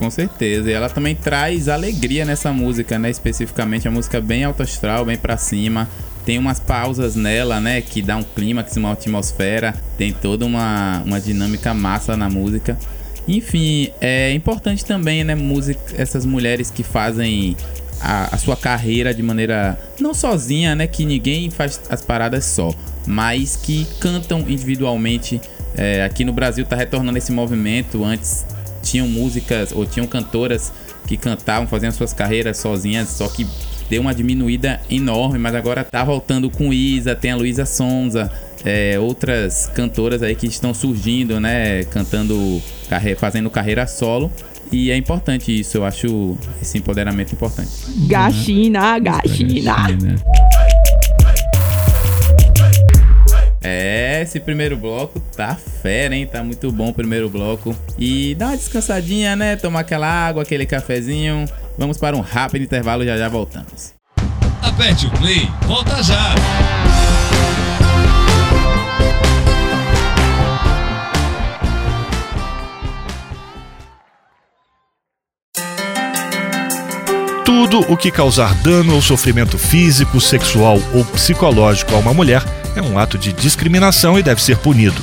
Com 0.00 0.10
certeza. 0.10 0.70
E 0.70 0.72
ela 0.72 0.88
também 0.88 1.14
traz 1.14 1.68
alegria 1.68 2.24
nessa 2.24 2.52
música, 2.52 2.98
né? 2.98 3.10
Especificamente 3.10 3.86
a 3.86 3.90
música 3.90 4.20
bem 4.20 4.44
alto 4.44 4.62
astral, 4.62 5.04
bem 5.04 5.16
para 5.16 5.36
cima 5.36 5.88
tem 6.24 6.38
umas 6.38 6.60
pausas 6.60 7.16
nela, 7.16 7.60
né? 7.60 7.80
Que 7.80 8.02
dá 8.02 8.16
um 8.16 8.22
clímax, 8.22 8.76
uma 8.76 8.92
atmosfera. 8.92 9.74
Tem 9.96 10.12
toda 10.12 10.44
uma, 10.44 11.02
uma 11.04 11.20
dinâmica 11.20 11.72
massa 11.74 12.16
na 12.16 12.28
música. 12.28 12.78
Enfim, 13.26 13.90
é 14.00 14.32
importante 14.32 14.84
também, 14.84 15.24
né? 15.24 15.34
Música, 15.34 15.80
essas 15.96 16.24
mulheres 16.26 16.70
que 16.70 16.82
fazem 16.82 17.56
a, 18.00 18.34
a, 18.34 18.38
sua 18.38 18.56
carreira 18.56 19.12
de 19.14 19.22
maneira 19.22 19.78
não 19.98 20.14
sozinha, 20.14 20.74
né? 20.74 20.86
Que 20.86 21.04
ninguém 21.04 21.50
faz 21.50 21.80
as 21.88 22.02
paradas 22.02 22.44
só, 22.44 22.72
mas 23.06 23.56
que 23.56 23.86
cantam 23.98 24.40
individualmente. 24.40 25.40
É, 25.76 26.04
aqui 26.04 26.24
no 26.24 26.32
Brasil 26.32 26.64
tá 26.64 26.76
retornando 26.76 27.16
esse 27.16 27.32
movimento. 27.32 28.04
Antes 28.04 28.44
tinham 28.90 29.06
músicas 29.06 29.72
ou 29.72 29.86
tinham 29.86 30.06
cantoras 30.06 30.72
que 31.06 31.16
cantavam, 31.16 31.66
faziam 31.66 31.92
suas 31.92 32.12
carreiras 32.12 32.58
sozinhas, 32.58 33.08
só 33.08 33.28
que 33.28 33.46
deu 33.88 34.00
uma 34.00 34.14
diminuída 34.14 34.80
enorme, 34.90 35.38
mas 35.38 35.54
agora 35.54 35.84
tá 35.84 36.04
voltando 36.04 36.50
com 36.50 36.72
Isa, 36.72 37.14
tem 37.14 37.32
a 37.32 37.36
Luísa 37.36 37.66
Sonza, 37.66 38.30
é, 38.64 38.98
outras 38.98 39.70
cantoras 39.74 40.22
aí 40.22 40.34
que 40.34 40.46
estão 40.46 40.74
surgindo, 40.74 41.40
né? 41.40 41.84
Cantando, 41.84 42.62
fazendo 43.16 43.50
carreira 43.50 43.86
solo. 43.86 44.30
E 44.72 44.90
é 44.90 44.96
importante 44.96 45.58
isso, 45.58 45.78
eu 45.78 45.84
acho 45.84 46.36
esse 46.62 46.78
empoderamento 46.78 47.32
importante. 47.32 47.70
Gachina, 48.06 48.98
gachina. 49.00 50.14
É, 53.62 54.22
esse 54.22 54.40
primeiro 54.40 54.74
bloco 54.76 55.20
tá 55.36 55.54
fera, 55.54 56.14
hein? 56.14 56.26
Tá 56.26 56.42
muito 56.42 56.72
bom 56.72 56.88
o 56.88 56.94
primeiro 56.94 57.28
bloco. 57.28 57.76
E 57.98 58.34
dá 58.34 58.48
uma 58.48 58.56
descansadinha, 58.56 59.36
né? 59.36 59.56
Tomar 59.56 59.80
aquela 59.80 60.06
água, 60.06 60.42
aquele 60.42 60.64
cafezinho. 60.64 61.44
Vamos 61.76 61.98
para 61.98 62.16
um 62.16 62.20
rápido 62.20 62.62
intervalo, 62.62 63.04
já 63.04 63.18
já 63.18 63.28
voltamos. 63.28 63.92
Aperte 64.62 65.06
o 65.06 65.10
play, 65.10 65.48
volta 65.66 66.02
já! 66.02 66.34
Tudo 77.44 77.80
o 77.92 77.96
que 77.96 78.10
causar 78.10 78.54
dano 78.62 78.94
ou 78.94 79.02
sofrimento 79.02 79.58
físico, 79.58 80.18
sexual 80.20 80.78
ou 80.94 81.04
psicológico 81.04 81.94
a 81.94 81.98
uma 81.98 82.14
mulher 82.14 82.42
é 82.74 82.82
um 82.82 82.98
ato 82.98 83.18
de 83.18 83.32
discriminação 83.32 84.18
e 84.18 84.22
deve 84.22 84.42
ser 84.42 84.56
punido. 84.58 85.00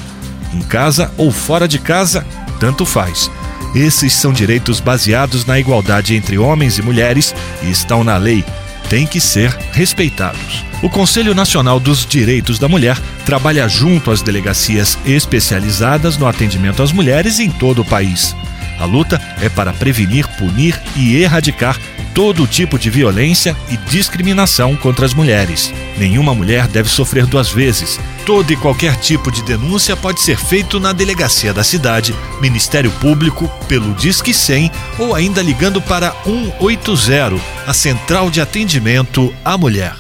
Em 0.54 0.62
casa 0.62 1.12
ou 1.18 1.32
fora 1.32 1.68
de 1.68 1.80
casa, 1.80 2.26
tanto 2.60 2.86
faz. 2.86 3.30
Esses 3.76 4.14
são 4.14 4.32
direitos 4.32 4.80
baseados 4.80 5.46
na 5.46 5.60
igualdade 5.60 6.16
entre 6.16 6.38
homens 6.38 6.78
e 6.78 6.82
mulheres 6.82 7.36
e 7.62 7.70
estão 7.70 8.04
na 8.04 8.18
lei. 8.18 8.44
Têm 8.90 9.06
que 9.06 9.20
ser 9.20 9.50
respeitados. 9.72 10.66
O 10.82 10.90
Conselho 10.90 11.36
Nacional 11.36 11.80
dos 11.80 12.06
Direitos 12.06 12.58
da 12.60 12.70
Mulher 12.70 12.98
trabalha 13.26 13.68
junto 13.68 14.12
às 14.12 14.22
delegacias 14.22 14.98
especializadas 15.06 16.18
no 16.18 16.28
atendimento 16.28 16.82
às 16.82 16.92
mulheres 16.92 17.40
em 17.40 17.50
todo 17.50 17.82
o 17.82 17.86
país. 17.86 18.36
A 18.80 18.86
luta 18.86 19.20
é 19.42 19.50
para 19.50 19.74
prevenir, 19.74 20.28
punir 20.38 20.80
e 20.96 21.18
erradicar 21.18 21.78
todo 22.18 22.48
tipo 22.48 22.80
de 22.80 22.90
violência 22.90 23.56
e 23.70 23.78
discriminação 23.78 24.76
contra 24.76 25.06
as 25.06 25.14
mulheres. 25.14 25.72
Nenhuma 26.00 26.34
mulher 26.34 26.68
deve 26.68 26.90
sofrer 26.90 27.28
duas 27.28 27.52
vezes. 27.52 28.00
Todo 28.26 28.52
e 28.52 28.56
qualquer 28.56 28.96
tipo 28.96 29.32
de 29.32 29.44
denúncia 29.44 29.96
pode 29.96 30.22
ser 30.22 30.36
feito 30.36 30.80
na 30.80 30.94
delegacia 30.94 31.54
da 31.54 31.64
cidade, 31.64 32.16
Ministério 32.42 32.90
Público, 32.94 33.48
pelo 33.68 33.94
Disque 33.94 34.34
100 34.34 34.72
ou 34.98 35.14
ainda 35.14 35.44
ligando 35.44 35.80
para 35.80 36.12
180, 36.24 37.36
a 37.68 37.74
Central 37.74 38.32
de 38.32 38.42
Atendimento 38.42 39.32
à 39.46 39.56
Mulher. 39.56 39.94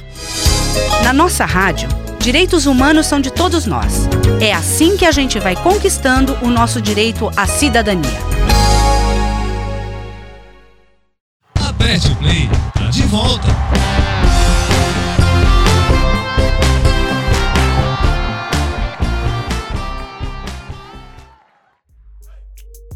Na 1.04 1.14
nossa 1.14 1.46
rádio, 1.46 1.88
direitos 2.18 2.66
humanos 2.66 3.06
são 3.06 3.22
de 3.22 3.32
todos 3.32 3.68
nós. 3.68 4.10
É 4.42 4.54
assim 4.54 4.98
que 4.98 5.06
a 5.06 5.12
gente 5.12 5.38
vai 5.38 5.56
conquistando 5.56 6.36
o 6.42 6.50
nosso 6.50 6.82
direito 6.82 7.32
à 7.38 7.46
cidadania. 7.46 8.27
O 11.88 12.16
play, 12.18 12.50
tá 12.74 12.90
de 12.90 13.04
volta. 13.04 13.48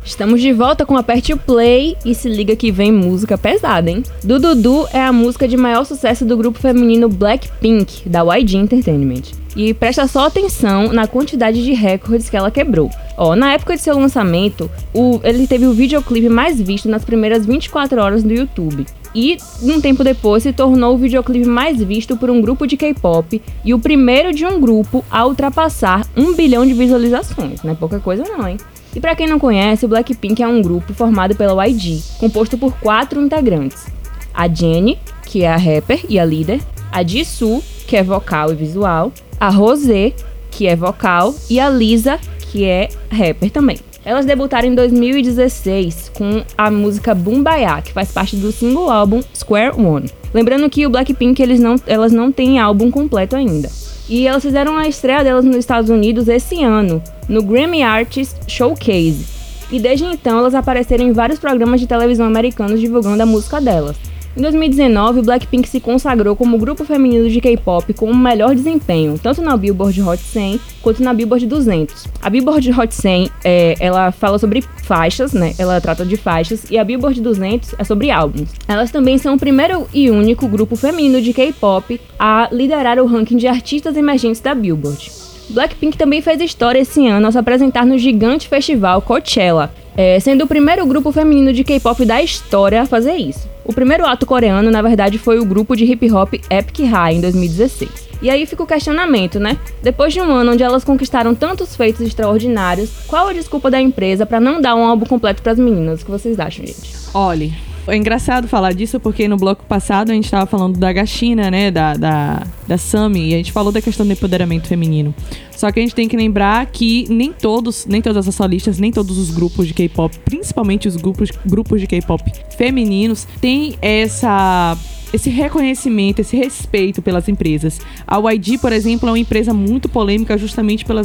Estamos 0.04 0.42
de 0.42 0.52
volta 0.52 0.86
com 0.86 0.98
Aperte 0.98 1.32
o 1.32 1.38
Play 1.38 1.96
e 2.04 2.14
se 2.14 2.28
liga 2.28 2.54
que 2.58 2.70
vem 2.70 2.92
música 2.92 3.38
pesada, 3.38 3.90
hein? 3.90 4.04
Dududu 4.22 4.86
é 4.92 5.02
a 5.02 5.14
música 5.14 5.48
de 5.48 5.56
maior 5.56 5.86
sucesso 5.86 6.26
do 6.26 6.36
grupo 6.36 6.60
feminino 6.60 7.08
Blackpink, 7.08 8.10
da 8.10 8.20
YG 8.36 8.58
Entertainment. 8.58 9.41
E 9.56 9.74
presta 9.74 10.08
só 10.08 10.28
atenção 10.28 10.94
na 10.94 11.08
quantidade 11.08 11.64
de 11.64 11.74
recordes 11.74 12.30
que 12.30 12.38
ela 12.38 12.52
quebrou. 12.52 12.90
Ó, 13.18 13.36
na 13.36 13.54
época 13.54 13.76
de 13.76 13.82
seu 13.82 13.98
lançamento, 13.98 14.70
o, 14.94 15.20
ele 15.24 15.46
teve 15.46 15.66
o 15.66 15.74
videoclipe 15.74 16.30
mais 16.30 16.60
visto 16.60 16.88
nas 16.88 17.04
primeiras 17.04 17.46
24 17.46 18.02
horas 18.02 18.24
do 18.24 18.34
YouTube. 18.34 18.86
E, 19.14 19.38
um 19.62 19.82
tempo 19.82 20.04
depois, 20.04 20.44
se 20.44 20.54
tornou 20.54 20.96
o 20.96 20.98
videoclipe 20.98 21.46
mais 21.46 21.82
visto 21.84 22.16
por 22.16 22.30
um 22.30 22.42
grupo 22.42 22.66
de 22.66 22.78
K-pop 22.78 23.42
e 23.64 23.74
o 23.74 23.80
primeiro 23.80 24.34
de 24.34 24.46
um 24.46 24.60
grupo 24.60 25.04
a 25.12 25.26
ultrapassar 25.26 26.08
um 26.16 26.34
bilhão 26.34 26.66
de 26.66 26.74
visualizações. 26.74 27.62
Não 27.62 27.74
é 27.74 27.76
pouca 27.76 28.00
coisa 28.00 28.24
não, 28.24 28.48
hein? 28.48 28.58
E 28.96 29.00
para 29.00 29.16
quem 29.16 29.28
não 29.28 29.40
conhece, 29.40 29.86
o 29.86 29.88
Blackpink 29.90 30.42
é 30.42 30.48
um 30.48 30.62
grupo 30.62 30.94
formado 30.94 31.36
pela 31.36 31.68
YG, 31.68 32.02
composto 32.20 32.58
por 32.58 32.74
quatro 32.80 33.22
integrantes. 33.22 33.88
A 34.34 34.48
Jennie, 34.48 34.98
que 35.26 35.44
é 35.44 35.52
a 35.52 35.58
rapper 35.58 36.06
e 36.08 36.18
a 36.18 36.26
líder, 36.26 36.62
a 36.92 37.04
Jisoo, 37.04 37.62
que 37.88 37.96
é 37.96 38.04
vocal 38.04 38.52
e 38.52 38.56
visual, 38.56 39.12
a 39.42 39.50
Rosé, 39.50 40.14
que 40.52 40.68
é 40.68 40.76
vocal, 40.76 41.34
e 41.50 41.60
a 41.60 41.68
Lisa, 41.68 42.20
que 42.52 42.64
é 42.64 42.90
rapper 43.10 43.50
também. 43.50 43.80
Elas 44.06 44.24
debutaram 44.24 44.68
em 44.68 44.76
2016 44.76 46.12
com 46.16 46.44
a 46.56 46.70
música 46.70 47.16
Bumbaya, 47.16 47.82
que 47.82 47.92
faz 47.92 48.12
parte 48.12 48.36
do 48.36 48.52
single 48.52 48.92
álbum 48.92 49.20
Square 49.36 49.80
One. 49.82 50.12
Lembrando 50.32 50.70
que 50.70 50.86
o 50.86 50.92
Blackpink 50.92 51.42
eles 51.42 51.60
não, 51.60 51.76
elas 51.88 52.12
não 52.12 52.32
têm 52.32 52.60
álbum 52.60 52.92
completo 52.92 53.36
ainda. 53.36 53.68
E 54.08 54.28
elas 54.28 54.44
fizeram 54.44 54.78
a 54.78 54.88
estreia 54.88 55.24
delas 55.24 55.44
nos 55.44 55.56
Estados 55.56 55.90
Unidos 55.90 56.28
esse 56.28 56.64
ano, 56.64 57.02
no 57.28 57.42
Grammy 57.42 57.82
Artist 57.82 58.36
Showcase. 58.48 59.26
E 59.72 59.80
desde 59.80 60.06
então 60.06 60.38
elas 60.38 60.54
apareceram 60.54 61.08
em 61.08 61.14
vários 61.14 61.40
programas 61.40 61.80
de 61.80 61.88
televisão 61.88 62.28
americanos 62.28 62.80
divulgando 62.80 63.24
a 63.24 63.26
música 63.26 63.60
delas. 63.60 63.96
Em 64.36 64.42
2019, 64.42 65.20
o 65.20 65.24
Blackpink 65.24 65.68
se 65.68 65.82
consagrou 65.82 66.38
como 66.38 66.58
grupo 66.58 66.86
feminino 66.86 67.30
de 67.30 67.42
K-pop 67.42 67.94
com 67.94 68.10
o 68.10 68.16
melhor 68.16 68.56
desempenho, 68.56 69.20
tanto 69.22 69.42
na 69.42 69.58
Billboard 69.58 70.02
Hot 70.02 70.22
100 70.22 70.58
quanto 70.82 71.04
na 71.04 71.14
Billboard 71.14 71.46
200. 71.46 72.08
A 72.22 72.30
Billboard 72.30 72.72
Hot 72.72 72.96
100, 72.96 73.30
é, 73.44 73.76
ela 73.78 74.10
fala 74.14 74.40
sobre 74.40 74.62
faixas, 74.62 75.34
né? 75.34 75.54
Ela 75.60 75.82
trata 75.82 76.06
de 76.06 76.16
faixas, 76.16 76.64
e 76.72 76.78
a 76.78 76.84
Billboard 76.84 77.20
200 77.20 77.76
é 77.78 77.84
sobre 77.84 78.10
álbuns. 78.10 78.50
Elas 78.70 78.90
também 78.90 79.18
são 79.18 79.36
o 79.36 79.40
primeiro 79.40 79.86
e 79.94 80.10
único 80.10 80.48
grupo 80.48 80.78
feminino 80.78 81.22
de 81.22 81.34
K-pop 81.34 82.00
a 82.18 82.48
liderar 82.54 83.00
o 83.00 83.06
ranking 83.06 83.36
de 83.36 83.48
artistas 83.48 83.98
emergentes 83.98 84.40
da 84.40 84.56
Billboard. 84.56 85.12
Blackpink 85.50 85.98
também 85.98 86.22
fez 86.22 86.40
história 86.40 86.80
esse 86.80 87.06
ano 87.06 87.26
ao 87.26 87.32
se 87.34 87.38
apresentar 87.38 87.86
no 87.86 87.98
gigante 87.98 88.48
festival 88.48 89.02
Coachella, 89.02 89.74
é, 89.98 90.18
sendo 90.22 90.46
o 90.46 90.48
primeiro 90.48 90.86
grupo 90.86 91.12
feminino 91.12 91.52
de 91.52 91.66
K-pop 91.66 92.06
da 92.06 92.22
história 92.22 92.82
a 92.82 92.86
fazer 92.86 93.16
isso. 93.16 93.52
O 93.72 93.74
primeiro 93.74 94.06
ato 94.06 94.26
coreano, 94.26 94.70
na 94.70 94.82
verdade, 94.82 95.18
foi 95.18 95.40
o 95.40 95.46
grupo 95.46 95.78
de 95.78 95.86
hip 95.86 96.12
hop 96.12 96.34
Epic 96.50 96.80
High 96.80 97.16
em 97.16 97.22
2016. 97.22 98.10
E 98.22 98.30
aí 98.30 98.46
fica 98.46 98.62
o 98.62 98.68
questionamento, 98.68 99.40
né? 99.40 99.58
Depois 99.82 100.14
de 100.14 100.20
um 100.20 100.30
ano 100.30 100.52
onde 100.52 100.62
elas 100.62 100.84
conquistaram 100.84 101.34
tantos 101.34 101.74
feitos 101.74 102.02
extraordinários, 102.02 102.92
qual 103.08 103.30
a 103.30 103.34
desculpa 103.34 103.72
da 103.72 103.80
empresa 103.80 104.26
para 104.26 104.42
não 104.42 104.60
dar 104.60 104.76
um 104.76 104.84
álbum 104.84 105.06
completo 105.06 105.42
para 105.42 105.54
as 105.54 105.58
meninas? 105.58 106.02
O 106.02 106.06
que 106.06 106.12
vocês 106.12 106.38
acham, 106.38 106.66
gente? 106.66 106.92
Olhe, 107.14 107.54
é 107.88 107.96
engraçado 107.96 108.48
falar 108.48 108.74
disso 108.74 109.00
porque 109.00 109.28
no 109.28 109.38
bloco 109.38 109.66
passado 109.66 110.12
a 110.12 110.14
gente 110.14 110.26
estava 110.26 110.46
falando 110.46 110.78
da 110.78 110.92
Gachina, 110.92 111.50
né, 111.50 111.72
da, 111.72 111.94
da, 111.94 112.48
da 112.68 112.78
Sami, 112.78 113.30
e 113.30 113.34
a 113.34 113.38
gente 113.38 113.52
falou 113.52 113.72
da 113.72 113.82
questão 113.82 114.06
do 114.06 114.14
empoderamento 114.14 114.68
feminino. 114.68 115.14
Só 115.56 115.72
que 115.72 115.80
a 115.80 115.84
gente 115.84 115.96
tem 115.96 116.08
que 116.08 116.18
lembrar 116.18 116.66
que 116.68 117.06
nem 117.10 117.32
todos, 117.32 117.86
nem 117.86 118.02
todas 118.02 118.28
as 118.28 118.36
solistas, 118.36 118.80
nem 118.80 118.92
todos 118.92 119.18
os 119.18 119.32
grupos 119.32 119.68
de 119.68 119.74
K-pop, 119.74 120.18
principalmente 120.20 120.88
os 120.88 120.96
grupos, 120.96 121.30
grupos 121.46 121.82
de 121.82 121.88
K-pop 121.88 122.24
femininos, 122.56 123.28
têm 123.40 123.76
essa 123.82 124.78
esse 125.14 125.30
reconhecimento, 125.30 126.20
esse 126.20 126.38
respeito 126.38 127.02
pelas 127.02 127.28
empresas. 127.28 127.80
A 128.08 128.18
YG, 128.32 128.58
por 128.58 128.72
exemplo, 128.72 129.10
é 129.10 129.12
uma 129.12 129.20
empresa 129.20 129.54
muito 129.54 129.90
polêmica 129.90 130.38
justamente 130.38 130.86
pela 130.86 131.02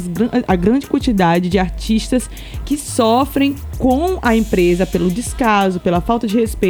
a 0.46 0.56
grande 0.56 0.86
quantidade 0.86 1.48
de 1.48 1.58
artistas 1.58 2.30
que 2.64 2.76
sofrem 2.76 3.56
com 3.78 4.18
a 4.22 4.36
empresa 4.36 4.86
pelo 4.86 5.10
descaso, 5.10 5.80
pela 5.80 6.00
falta 6.00 6.26
de 6.26 6.38
respeito. 6.38 6.65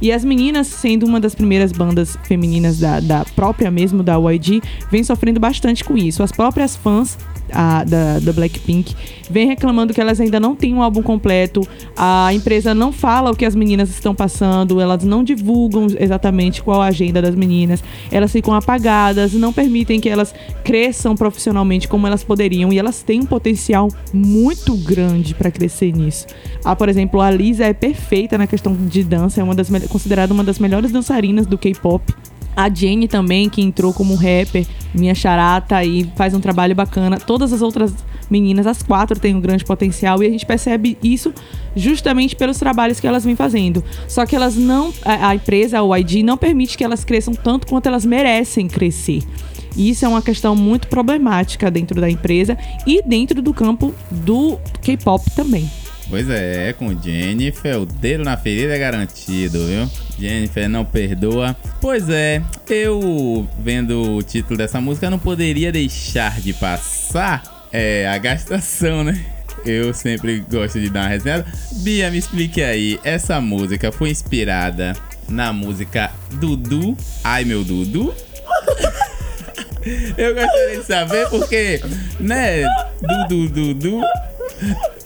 E 0.00 0.12
as 0.12 0.24
meninas, 0.24 0.66
sendo 0.66 1.06
uma 1.06 1.20
das 1.20 1.34
primeiras 1.34 1.72
bandas 1.72 2.16
femininas 2.24 2.78
da, 2.78 3.00
da 3.00 3.24
própria 3.24 3.70
mesmo 3.70 4.02
da 4.02 4.16
YG, 4.18 4.62
vem 4.90 5.02
sofrendo 5.02 5.40
bastante 5.40 5.84
com 5.84 5.96
isso. 5.96 6.22
As 6.22 6.32
próprias 6.32 6.76
fãs 6.76 7.16
a, 7.52 7.84
da, 7.84 8.18
da 8.18 8.32
Blackpink, 8.32 8.94
vem 9.30 9.46
reclamando 9.46 9.92
que 9.92 10.00
elas 10.00 10.20
ainda 10.20 10.40
não 10.40 10.54
têm 10.54 10.74
um 10.74 10.82
álbum 10.82 11.02
completo, 11.02 11.66
a 11.96 12.32
empresa 12.32 12.74
não 12.74 12.92
fala 12.92 13.30
o 13.30 13.36
que 13.36 13.44
as 13.44 13.54
meninas 13.54 13.90
estão 13.90 14.14
passando, 14.14 14.80
elas 14.80 15.04
não 15.04 15.22
divulgam 15.22 15.86
exatamente 15.98 16.62
qual 16.62 16.80
a 16.80 16.86
agenda 16.86 17.20
das 17.20 17.34
meninas, 17.34 17.82
elas 18.10 18.32
ficam 18.32 18.54
apagadas, 18.54 19.32
não 19.34 19.52
permitem 19.52 20.00
que 20.00 20.08
elas 20.08 20.34
cresçam 20.64 21.14
profissionalmente 21.14 21.88
como 21.88 22.06
elas 22.06 22.24
poderiam 22.24 22.72
e 22.72 22.78
elas 22.78 23.02
têm 23.02 23.20
um 23.20 23.26
potencial 23.26 23.88
muito 24.12 24.76
grande 24.76 25.34
para 25.34 25.50
crescer 25.50 25.92
nisso. 25.92 26.26
Ah, 26.64 26.74
por 26.74 26.88
exemplo, 26.88 27.20
a 27.20 27.30
Lisa 27.30 27.64
é 27.64 27.72
perfeita 27.72 28.36
na 28.36 28.46
questão 28.46 28.74
de 28.74 29.02
dança, 29.02 29.40
é 29.40 29.44
uma 29.44 29.54
das 29.54 29.68
considerada 29.88 30.32
uma 30.32 30.44
das 30.44 30.58
melhores 30.58 30.90
dançarinas 30.90 31.46
do 31.46 31.56
K-pop. 31.58 32.14
A 32.58 32.68
Jenny 32.68 33.06
também, 33.06 33.48
que 33.48 33.62
entrou 33.62 33.94
como 33.94 34.16
rapper, 34.16 34.66
minha 34.92 35.14
charata 35.14 35.84
e 35.84 36.10
faz 36.16 36.34
um 36.34 36.40
trabalho 36.40 36.74
bacana. 36.74 37.16
Todas 37.16 37.52
as 37.52 37.62
outras 37.62 37.94
meninas, 38.28 38.66
as 38.66 38.82
quatro, 38.82 39.16
têm 39.16 39.32
um 39.32 39.40
grande 39.40 39.64
potencial 39.64 40.20
e 40.20 40.26
a 40.26 40.28
gente 40.28 40.44
percebe 40.44 40.98
isso 41.00 41.32
justamente 41.76 42.34
pelos 42.34 42.58
trabalhos 42.58 42.98
que 42.98 43.06
elas 43.06 43.24
vêm 43.24 43.36
fazendo. 43.36 43.84
Só 44.08 44.26
que 44.26 44.34
elas 44.34 44.56
não, 44.56 44.92
a, 45.04 45.28
a 45.28 45.34
empresa, 45.36 45.80
o 45.80 45.96
ID, 45.96 46.24
não 46.24 46.36
permite 46.36 46.76
que 46.76 46.82
elas 46.82 47.04
cresçam 47.04 47.32
tanto 47.32 47.68
quanto 47.68 47.86
elas 47.86 48.04
merecem 48.04 48.66
crescer. 48.66 49.22
E 49.76 49.90
isso 49.90 50.04
é 50.04 50.08
uma 50.08 50.20
questão 50.20 50.56
muito 50.56 50.88
problemática 50.88 51.70
dentro 51.70 52.00
da 52.00 52.10
empresa 52.10 52.58
e 52.84 53.00
dentro 53.02 53.40
do 53.40 53.54
campo 53.54 53.94
do 54.10 54.58
K-pop 54.82 55.30
também. 55.30 55.70
Pois 56.08 56.28
é, 56.30 56.72
com 56.72 57.00
Jennifer, 57.00 57.78
o 57.78 57.84
dedo 57.84 58.24
na 58.24 58.34
ferida 58.34 58.74
é 58.74 58.78
garantido, 58.78 59.66
viu? 59.66 59.90
Jennifer 60.18 60.66
não 60.66 60.82
perdoa. 60.82 61.54
Pois 61.82 62.08
é, 62.08 62.42
eu 62.70 63.46
vendo 63.58 64.16
o 64.16 64.22
título 64.22 64.56
dessa 64.56 64.80
música 64.80 65.10
não 65.10 65.18
poderia 65.18 65.70
deixar 65.70 66.40
de 66.40 66.54
passar 66.54 67.68
é, 67.70 68.08
a 68.08 68.16
gastação, 68.16 69.04
né? 69.04 69.22
Eu 69.66 69.92
sempre 69.92 70.40
gosto 70.50 70.80
de 70.80 70.88
dar 70.88 71.02
uma 71.02 71.08
resenha. 71.08 71.44
Bia, 71.82 72.10
me 72.10 72.16
explique 72.16 72.62
aí, 72.62 72.98
essa 73.04 73.38
música 73.38 73.92
foi 73.92 74.08
inspirada 74.08 74.94
na 75.28 75.52
música 75.52 76.10
Dudu, 76.32 76.96
Ai 77.22 77.44
Meu 77.44 77.62
Dudu? 77.62 78.14
Eu 80.16 80.34
gostaria 80.34 80.80
de 80.80 80.86
saber 80.86 81.28
porque, 81.28 81.82
né, 82.18 82.64
Dudu 83.28 83.48
Dudu 83.48 84.00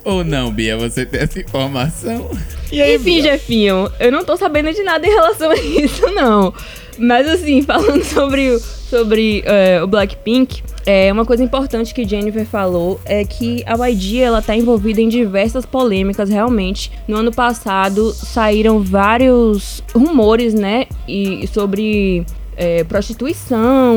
ou 0.05 0.25
não, 0.25 0.51
Bia, 0.51 0.77
você 0.77 1.07
tem 1.07 1.21
essa 1.21 1.41
informação? 1.41 2.31
E 2.71 2.81
aí, 2.81 2.97
Enfim, 2.97 3.21
Jefinho, 3.23 3.91
eu 4.01 4.11
não 4.11 4.25
tô 4.25 4.37
sabendo 4.37 4.73
de 4.73 4.83
nada 4.83 5.07
em 5.07 5.11
relação 5.11 5.51
a 5.51 5.57
isso, 5.57 6.07
não. 6.13 6.53
Mas 6.99 7.27
assim, 7.29 7.63
falando 7.63 8.03
sobre, 8.03 8.51
o, 8.51 8.59
sobre 8.59 9.45
uh, 9.47 9.85
o 9.85 9.87
Blackpink, 9.87 10.63
é, 10.85 11.13
uma 11.13 11.25
coisa 11.25 11.43
importante 11.43 11.95
que 11.95 12.05
Jennifer 12.05 12.45
falou 12.45 13.01
é 13.05 13.25
que 13.25 13.63
a 13.67 13.89
YG 13.89 14.21
ela 14.21 14.43
tá 14.43 14.55
envolvida 14.55 15.01
em 15.01 15.09
diversas 15.09 15.65
polêmicas 15.65 16.29
realmente. 16.29 16.91
No 17.07 17.17
ano 17.17 17.33
passado 17.33 18.13
saíram 18.13 18.81
vários 18.81 19.83
rumores, 19.95 20.55
né, 20.55 20.87
e 21.07 21.47
sobre 21.49 22.27
é, 22.57 22.85
prostituição, 22.85 23.97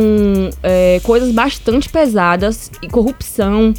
é, 0.63 0.99
coisas 1.03 1.31
bastante 1.31 1.89
pesadas 1.89 2.71
e 2.81 2.87
corrupção 2.87 3.73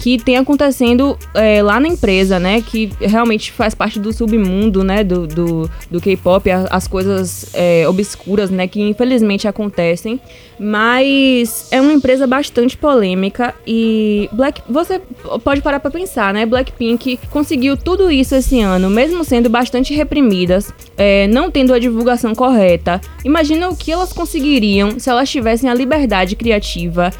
que 0.00 0.18
tem 0.18 0.38
acontecendo 0.38 1.16
é, 1.34 1.62
lá 1.62 1.78
na 1.78 1.86
empresa, 1.86 2.38
né? 2.38 2.62
Que 2.62 2.90
realmente 3.00 3.52
faz 3.52 3.74
parte 3.74 4.00
do 4.00 4.12
submundo, 4.12 4.82
né? 4.82 5.04
Do, 5.04 5.26
do, 5.26 5.70
do 5.90 6.00
K-pop, 6.00 6.50
as 6.50 6.88
coisas 6.88 7.50
é, 7.54 7.86
obscuras, 7.86 8.50
né? 8.50 8.66
Que 8.66 8.80
infelizmente 8.80 9.46
acontecem. 9.46 10.18
Mas 10.58 11.68
é 11.70 11.80
uma 11.80 11.92
empresa 11.92 12.26
bastante 12.26 12.76
polêmica 12.76 13.54
e 13.66 14.28
Black, 14.32 14.60
você 14.68 15.00
pode 15.42 15.62
parar 15.62 15.80
para 15.80 15.90
pensar, 15.90 16.34
né? 16.34 16.44
Blackpink 16.44 17.18
conseguiu 17.30 17.76
tudo 17.76 18.10
isso 18.10 18.34
esse 18.34 18.60
ano, 18.60 18.90
mesmo 18.90 19.24
sendo 19.24 19.48
bastante 19.48 19.94
reprimidas, 19.94 20.70
é, 20.98 21.26
não 21.28 21.50
tendo 21.50 21.72
a 21.72 21.78
divulgação 21.78 22.34
correta. 22.34 23.00
Imagina 23.24 23.70
o 23.70 23.76
que 23.76 23.90
elas 23.90 24.12
conseguiriam 24.12 24.98
se 24.98 25.08
elas 25.08 25.30
tivessem 25.30 25.68
a 25.68 25.74
liberdade 25.74 26.36
criativa, 26.36 27.10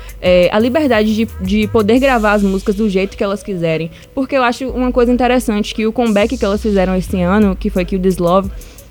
a 0.53 0.59
liberdade 0.59 1.15
de, 1.15 1.29
de 1.41 1.67
poder 1.69 1.99
gravar 1.99 2.33
as 2.33 2.43
músicas 2.43 2.70
do 2.75 2.89
jeito 2.89 3.17
que 3.17 3.25
elas 3.25 3.43
quiserem. 3.43 3.91
Porque 4.15 4.37
eu 4.37 4.43
acho 4.43 4.69
uma 4.69 4.93
coisa 4.93 5.13
interessante 5.13 5.75
que 5.75 5.87
o 5.87 5.93
comeback 5.93 6.37
que 6.37 6.45
elas 6.45 6.63
fizeram 6.63 6.95
esse 6.97 7.21
ano, 7.21 7.57
que 7.57 7.71
foi 7.71 7.85
o 7.85 7.99
This 7.99 8.19
Love, 8.19 8.51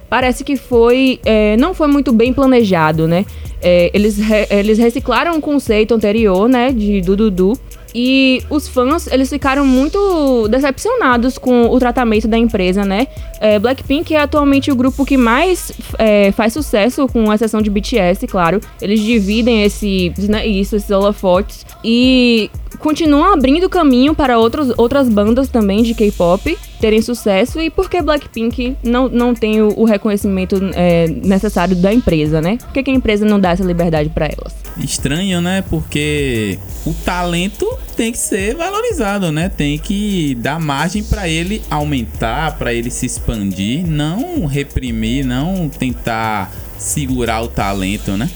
parece 0.10 0.44
que 0.44 0.56
foi 0.56 1.20
é, 1.24 1.56
não 1.58 1.74
foi 1.74 1.88
muito 1.88 2.12
bem 2.12 2.34
planejado, 2.34 3.08
né? 3.08 3.26
É, 3.62 3.92
eles, 3.94 4.18
re, 4.18 4.48
eles 4.50 4.78
reciclaram 4.78 5.38
o 5.38 5.42
conceito 5.42 5.94
anterior, 5.94 6.48
né, 6.48 6.72
de 6.72 7.02
Dudu 7.02 7.54
e 7.94 8.42
os 8.50 8.68
fãs, 8.68 9.08
eles 9.08 9.30
ficaram 9.30 9.66
muito 9.66 10.48
decepcionados 10.48 11.38
com 11.38 11.70
o 11.70 11.80
tratamento 11.80 12.28
da 12.28 12.38
empresa, 12.38 12.86
né? 12.86 13.08
É, 13.40 13.58
Blackpink 13.58 14.14
é 14.14 14.22
atualmente 14.22 14.72
o 14.72 14.76
grupo 14.76 15.06
que 15.06 15.18
mais 15.18 15.72
é, 15.98 16.32
faz 16.32 16.54
sucesso, 16.54 17.08
com 17.08 17.34
exceção 17.34 17.62
de 17.62 17.70
BTS, 17.70 18.28
claro. 18.28 18.60
Eles 18.82 19.00
dividem 19.00 19.64
esse, 19.64 20.14
né, 20.28 20.46
isso, 20.46 20.76
esses 20.76 20.90
holofotes. 20.90 21.66
E 21.84 22.50
continuam 22.80 23.34
abrindo 23.34 23.70
caminho 23.70 24.14
para 24.14 24.38
outros, 24.38 24.72
outras 24.78 25.10
bandas 25.10 25.50
também 25.50 25.84
de 25.84 25.94
K-pop 25.94 26.58
terem 26.80 27.02
sucesso 27.02 27.60
e 27.60 27.70
por 27.70 27.90
que 27.90 28.02
Blackpink 28.02 28.78
não, 28.84 29.10
não 29.10 29.34
tem 29.34 29.62
o, 29.62 29.74
o 29.78 29.86
reconhecimento 29.86 30.56
é, 30.76 31.08
necessário 31.08 31.76
da 31.76 31.94
empresa, 31.94 32.42
né? 32.42 32.58
Por 32.58 32.74
que, 32.74 32.84
que 32.84 32.92
a 32.92 32.94
empresa 32.94 33.26
não 33.26 33.40
dá 33.40 33.52
essa 33.52 33.64
liberdade 33.64 34.10
para 34.10 34.28
elas? 34.28 34.69
Estranho, 34.84 35.42
né? 35.42 35.64
Porque 35.70 36.58
o 36.86 36.94
talento 36.94 37.68
tem 37.96 38.12
que 38.12 38.18
ser 38.18 38.56
valorizado, 38.56 39.32
né? 39.32 39.50
Tem 39.50 39.78
que 39.78 40.36
dar 40.36 40.60
margem 40.60 41.04
para 41.04 41.28
ele 41.28 41.62
aumentar, 41.70 42.58
para 42.58 42.74
ele 42.74 42.90
se 42.90 43.06
expandir, 43.06 43.86
não 43.86 44.46
reprimir, 44.46 45.26
não 45.26 45.70
tentar 45.70 46.52
segurar 46.78 47.42
o 47.42 47.48
talento, 47.48 48.16
né? 48.18 48.30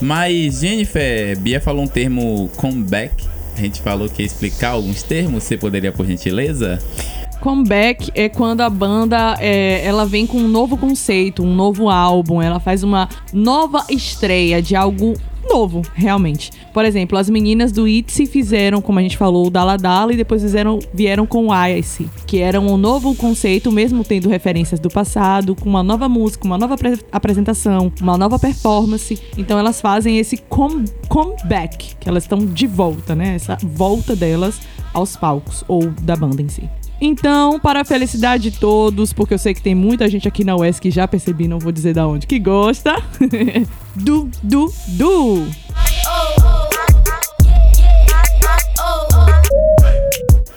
Mas 0.00 0.60
Jennifer, 0.60 1.36
Bia 1.38 1.60
falou 1.60 1.82
um 1.82 1.88
termo 1.88 2.48
comeback 2.56 3.26
a 3.58 3.60
gente 3.60 3.82
falou 3.82 4.08
que 4.08 4.22
ia 4.22 4.26
explicar 4.26 4.70
alguns 4.70 5.02
termos, 5.02 5.42
você 5.42 5.56
poderia, 5.56 5.90
por 5.90 6.06
gentileza? 6.06 6.78
Comeback 7.40 8.10
é 8.14 8.28
quando 8.28 8.60
a 8.60 8.70
banda 8.70 9.36
é, 9.40 9.84
ela 9.84 10.06
vem 10.06 10.26
com 10.26 10.38
um 10.38 10.48
novo 10.48 10.76
conceito, 10.76 11.42
um 11.42 11.54
novo 11.54 11.88
álbum, 11.88 12.40
ela 12.40 12.60
faz 12.60 12.82
uma 12.82 13.08
nova 13.32 13.84
estreia 13.90 14.62
de 14.62 14.76
algo 14.76 15.14
novo, 15.58 15.82
realmente. 15.94 16.52
Por 16.72 16.84
exemplo, 16.84 17.18
as 17.18 17.28
meninas 17.28 17.72
do 17.72 17.88
ITZY 17.88 18.26
fizeram, 18.26 18.80
como 18.80 19.00
a 19.00 19.02
gente 19.02 19.16
falou, 19.16 19.46
o 19.46 19.50
Dala 19.50 19.76
Dala 19.76 20.12
e 20.12 20.16
depois 20.16 20.40
fizeram, 20.40 20.78
vieram 20.94 21.26
com 21.26 21.48
o 21.48 21.66
Ice, 21.66 22.08
que 22.26 22.38
era 22.38 22.60
um 22.60 22.76
novo 22.76 23.14
conceito, 23.14 23.72
mesmo 23.72 24.04
tendo 24.04 24.28
referências 24.28 24.78
do 24.78 24.88
passado, 24.88 25.56
com 25.56 25.68
uma 25.68 25.82
nova 25.82 26.08
música, 26.08 26.46
uma 26.46 26.56
nova 26.56 26.76
apresentação, 27.10 27.92
uma 28.00 28.16
nova 28.16 28.38
performance. 28.38 29.18
Então 29.36 29.58
elas 29.58 29.80
fazem 29.80 30.18
esse 30.18 30.36
come, 30.36 30.84
comeback, 31.08 31.96
que 31.96 32.08
elas 32.08 32.22
estão 32.22 32.38
de 32.38 32.66
volta, 32.66 33.16
né? 33.16 33.34
Essa 33.34 33.58
volta 33.62 34.14
delas 34.14 34.60
aos 34.94 35.16
palcos 35.16 35.64
ou 35.66 35.90
da 36.02 36.14
banda 36.14 36.40
em 36.40 36.48
si. 36.48 36.68
Então, 37.00 37.60
para 37.60 37.82
a 37.82 37.84
felicidade 37.84 38.50
de 38.50 38.58
todos, 38.58 39.12
porque 39.12 39.32
eu 39.32 39.38
sei 39.38 39.54
que 39.54 39.62
tem 39.62 39.74
muita 39.74 40.08
gente 40.08 40.26
aqui 40.26 40.42
na 40.42 40.56
UES 40.56 40.80
que 40.80 40.90
já 40.90 41.06
percebi, 41.06 41.46
não 41.46 41.60
vou 41.60 41.70
dizer 41.70 41.94
da 41.94 42.06
onde, 42.06 42.26
que 42.26 42.38
gosta. 42.40 42.96
du, 43.94 44.28
du, 44.42 44.72
du. 44.88 45.46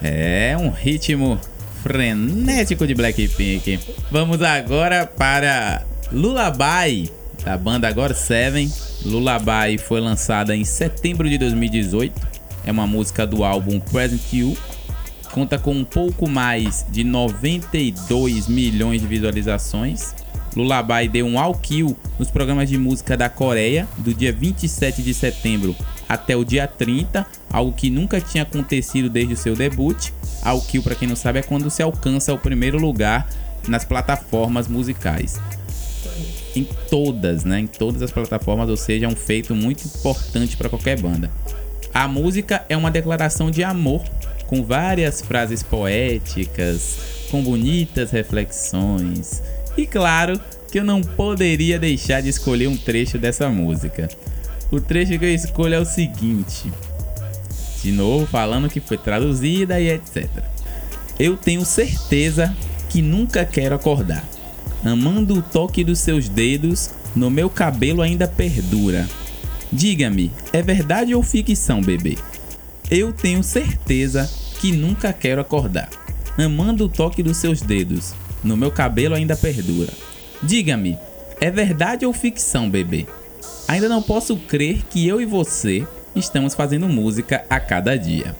É 0.02 0.58
um 0.60 0.72
ritmo 0.72 1.40
frenético 1.84 2.88
de 2.88 2.96
Blackpink. 2.96 3.80
Vamos 4.10 4.42
agora 4.42 5.06
para 5.06 5.84
Lullaby, 6.12 7.12
da 7.46 7.56
banda 7.56 7.88
Agora 7.88 8.16
Seven. 8.16 8.72
Lullaby 9.06 9.78
foi 9.78 10.02
lançada 10.02 10.56
em 10.56 10.66
setembro 10.66 11.30
de 11.30 11.38
2018. 11.38 12.20
É 12.66 12.72
uma 12.72 12.88
música 12.88 13.26
do 13.26 13.44
álbum 13.44 13.80
Present 13.80 14.34
You, 14.34 14.58
conta 15.32 15.58
com 15.58 15.74
um 15.74 15.84
pouco 15.84 16.30
mais 16.30 16.86
de 16.90 17.04
92 17.04 18.48
milhões 18.48 19.02
de 19.02 19.08
visualizações. 19.08 20.14
Lullaby 20.56 21.08
deu 21.08 21.26
um 21.26 21.40
all 21.40 21.56
kill 21.56 21.98
nos 22.20 22.30
programas 22.30 22.70
de 22.70 22.78
música 22.78 23.16
da 23.16 23.30
Coreia 23.30 23.88
do 23.98 24.14
dia 24.14 24.34
27 24.34 25.02
de 25.02 25.14
setembro 25.14 25.76
até 26.10 26.36
o 26.36 26.44
dia 26.44 26.68
30, 26.68 27.26
algo 27.50 27.72
que 27.72 27.90
nunca 27.90 28.20
tinha 28.20 28.44
acontecido 28.44 29.10
desde 29.10 29.34
o 29.34 29.38
seu 29.38 29.56
debut. 29.56 30.10
All 30.44 30.62
kill, 30.62 30.84
para 30.84 30.96
quem 30.96 31.08
não 31.08 31.16
sabe, 31.16 31.40
é 31.40 31.42
quando 31.42 31.70
se 31.70 31.82
alcança 31.82 32.34
o 32.34 32.38
primeiro 32.38 32.78
lugar 32.78 33.30
nas 33.68 33.86
plataformas 33.86 34.68
musicais. 34.68 35.40
Em 36.54 36.68
todas, 36.90 37.46
né? 37.46 37.62
Em 37.62 37.68
todas 37.68 38.02
as 38.02 38.12
plataformas, 38.12 38.68
ou 38.68 38.76
seja, 38.76 39.06
é 39.06 39.10
um 39.10 39.16
feito 39.16 39.56
muito 39.56 39.88
importante 39.88 40.58
para 40.58 40.68
qualquer 40.68 41.00
banda. 41.00 41.32
A 41.94 42.10
música 42.10 42.66
é 42.68 42.76
uma 42.76 42.92
declaração 42.92 43.50
de 43.50 43.64
amor 43.64 44.02
com 44.52 44.66
várias 44.66 45.22
frases 45.22 45.64
poéticas, 45.64 46.98
com 47.32 47.42
bonitas 47.42 48.12
reflexões. 48.12 49.42
E 49.78 49.88
claro 49.88 50.38
que 50.70 50.78
eu 50.78 50.84
não 50.84 51.00
poderia 51.00 51.80
deixar 51.80 52.22
de 52.22 52.28
escolher 52.28 52.68
um 52.68 52.76
trecho 52.76 53.18
dessa 53.18 53.48
música. 53.48 54.10
O 54.70 54.82
trecho 54.82 55.18
que 55.18 55.24
eu 55.24 55.34
escolho 55.34 55.76
é 55.76 55.80
o 55.80 55.86
seguinte: 55.86 56.70
de 57.82 57.94
novo, 57.94 58.26
falando 58.26 58.70
que 58.70 58.82
foi 58.82 58.98
traduzida 58.98 59.80
e 59.80 59.90
etc. 59.90 60.28
Eu 61.18 61.38
tenho 61.38 61.64
certeza 61.64 62.54
que 62.90 63.02
nunca 63.02 63.46
quero 63.46 63.76
acordar. 63.76 64.28
Amando 64.84 65.36
o 65.36 65.42
toque 65.42 65.82
dos 65.82 66.00
seus 66.00 66.28
dedos, 66.28 66.90
no 67.16 67.30
meu 67.30 67.50
cabelo 67.50 68.02
ainda 68.02 68.28
perdura. 68.28 69.08
Diga-me, 69.72 70.30
é 70.52 70.62
verdade 70.62 71.16
ou 71.16 71.24
ficção, 71.24 71.80
bebê? 71.80 72.18
Eu 72.92 73.14
tenho 73.14 73.42
certeza 73.42 74.30
que 74.60 74.74
nunca 74.74 75.14
quero 75.14 75.40
acordar. 75.40 75.90
Amando 76.38 76.84
o 76.86 76.90
toque 76.90 77.24
dos 77.24 77.38
seus 77.38 77.62
dedos, 77.62 78.14
no 78.44 78.58
meu 78.58 78.70
cabelo 78.70 79.16
ainda 79.16 79.38
perdura. 79.38 79.94
Diga-me, 80.44 80.98
é 81.40 81.50
verdade 81.50 82.06
ou 82.06 82.12
ficção, 82.12 82.70
bebê? 82.70 83.06
Ainda 83.66 83.88
não 83.88 84.02
posso 84.02 84.36
crer 84.36 84.84
que 84.90 85.08
eu 85.08 85.22
e 85.22 85.26
você 85.26 85.88
estamos 86.14 86.54
fazendo 86.54 86.90
música 86.90 87.46
a 87.50 87.62
cada 87.62 87.96
dia. 87.96 88.36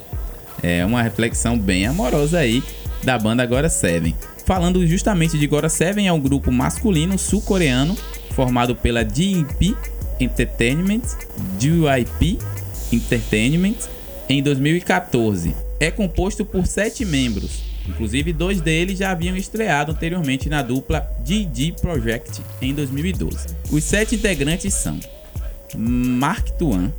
É 0.62 0.86
uma 0.86 1.02
reflexão 1.02 1.58
bem 1.58 1.86
amorosa 1.86 2.40
aí 2.40 2.62
da 3.06 3.18
banda 3.18 3.42
Agora 3.42 3.70
Seven. 3.70 4.14
Falando 4.46 4.86
justamente 4.86 5.38
de 5.38 5.46
Agora 5.46 5.70
Seven, 5.70 6.10
é 6.10 6.12
um 6.12 6.20
grupo 6.20 6.52
masculino 6.52 7.18
sul-coreano 7.18 7.96
formado 8.32 8.76
pela 8.76 9.06
DIP 9.06 9.78
Entertainment, 10.20 11.04
DYP 11.58 12.38
Entertainment, 12.92 13.78
em 14.32 14.44
2014 14.44 15.56
é 15.80 15.92
composto 15.92 16.46
por 16.46 16.66
sete 16.66 17.06
membros, 17.06 17.72
Inclusive, 17.88 18.32
dois 18.32 18.62
deles 18.62 19.00
já 19.00 19.12
haviam 19.12 19.36
estreado 19.36 19.92
anteriormente 19.92 20.48
na 20.48 20.62
dupla 20.62 21.00
GG 21.22 21.74
Project 21.82 22.42
em 22.62 22.74
2012. 22.74 23.48
Os 23.72 23.84
sete 23.84 24.16
integrantes 24.16 24.74
são 24.74 25.00
Mark 25.76 26.48
Tuan, 26.52 26.92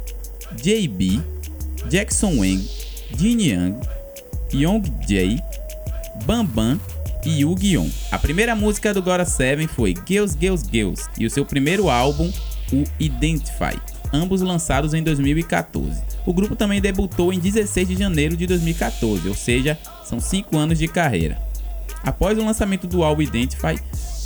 JB, 0.56 1.20
Jackson 1.88 2.38
Wang, 2.38 2.68
Jin 3.16 3.42
Yang, 3.42 3.88
Young 4.52 4.82
Jae, 5.08 5.40
Bambam 6.24 6.80
e 7.24 7.40
Yu 7.40 7.56
Gion. 7.58 7.88
A 8.10 8.18
primeira 8.18 8.54
música 8.54 8.92
do 8.92 9.02
Gora 9.02 9.24
7 9.24 9.68
foi 9.68 9.94
Girls 10.06 10.36
Girls 10.38 10.66
Girls 10.70 11.08
e 11.16 11.24
o 11.24 11.30
seu 11.30 11.44
primeiro 11.44 11.88
álbum, 11.88 12.30
o 12.72 12.84
Identify, 12.98 13.78
ambos 14.12 14.42
lançados 14.42 14.94
em 14.94 15.02
2014. 15.02 16.02
O 16.26 16.32
grupo 16.32 16.54
também 16.54 16.80
debutou 16.80 17.32
em 17.32 17.38
16 17.38 17.88
de 17.88 17.96
janeiro 17.96 18.36
de 18.36 18.46
2014, 18.46 19.28
ou 19.28 19.34
seja, 19.34 19.78
são 20.04 20.20
5 20.20 20.56
anos 20.56 20.78
de 20.78 20.88
carreira. 20.88 21.38
Após 22.02 22.36
o 22.36 22.44
lançamento 22.44 22.86
do 22.86 23.02
álbum 23.02 23.22
Identify, 23.22 23.78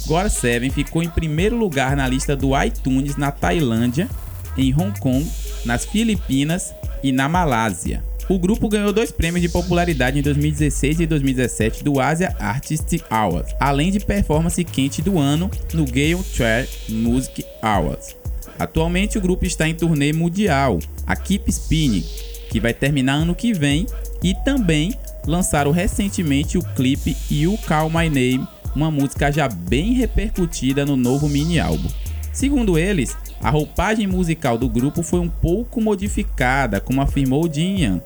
Gora 0.07 0.28
7 0.28 0.70
ficou 0.70 1.03
em 1.03 1.11
primeiro 1.11 1.57
lugar 1.57 1.97
na 1.97 2.07
lista 2.07 2.37
do 2.37 2.51
iTunes 2.62 3.16
na 3.16 3.32
Tailândia, 3.32 4.09
em 4.57 4.72
Hong 4.72 4.99
Kong, 5.01 5.28
nas 5.64 5.84
Filipinas 5.84 6.72
e 7.03 7.11
na 7.11 7.28
Malásia. 7.28 8.05
O 8.28 8.39
grupo 8.39 8.68
ganhou 8.68 8.93
dois 8.93 9.11
prêmios 9.11 9.43
de 9.43 9.49
popularidade 9.49 10.18
em 10.18 10.22
2016 10.22 11.01
e 11.01 11.07
2017 11.07 11.84
do 11.84 12.01
Asia 12.01 12.34
Artistic 12.39 13.05
Awards, 13.11 13.55
além 13.59 13.91
de 13.91 14.01
performance 14.01 14.62
quente 14.64 15.03
do 15.03 15.18
ano 15.18 15.51
no 15.72 15.84
Gale 15.84 16.22
Chair 16.32 16.68
Music 16.89 17.45
Awards. 17.61 18.16
Atualmente 18.59 19.18
o 19.18 19.20
grupo 19.20 19.44
está 19.44 19.68
em 19.68 19.74
turnê 19.74 20.12
mundial, 20.12 20.78
a 21.07 21.14
Keep 21.14 21.50
Spinning, 21.50 22.04
que 22.50 22.61
vai 22.61 22.72
terminar 22.72 23.14
ano 23.14 23.34
que 23.34 23.52
vem, 23.52 23.86
e 24.22 24.34
também 24.44 24.94
lançaram 25.26 25.70
recentemente 25.70 26.57
o 26.57 26.62
clipe 26.74 27.16
You 27.30 27.59
Call 27.66 27.90
My 27.90 28.09
Name, 28.09 28.46
uma 28.74 28.90
música 28.90 29.30
já 29.30 29.48
bem 29.48 29.92
repercutida 29.92 30.86
no 30.86 30.96
novo 30.96 31.28
mini 31.28 31.59
álbum. 31.59 31.88
Segundo 32.32 32.78
eles, 32.78 33.16
a 33.40 33.50
roupagem 33.50 34.07
musical 34.07 34.59
do 34.59 34.68
grupo 34.68 35.02
foi 35.02 35.20
um 35.20 35.28
pouco 35.28 35.80
modificada, 35.80 36.80
como 36.80 37.00
afirmou 37.00 37.50
Jin 37.52 37.80
Yan, 37.80 38.00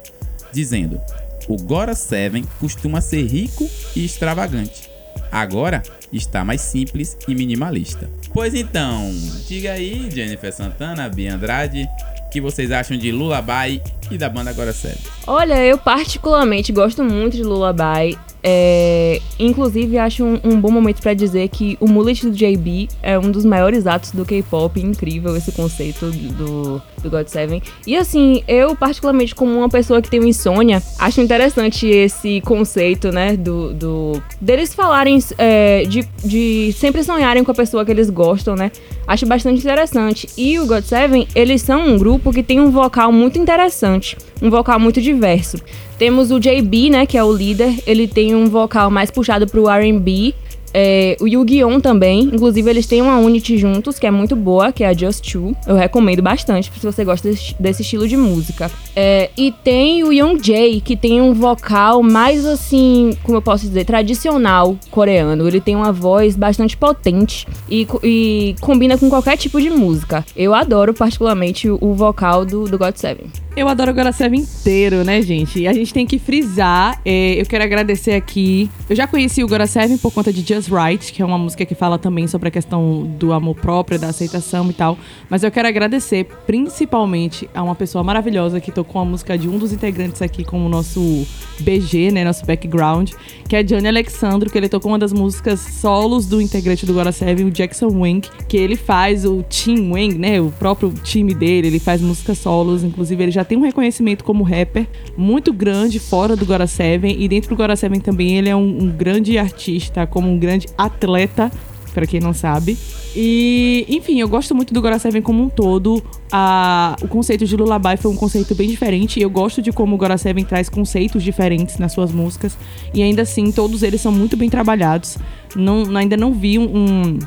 dizendo: 0.53 1.01
O 1.49 1.57
Gora 1.57 1.95
7 1.95 2.45
costuma 2.59 3.01
ser 3.01 3.27
rico 3.27 3.69
e 3.95 4.05
extravagante. 4.05 4.89
Agora 5.31 5.83
está 6.13 6.45
mais 6.45 6.61
simples 6.61 7.17
e 7.27 7.35
minimalista. 7.35 8.11
Pois 8.33 8.55
então, 8.55 9.11
diga 9.49 9.73
aí, 9.73 10.09
Jennifer 10.11 10.53
Santana, 10.53 11.09
Bia 11.09 11.35
Andrade, 11.35 11.89
o 12.27 12.31
que 12.31 12.41
vocês 12.41 12.71
acham 12.71 12.97
de 12.97 13.11
Lullaby 13.11 13.83
e 14.11 14.17
da 14.17 14.29
banda 14.29 14.51
Agora 14.51 14.73
7? 14.73 14.99
Olha, 15.27 15.65
eu 15.65 15.79
particularmente 15.79 16.73
gosto 16.73 17.03
muito 17.03 17.37
de 17.37 17.43
Lullaby. 17.43 18.17
É, 18.43 19.21
inclusive, 19.39 19.99
acho 19.99 20.25
um, 20.25 20.41
um 20.45 20.61
bom 20.61 20.71
momento 20.71 21.01
para 21.03 21.15
dizer 21.15 21.49
que 21.49 21.77
o 21.81 21.89
mullet 21.89 22.27
do 22.27 22.33
JB 22.33 22.89
é 23.03 23.19
um 23.19 23.31
dos 23.31 23.45
maiores 23.45 23.87
atos 23.87 24.13
do 24.13 24.25
K-pop. 24.25 24.81
Incrível 24.81 25.37
esse 25.37 25.53
conceito 25.53 26.11
do, 26.11 26.81
do 27.03 27.11
God 27.11 27.27
Seven. 27.27 27.63
E 27.87 27.97
assim, 27.97 28.43
eu, 28.49 28.75
particularmente, 28.75 29.35
como 29.35 29.57
uma 29.57 29.69
pessoa 29.69 30.01
que 30.01 30.11
tem 30.11 30.21
insônia, 30.21 30.83
acho 30.99 31.21
interessante 31.21 31.87
esse 31.87 32.41
conceito, 32.43 33.11
né? 33.11 33.37
Do, 33.37 33.73
do 33.75 34.23
deles 34.41 34.75
falarem 34.75 35.19
é, 35.39 35.83
de, 35.85 36.07
de 36.25 36.75
sempre 36.77 37.03
sonharem 37.03 37.45
com 37.45 37.51
a 37.51 37.55
pessoa 37.55 37.85
que 37.85 37.91
eles 37.91 38.11
gostam, 38.11 38.55
né? 38.55 38.71
Acho 39.07 39.27
bastante 39.27 39.61
interessante. 39.61 40.29
E 40.37 40.59
o 40.59 40.67
God 40.67 40.85
Seven, 40.85 41.27
eles 41.35 41.63
são 41.63 41.89
um 41.89 41.99
grupo 41.99 42.33
que 42.33 42.43
tem 42.43 42.61
um 42.61 42.71
vocal 42.71 43.13
muito 43.13 43.39
interessante, 43.39 44.17
um 44.41 44.51
vocal 44.51 44.79
muito 44.79 45.01
diverso. 45.01 45.59
Temos 46.01 46.31
o 46.31 46.41
JB, 46.41 46.89
né, 46.89 47.05
que 47.05 47.19
é 47.19 47.23
o 47.23 47.31
líder. 47.31 47.79
Ele 47.87 48.09
tem 48.09 48.35
um 48.35 48.47
vocal 48.47 48.91
mais 48.91 49.11
puxado 49.11 49.47
pro 49.47 49.69
R&B. 49.69 50.35
É, 50.73 51.17
o 51.21 51.27
Yu-Gi-Oh! 51.27 51.81
também. 51.81 52.23
Inclusive, 52.23 52.71
eles 52.71 52.87
têm 52.87 53.03
uma 53.03 53.19
unity 53.19 53.59
juntos, 53.59 53.99
que 53.99 54.07
é 54.07 54.11
muito 54.11 54.35
boa, 54.37 54.73
que 54.73 54.85
é 54.85 54.89
a 54.89 54.93
Just 54.93 55.31
Two. 55.31 55.55
Eu 55.67 55.77
recomendo 55.77 56.23
bastante 56.23 56.71
se 56.75 56.85
você 56.85 57.05
gosta 57.05 57.29
desse, 57.29 57.55
desse 57.59 57.83
estilo 57.83 58.09
de 58.09 58.17
música. 58.17 58.71
É, 58.95 59.31
e 59.37 59.53
tem 59.53 60.03
o 60.05 60.13
Young 60.13 60.39
Jae, 60.43 60.81
que 60.81 60.97
tem 60.97 61.21
um 61.21 61.33
vocal 61.33 62.03
mais 62.03 62.45
assim, 62.45 63.17
como 63.23 63.39
eu 63.39 63.43
posso 63.43 63.67
dizer, 63.67 63.85
tradicional 63.85 64.77
coreano. 64.91 65.47
Ele 65.47 65.61
tem 65.61 65.77
uma 65.77 65.93
voz 65.93 66.37
bastante 66.37 66.77
potente 66.77 67.47
e, 67.69 67.87
e 68.03 68.57
combina 68.61 68.99
com 68.99 69.09
qualquer 69.09 69.37
tipo 69.37 69.61
de 69.61 69.71
música. 69.71 70.25
Eu 70.37 70.55
adoro 70.55 70.95
particularmente 70.95 71.69
o, 71.69 71.79
o 71.81 71.95
vocal 71.95 72.45
do, 72.45 72.65
do 72.65 72.79
God 72.79 72.97
Seven. 72.97 73.27
Eu 73.57 73.69
adoro 73.69 73.91
o 73.91 73.95
Gora 73.95 74.13
7 74.13 74.37
inteiro, 74.37 75.05
né, 75.05 75.21
gente? 75.21 75.61
E 75.61 75.67
a 75.67 75.73
gente 75.73 75.93
tem 75.93 76.07
que 76.07 76.19
frisar. 76.19 77.01
é, 77.05 77.41
eu 77.41 77.45
quero 77.45 77.65
agradecer 77.65 78.13
aqui. 78.13 78.71
Eu 78.89 78.95
já 78.95 79.07
conheci 79.07 79.43
o 79.43 79.49
Gora 79.49 79.67
7 79.67 79.99
por 79.99 80.13
conta 80.13 80.33
de 80.33 80.41
Just 80.41 80.60
Right, 80.69 81.13
que 81.13 81.23
é 81.23 81.25
uma 81.25 81.39
música 81.39 81.65
que 81.65 81.75
fala 81.75 81.99
também 81.99 82.27
sobre 82.27 82.49
a 82.49 82.51
questão 82.51 83.03
do 83.19 83.33
amor 83.33 83.57
próprio, 83.57 83.99
da 83.99 84.09
aceitação 84.09 84.69
e 84.71 84.73
tal. 84.73 84.99
Mas 85.29 85.43
eu 85.43 85.51
quero 85.51 85.69
agradecer 85.69 86.27
principalmente 86.47 87.49
a 87.55 87.63
uma 87.63 87.75
pessoa 87.75 88.03
maravilhosa 88.03 88.61
que 88.61 88.73
tocou 88.73 89.01
a 89.01 89.05
música 89.05 89.39
de 89.39 89.49
um 89.49 89.59
dos 89.59 89.73
integrantes 89.73 90.21
aqui 90.23 90.45
como 90.45 90.69
nosso 90.69 91.27
BG, 91.61 92.11
né? 92.11 92.25
Nosso 92.25 92.45
background, 92.45 93.13
que 93.49 93.57
é 93.57 93.63
Johnny 93.63 93.89
Alexandro, 93.89 94.51
que 94.51 94.59
ele 94.59 94.69
tocou 94.69 94.91
uma 94.91 94.99
das 94.99 95.13
músicas 95.13 95.61
solos 95.61 96.27
do 96.27 96.41
integrante 96.41 96.85
do 96.85 96.93
Gora 96.93 97.13
7, 97.13 97.43
o 97.45 97.51
Jackson 97.51 97.89
Wang, 97.89 98.29
que 98.49 98.57
ele 98.57 98.77
faz 98.77 99.25
o 99.25 99.43
Team 99.45 99.93
Wang, 99.93 100.19
né? 100.19 100.41
O 100.41 100.51
próprio 100.51 100.93
time 101.03 101.35
dele, 101.35 101.69
ele 101.69 101.79
faz 101.79 102.01
músicas 102.01 102.39
solos. 102.39 102.83
Inclusive, 102.83 103.23
ele 103.23 103.33
já 103.33 103.45
tem 103.45 103.57
um 103.57 103.63
reconhecimento 103.63 104.25
como 104.25 104.43
rapper 104.43 104.87
muito 105.17 105.53
grande 105.53 105.99
fora 105.99 106.35
do 106.35 106.45
Gora 106.45 106.67
7 106.67 107.07
e 107.07 107.29
dentro 107.29 107.51
do 107.51 107.57
Gora 107.57 107.77
7 107.77 108.01
também 108.01 108.39
ele 108.39 108.49
é 108.49 108.57
um, 108.57 108.85
um 108.85 108.91
grande 108.91 109.39
artista, 109.39 110.07
como 110.07 110.29
um 110.29 110.39
grande 110.39 110.50
atleta, 110.77 111.51
para 111.93 112.07
quem 112.07 112.21
não 112.21 112.33
sabe. 112.33 112.77
E, 113.15 113.85
enfim, 113.89 114.21
eu 114.21 114.29
gosto 114.29 114.55
muito 114.55 114.73
do 114.73 114.81
Gora 114.81 114.99
7 114.99 115.21
como 115.21 115.43
um 115.43 115.49
todo. 115.49 116.03
A, 116.31 116.97
o 117.03 117.09
conceito 117.09 117.45
de 117.45 117.57
Lullaby 117.57 117.97
foi 117.97 118.11
um 118.11 118.17
conceito 118.17 118.55
bem 118.55 118.69
diferente. 118.69 119.21
Eu 119.21 119.29
gosto 119.29 119.61
de 119.61 119.73
como 119.73 119.97
o 119.97 119.99
Gora 119.99 120.17
7 120.17 120.45
traz 120.45 120.69
conceitos 120.69 121.23
diferentes 121.23 121.79
nas 121.79 121.93
suas 121.93 122.13
músicas. 122.13 122.57
E 122.95 123.03
ainda 123.03 123.23
assim, 123.23 123.51
todos 123.51 123.83
eles 123.83 124.01
são 124.01 124.13
muito 124.13 124.37
bem 124.37 124.49
trabalhados. 124.49 125.19
Não, 125.57 125.97
ainda 125.97 126.17
não 126.17 126.33
vi 126.33 126.59
um, 126.59 127.19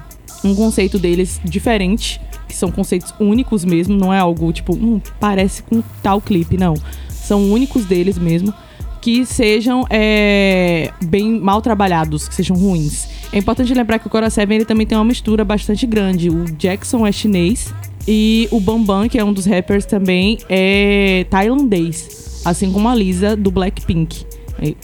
um 0.43 0.55
conceito 0.55 0.97
deles 0.97 1.41
diferente 1.43 2.21
que 2.53 2.59
são 2.59 2.71
conceitos 2.71 3.13
únicos 3.19 3.65
mesmo, 3.65 3.97
não 3.97 4.13
é 4.13 4.19
algo 4.19 4.53
tipo, 4.53 4.75
hum, 4.75 5.01
parece 5.19 5.63
com 5.63 5.81
tal 6.03 6.21
clipe, 6.21 6.55
não. 6.55 6.75
São 7.09 7.51
únicos 7.51 7.85
deles 7.85 8.15
mesmo, 8.17 8.53
que 9.01 9.25
sejam 9.25 9.85
é, 9.89 10.91
bem 11.03 11.39
mal 11.39 11.61
trabalhados, 11.61 12.27
que 12.27 12.35
sejam 12.35 12.55
ruins. 12.55 13.07
É 13.33 13.39
importante 13.39 13.73
lembrar 13.73 13.97
que 13.97 14.05
o 14.05 14.09
Cora 14.11 14.29
7 14.29 14.53
ele 14.53 14.63
também 14.63 14.85
tem 14.85 14.95
uma 14.95 15.03
mistura 15.03 15.43
bastante 15.43 15.87
grande. 15.87 16.29
O 16.29 16.45
Jackson 16.45 17.05
é 17.05 17.11
chinês 17.11 17.73
e 18.07 18.47
o 18.51 18.59
Bambam, 18.59 19.09
que 19.09 19.17
é 19.17 19.23
um 19.23 19.33
dos 19.33 19.47
rappers 19.47 19.85
também, 19.85 20.37
é 20.47 21.25
tailandês. 21.31 22.41
Assim 22.45 22.71
como 22.71 22.87
a 22.87 22.93
Lisa 22.93 23.35
do 23.35 23.49
Blackpink. 23.49 24.23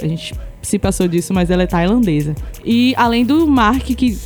A 0.02 0.08
gente 0.08 0.34
se 0.64 0.80
passou 0.80 1.08
disso, 1.08 1.32
mas 1.32 1.52
ela 1.52 1.62
é 1.62 1.68
tailandesa. 1.68 2.34
E 2.66 2.96
além 2.98 3.24
do 3.24 3.46
Mark, 3.46 3.84
que 3.84 4.18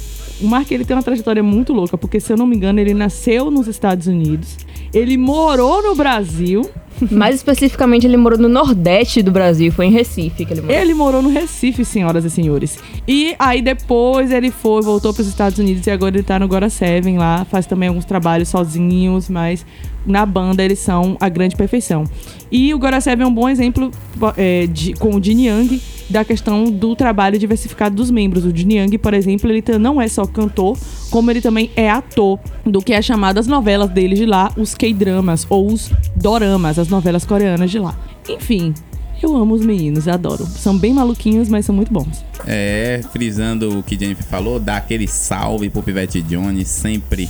o 0.44 0.48
Mark 0.48 0.70
ele 0.72 0.84
tem 0.84 0.96
uma 0.96 1.04
trajetória 1.04 1.42
muito 1.42 1.72
louca, 1.72 1.98
porque 1.98 2.20
se 2.20 2.32
eu 2.32 2.38
não 2.38 2.46
me 2.46 2.56
engano, 2.56 2.80
ele 2.80 2.94
nasceu 2.94 3.50
nos 3.50 3.68
Estados 3.68 4.08
Unidos, 4.08 4.58
ele 4.94 5.18
morou 5.18 5.82
no 5.82 5.96
Brasil. 5.96 6.70
Mais 7.10 7.36
especificamente, 7.36 8.06
ele 8.06 8.18
morou 8.18 8.38
no 8.38 8.48
Nordeste 8.48 9.24
do 9.24 9.32
Brasil, 9.32 9.72
foi 9.72 9.88
em 9.88 9.92
Recife 9.92 10.46
que 10.46 10.54
ele 10.54 10.62
morou. 10.62 10.76
Ele 10.76 10.94
morou 10.94 11.22
no 11.24 11.30
Recife, 11.30 11.84
senhoras 11.84 12.24
e 12.24 12.30
senhores. 12.30 12.78
E 13.08 13.36
aí 13.40 13.64
depois 13.64 14.32
ele 14.32 14.52
foi, 14.52 14.82
voltou 14.84 15.12
para 15.12 15.22
os 15.22 15.28
Estados 15.28 15.58
Unidos 15.58 15.88
e 15.88 15.92
agora 15.92 16.16
ele 16.16 16.24
tá 16.24 16.38
no 16.38 16.48
Gora 16.48 16.70
Seven 16.70 17.18
lá, 17.18 17.46
faz 17.46 17.66
também 17.66 17.90
alguns 17.90 18.06
trabalhos 18.06 18.50
sozinhos, 18.50 19.28
mas 19.28 19.66
na 20.06 20.24
banda 20.26 20.64
eles 20.64 20.80
são 20.80 21.18
a 21.20 21.30
grande 21.30 21.56
perfeição. 21.56 22.04
E 22.52 22.74
o 22.74 22.80
Gora 22.80 23.02
Seven 23.02 23.26
é 23.26 23.28
um 23.28 23.34
bom 23.34 23.50
exemplo 23.50 23.90
é, 24.38 24.68
de, 24.68 24.94
com 24.94 25.16
o 25.16 25.24
Jin 25.24 25.48
Young 25.48 25.82
da 26.14 26.24
questão 26.24 26.66
do 26.66 26.96
trabalho 26.96 27.40
diversificado 27.40 27.96
dos 27.96 28.12
membros. 28.12 28.46
O 28.46 28.56
Jin 28.56 28.74
Young, 28.74 28.98
por 29.00 29.16
exemplo, 29.16 29.52
ele 29.52 29.64
não 29.80 30.00
é 30.00 30.08
só 30.08 30.26
cantor, 30.28 30.78
como 31.10 31.32
ele 31.32 31.42
também 31.42 31.72
é 31.76 31.90
ator 31.90 32.40
do 32.64 32.82
que 32.82 32.94
é 32.94 33.02
chamado 33.02 33.40
as 33.40 33.48
novelas 33.48 33.90
dele 33.90 34.16
de 34.16 34.26
lá, 34.26 34.54
os 34.56 34.76
K-dramas 34.76 35.48
ou 35.50 35.68
os 35.68 35.92
doramas, 36.16 36.78
as 36.78 36.88
novelas 36.88 37.26
coreanas 37.26 37.72
de 37.72 37.80
lá. 37.80 37.98
Enfim, 38.30 38.76
eu 39.22 39.36
amo 39.36 39.56
os 39.56 39.66
meninos, 39.66 40.08
adoro. 40.08 40.46
São 40.46 40.78
bem 40.78 40.94
maluquinhos, 40.94 41.50
mas 41.50 41.66
são 41.66 41.74
muito 41.74 41.92
bons. 41.92 42.24
É, 42.46 43.02
frisando 43.12 43.80
o 43.80 43.84
que 43.84 43.98
Jennifer 44.00 44.24
falou, 44.24 44.60
dá 44.60 44.78
aquele 44.78 45.08
salve 45.08 45.68
pro 45.72 45.82
Pivete 45.82 46.22
Johnny, 46.22 46.64
sempre 46.64 47.28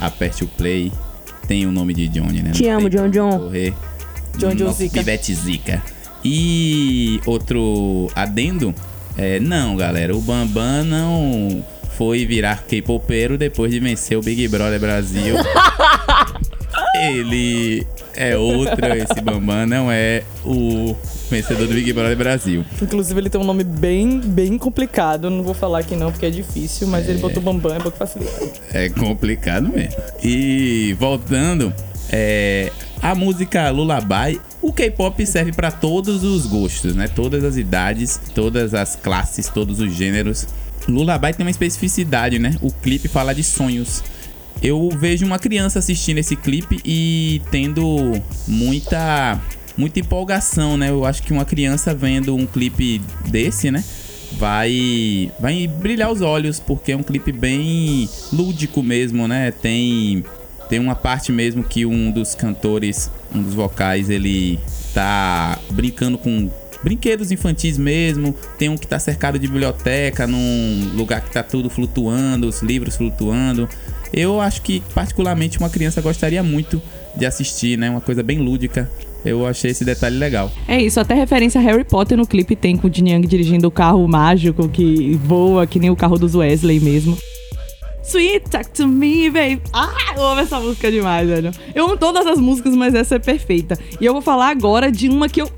aperte 0.00 0.44
o 0.44 0.46
play. 0.46 0.90
Tem 1.46 1.66
o 1.66 1.72
nome 1.72 1.92
de 1.92 2.08
Johnny, 2.08 2.40
né? 2.40 2.52
Te 2.52 2.66
amo, 2.68 2.88
John 2.88 3.10
John. 3.10 3.38
Correr. 3.38 3.74
John 4.38 4.54
John 4.54 4.64
Nosso 4.64 4.78
Zica. 4.78 5.00
Pivete 5.00 5.34
Zica. 5.34 5.93
E 6.24 7.20
outro 7.26 8.10
adendo, 8.14 8.74
é, 9.16 9.38
não, 9.38 9.76
galera, 9.76 10.16
o 10.16 10.20
Bambam 10.20 10.84
não 10.84 11.64
foi 11.96 12.26
virar 12.26 12.64
K-popeiro 12.64 13.38
depois 13.38 13.70
de 13.70 13.78
vencer 13.78 14.18
o 14.18 14.22
Big 14.22 14.48
Brother 14.48 14.80
Brasil. 14.80 15.36
Ele 16.96 17.86
é 18.16 18.36
outro, 18.36 18.86
esse 18.94 19.20
Bambam 19.20 19.66
não 19.66 19.90
é 19.90 20.22
o 20.44 20.96
vencedor 21.30 21.66
do 21.66 21.74
Big 21.74 21.92
Brother 21.92 22.16
Brasil. 22.16 22.64
Inclusive, 22.80 23.20
ele 23.20 23.28
tem 23.28 23.40
um 23.40 23.44
nome 23.44 23.64
bem, 23.64 24.20
bem 24.20 24.56
complicado. 24.56 25.28
Não 25.28 25.42
vou 25.42 25.54
falar 25.54 25.80
aqui 25.80 25.96
não, 25.96 26.12
porque 26.12 26.26
é 26.26 26.30
difícil, 26.30 26.86
mas 26.86 27.08
ele 27.08 27.18
botou 27.18 27.42
Bambam, 27.42 27.74
é 27.74 27.78
bom 27.78 27.90
que 27.90 27.98
facilita. 27.98 28.30
É 28.72 28.88
complicado 28.88 29.68
mesmo. 29.68 30.00
E 30.22 30.96
voltando, 30.98 31.72
é, 32.10 32.70
a 33.02 33.14
música 33.14 33.70
Lullaby, 33.70 34.40
o 34.64 34.72
K-pop 34.72 35.26
serve 35.26 35.52
para 35.52 35.70
todos 35.70 36.24
os 36.24 36.46
gostos, 36.46 36.96
né? 36.96 37.06
Todas 37.06 37.44
as 37.44 37.58
idades, 37.58 38.18
todas 38.34 38.72
as 38.72 38.96
classes, 38.96 39.46
todos 39.48 39.78
os 39.78 39.94
gêneros. 39.94 40.46
Lullaby 40.88 41.34
tem 41.34 41.44
uma 41.44 41.50
especificidade, 41.50 42.38
né? 42.38 42.56
O 42.62 42.72
clipe 42.72 43.06
fala 43.06 43.34
de 43.34 43.44
sonhos. 43.44 44.02
Eu 44.62 44.88
vejo 44.88 45.26
uma 45.26 45.38
criança 45.38 45.78
assistindo 45.78 46.16
esse 46.16 46.34
clipe 46.34 46.80
e 46.82 47.42
tendo 47.50 48.18
muita 48.48 49.38
muita 49.76 50.00
empolgação, 50.00 50.78
né? 50.78 50.88
Eu 50.88 51.04
acho 51.04 51.22
que 51.22 51.32
uma 51.32 51.44
criança 51.44 51.94
vendo 51.94 52.34
um 52.34 52.46
clipe 52.46 53.02
desse, 53.26 53.70
né? 53.70 53.84
Vai 54.38 55.30
vai 55.38 55.66
brilhar 55.66 56.10
os 56.10 56.22
olhos 56.22 56.58
porque 56.58 56.92
é 56.92 56.96
um 56.96 57.02
clipe 57.02 57.32
bem 57.32 58.08
lúdico 58.32 58.82
mesmo, 58.82 59.28
né? 59.28 59.50
Tem 59.50 60.24
tem 60.68 60.78
uma 60.78 60.94
parte 60.94 61.30
mesmo 61.30 61.62
que 61.62 61.84
um 61.84 62.10
dos 62.10 62.34
cantores, 62.34 63.10
um 63.34 63.42
dos 63.42 63.54
vocais, 63.54 64.08
ele 64.08 64.58
tá 64.92 65.58
brincando 65.70 66.16
com 66.16 66.50
brinquedos 66.82 67.32
infantis 67.32 67.78
mesmo. 67.78 68.34
Tem 68.58 68.68
um 68.68 68.76
que 68.76 68.86
tá 68.86 68.98
cercado 68.98 69.38
de 69.38 69.46
biblioteca, 69.48 70.26
num 70.26 70.92
lugar 70.94 71.22
que 71.22 71.32
tá 71.32 71.42
tudo 71.42 71.70
flutuando, 71.70 72.46
os 72.46 72.62
livros 72.62 72.96
flutuando. 72.96 73.68
Eu 74.12 74.40
acho 74.40 74.62
que, 74.62 74.80
particularmente, 74.94 75.58
uma 75.58 75.70
criança 75.70 76.00
gostaria 76.00 76.42
muito 76.42 76.80
de 77.16 77.26
assistir, 77.26 77.76
né? 77.76 77.90
Uma 77.90 78.00
coisa 78.00 78.22
bem 78.22 78.38
lúdica. 78.38 78.88
Eu 79.24 79.46
achei 79.46 79.70
esse 79.70 79.84
detalhe 79.84 80.18
legal. 80.18 80.52
É 80.68 80.80
isso, 80.80 81.00
até 81.00 81.14
referência 81.14 81.58
a 81.58 81.64
Harry 81.64 81.82
Potter 81.82 82.16
no 82.16 82.26
clipe 82.26 82.54
tem 82.54 82.76
com 82.76 82.88
o 82.88 82.92
Jin 82.92 83.08
Young 83.08 83.26
dirigindo 83.26 83.66
o 83.66 83.70
carro 83.70 84.06
mágico 84.06 84.68
que 84.68 85.18
voa, 85.24 85.66
que 85.66 85.78
nem 85.80 85.88
o 85.88 85.96
carro 85.96 86.18
dos 86.18 86.34
Wesley 86.34 86.78
mesmo. 86.78 87.16
Sweet 88.06 88.50
Talk 88.50 88.70
to 88.70 88.86
Me, 88.86 89.30
baby. 89.30 89.62
Ah, 89.72 90.14
eu 90.16 90.22
amo 90.22 90.40
essa 90.40 90.60
música 90.60 90.90
demais, 90.90 91.28
velho. 91.28 91.50
Eu 91.74 91.86
amo 91.86 91.96
todas 91.96 92.26
as 92.26 92.38
músicas, 92.38 92.74
mas 92.74 92.94
essa 92.94 93.16
é 93.16 93.18
perfeita. 93.18 93.78
E 94.00 94.04
eu 94.04 94.12
vou 94.12 94.22
falar 94.22 94.48
agora 94.48 94.92
de 94.92 95.08
uma 95.08 95.28
que 95.28 95.40
eu 95.40 95.50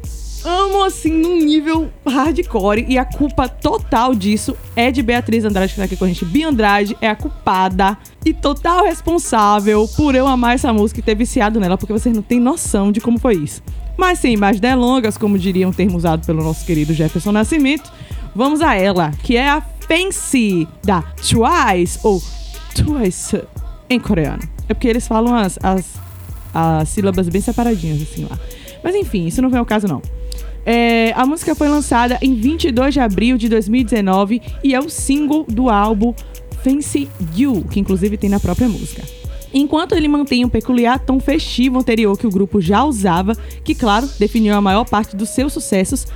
amo 0.44 0.84
assim 0.84 1.10
num 1.10 1.38
nível 1.38 1.90
hardcore 2.06 2.86
e 2.88 2.96
a 2.96 3.04
culpa 3.04 3.48
total 3.48 4.14
disso 4.14 4.56
é 4.76 4.92
de 4.92 5.02
Beatriz 5.02 5.44
Andrade 5.44 5.72
que 5.72 5.78
tá 5.78 5.84
aqui 5.84 5.96
com 5.96 6.04
a 6.04 6.08
gente. 6.08 6.24
Bia 6.24 6.48
Andrade 6.48 6.96
é 7.00 7.08
a 7.08 7.16
culpada 7.16 7.98
e 8.24 8.32
total 8.32 8.84
responsável 8.84 9.88
por 9.96 10.14
eu 10.14 10.26
amar 10.26 10.54
essa 10.54 10.72
música 10.72 11.00
e 11.00 11.02
ter 11.02 11.16
viciado 11.16 11.58
nela, 11.58 11.76
porque 11.76 11.92
vocês 11.92 12.14
não 12.14 12.22
têm 12.22 12.38
noção 12.38 12.92
de 12.92 13.00
como 13.00 13.18
foi 13.18 13.34
isso. 13.34 13.60
Mas 13.96 14.20
sem 14.20 14.36
mais 14.36 14.60
delongas, 14.60 15.18
como 15.18 15.38
diria 15.38 15.66
um 15.66 15.72
termo 15.72 15.96
usado 15.96 16.24
pelo 16.24 16.44
nosso 16.44 16.64
querido 16.64 16.94
Jefferson 16.94 17.32
Nascimento, 17.32 17.90
vamos 18.34 18.60
a 18.60 18.74
ela, 18.74 19.10
que 19.22 19.36
é 19.36 19.48
a 19.48 19.60
Fancy 19.88 20.66
da 20.84 21.02
Twice 21.02 21.98
ou 22.02 22.22
Twice 22.74 23.42
em 23.88 24.00
coreano. 24.00 24.42
É 24.68 24.74
porque 24.74 24.88
eles 24.88 25.06
falam 25.06 25.34
as, 25.34 25.58
as, 25.62 25.84
as 26.52 26.88
sílabas 26.88 27.28
bem 27.28 27.40
separadinhas 27.40 28.02
assim 28.02 28.26
lá. 28.28 28.38
Mas 28.82 28.94
enfim, 28.94 29.26
isso 29.26 29.40
não 29.40 29.48
vem 29.48 29.58
ao 29.58 29.66
caso 29.66 29.86
não. 29.86 30.02
É, 30.64 31.12
a 31.12 31.24
música 31.24 31.54
foi 31.54 31.68
lançada 31.68 32.18
em 32.20 32.34
22 32.34 32.94
de 32.94 33.00
abril 33.00 33.38
de 33.38 33.48
2019 33.48 34.42
e 34.64 34.74
é 34.74 34.80
o 34.80 34.90
single 34.90 35.44
do 35.48 35.70
álbum 35.70 36.12
Fancy 36.64 37.08
You, 37.36 37.64
que 37.70 37.78
inclusive 37.78 38.16
tem 38.16 38.28
na 38.28 38.40
própria 38.40 38.68
música. 38.68 39.04
Enquanto 39.54 39.92
ele 39.94 40.08
mantém 40.08 40.44
um 40.44 40.48
peculiar 40.48 40.98
tom 40.98 41.20
festivo 41.20 41.78
anterior 41.78 42.18
que 42.18 42.26
o 42.26 42.30
grupo 42.30 42.60
já 42.60 42.84
usava, 42.84 43.34
que, 43.64 43.74
claro, 43.74 44.08
definiu 44.18 44.54
a 44.54 44.60
maior 44.60 44.84
parte 44.84 45.14
dos 45.16 45.30
seus 45.30 45.52
sucessos, 45.52 46.06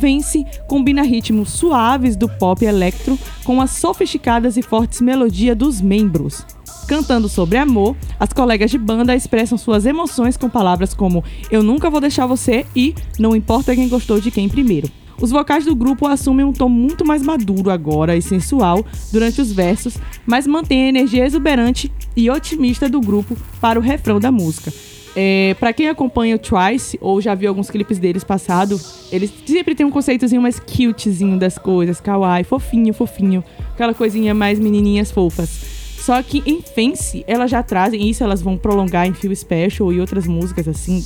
Fancy 0.00 0.46
combina 0.66 1.02
ritmos 1.02 1.50
suaves 1.50 2.16
do 2.16 2.28
pop 2.28 2.64
electro 2.64 3.18
com 3.44 3.60
as 3.60 3.72
sofisticadas 3.72 4.56
e 4.56 4.62
fortes 4.62 5.00
melodias 5.00 5.56
dos 5.56 5.80
membros. 5.80 6.44
Cantando 6.88 7.28
sobre 7.28 7.58
amor, 7.58 7.94
as 8.18 8.32
colegas 8.32 8.70
de 8.70 8.78
banda 8.78 9.14
expressam 9.14 9.58
suas 9.58 9.86
emoções 9.86 10.36
com 10.36 10.48
palavras 10.48 10.94
como 10.94 11.22
Eu 11.50 11.62
nunca 11.62 11.90
vou 11.90 12.00
deixar 12.00 12.26
você 12.26 12.66
e 12.74 12.94
Não 13.18 13.36
importa 13.36 13.74
quem 13.76 13.88
gostou 13.88 14.20
de 14.20 14.30
quem 14.30 14.48
primeiro. 14.48 14.90
Os 15.20 15.30
vocais 15.30 15.66
do 15.66 15.76
grupo 15.76 16.06
assumem 16.06 16.46
um 16.46 16.52
tom 16.52 16.68
muito 16.68 17.04
mais 17.04 17.22
maduro 17.22 17.70
agora 17.70 18.16
e 18.16 18.22
sensual 18.22 18.84
durante 19.12 19.40
os 19.40 19.52
versos, 19.52 19.98
mas 20.24 20.46
mantém 20.46 20.84
a 20.84 20.88
energia 20.88 21.26
exuberante 21.26 21.92
e 22.16 22.30
otimista 22.30 22.88
do 22.88 23.00
grupo 23.00 23.36
para 23.60 23.78
o 23.78 23.82
refrão 23.82 24.18
da 24.18 24.32
música. 24.32 24.72
É, 25.16 25.56
para 25.58 25.72
quem 25.72 25.88
acompanha 25.88 26.36
o 26.36 26.38
Twice 26.38 26.96
ou 27.00 27.20
já 27.20 27.34
viu 27.34 27.48
alguns 27.48 27.68
clipes 27.68 27.98
deles 27.98 28.22
passado, 28.22 28.80
eles 29.10 29.32
sempre 29.44 29.74
tem 29.74 29.84
um 29.84 29.90
conceitozinho 29.90 30.40
mais 30.40 30.60
cutezinho 30.60 31.38
das 31.38 31.58
coisas, 31.58 32.00
kawaii, 32.00 32.44
fofinho, 32.44 32.94
fofinho, 32.94 33.42
aquela 33.72 33.92
coisinha 33.92 34.34
mais 34.34 34.58
menininhas 34.58 35.10
fofas. 35.10 35.48
Só 36.00 36.22
que 36.22 36.42
em 36.46 36.62
Fence, 36.62 37.24
elas 37.26 37.50
já 37.50 37.62
trazem 37.62 38.08
isso, 38.08 38.24
elas 38.24 38.40
vão 38.40 38.56
prolongar 38.56 39.06
em 39.06 39.12
Feel 39.12 39.34
Special 39.36 39.92
e 39.92 40.00
outras 40.00 40.26
músicas 40.26 40.66
assim 40.66 41.04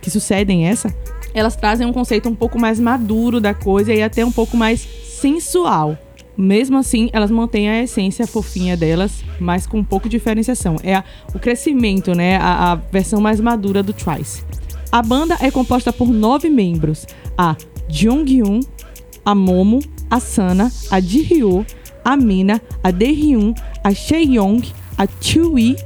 que 0.00 0.10
sucedem 0.10 0.66
essa. 0.66 0.94
Elas 1.34 1.56
trazem 1.56 1.86
um 1.86 1.92
conceito 1.92 2.28
um 2.28 2.34
pouco 2.34 2.58
mais 2.58 2.80
maduro 2.80 3.40
da 3.40 3.52
coisa 3.52 3.92
e 3.92 4.02
até 4.02 4.24
um 4.24 4.32
pouco 4.32 4.56
mais 4.56 4.80
sensual. 4.80 5.98
Mesmo 6.36 6.78
assim, 6.78 7.10
elas 7.12 7.30
mantêm 7.30 7.68
a 7.68 7.82
essência 7.82 8.26
fofinha 8.26 8.76
delas, 8.76 9.22
mas 9.38 9.66
com 9.66 9.78
um 9.78 9.84
pouco 9.84 10.08
de 10.08 10.16
diferenciação. 10.16 10.76
É 10.82 10.94
a, 10.94 11.04
o 11.34 11.38
crescimento, 11.38 12.14
né? 12.14 12.36
A, 12.36 12.72
a 12.72 12.74
versão 12.74 13.20
mais 13.20 13.40
madura 13.40 13.82
do 13.82 13.92
Twice. 13.92 14.44
A 14.90 15.02
banda 15.02 15.36
é 15.40 15.50
composta 15.50 15.92
por 15.92 16.08
nove 16.08 16.48
membros: 16.48 17.06
a 17.36 17.56
Jonghyun, 17.88 18.60
a 19.24 19.34
Momo, 19.34 19.80
a 20.10 20.20
Sana, 20.20 20.70
a 20.90 21.00
Jihyo, 21.00 21.66
a 22.04 22.16
Mina, 22.16 22.60
a 22.82 22.90
Daehyun, 22.90 23.54
a 23.82 23.94
Chaeyoung, 23.94 24.62
a 24.96 25.06
Chui 25.20 25.76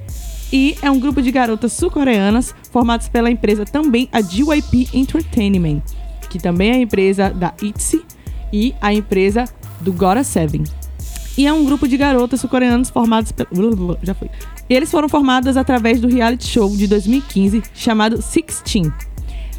e 0.52 0.76
é 0.80 0.90
um 0.90 0.98
grupo 0.98 1.20
de 1.20 1.30
garotas 1.32 1.72
sul-coreanas 1.72 2.54
formadas 2.70 3.08
pela 3.08 3.30
empresa 3.30 3.64
também 3.64 4.08
a 4.12 4.20
JYP 4.20 4.88
Entertainment, 4.94 5.82
que 6.30 6.38
também 6.38 6.70
é 6.70 6.74
a 6.74 6.78
empresa 6.78 7.30
da 7.30 7.52
ITZY 7.60 8.04
e 8.52 8.74
a 8.80 8.94
empresa 8.94 9.44
do 9.80 9.92
Gora 9.92 10.24
Seven. 10.24 10.64
E 11.36 11.46
é 11.46 11.52
um 11.52 11.64
grupo 11.64 11.86
de 11.86 11.96
garotas 11.96 12.40
sul-coreanas 12.40 12.88
formadas 12.88 13.30
pelo... 13.30 13.98
já 14.02 14.14
foi. 14.14 14.30
Eles 14.68 14.90
foram 14.90 15.08
formadas 15.08 15.56
através 15.56 16.00
do 16.00 16.08
reality 16.08 16.46
show 16.46 16.74
de 16.74 16.86
2015 16.86 17.62
chamado 17.74 18.22
Sixteen. 18.22 18.90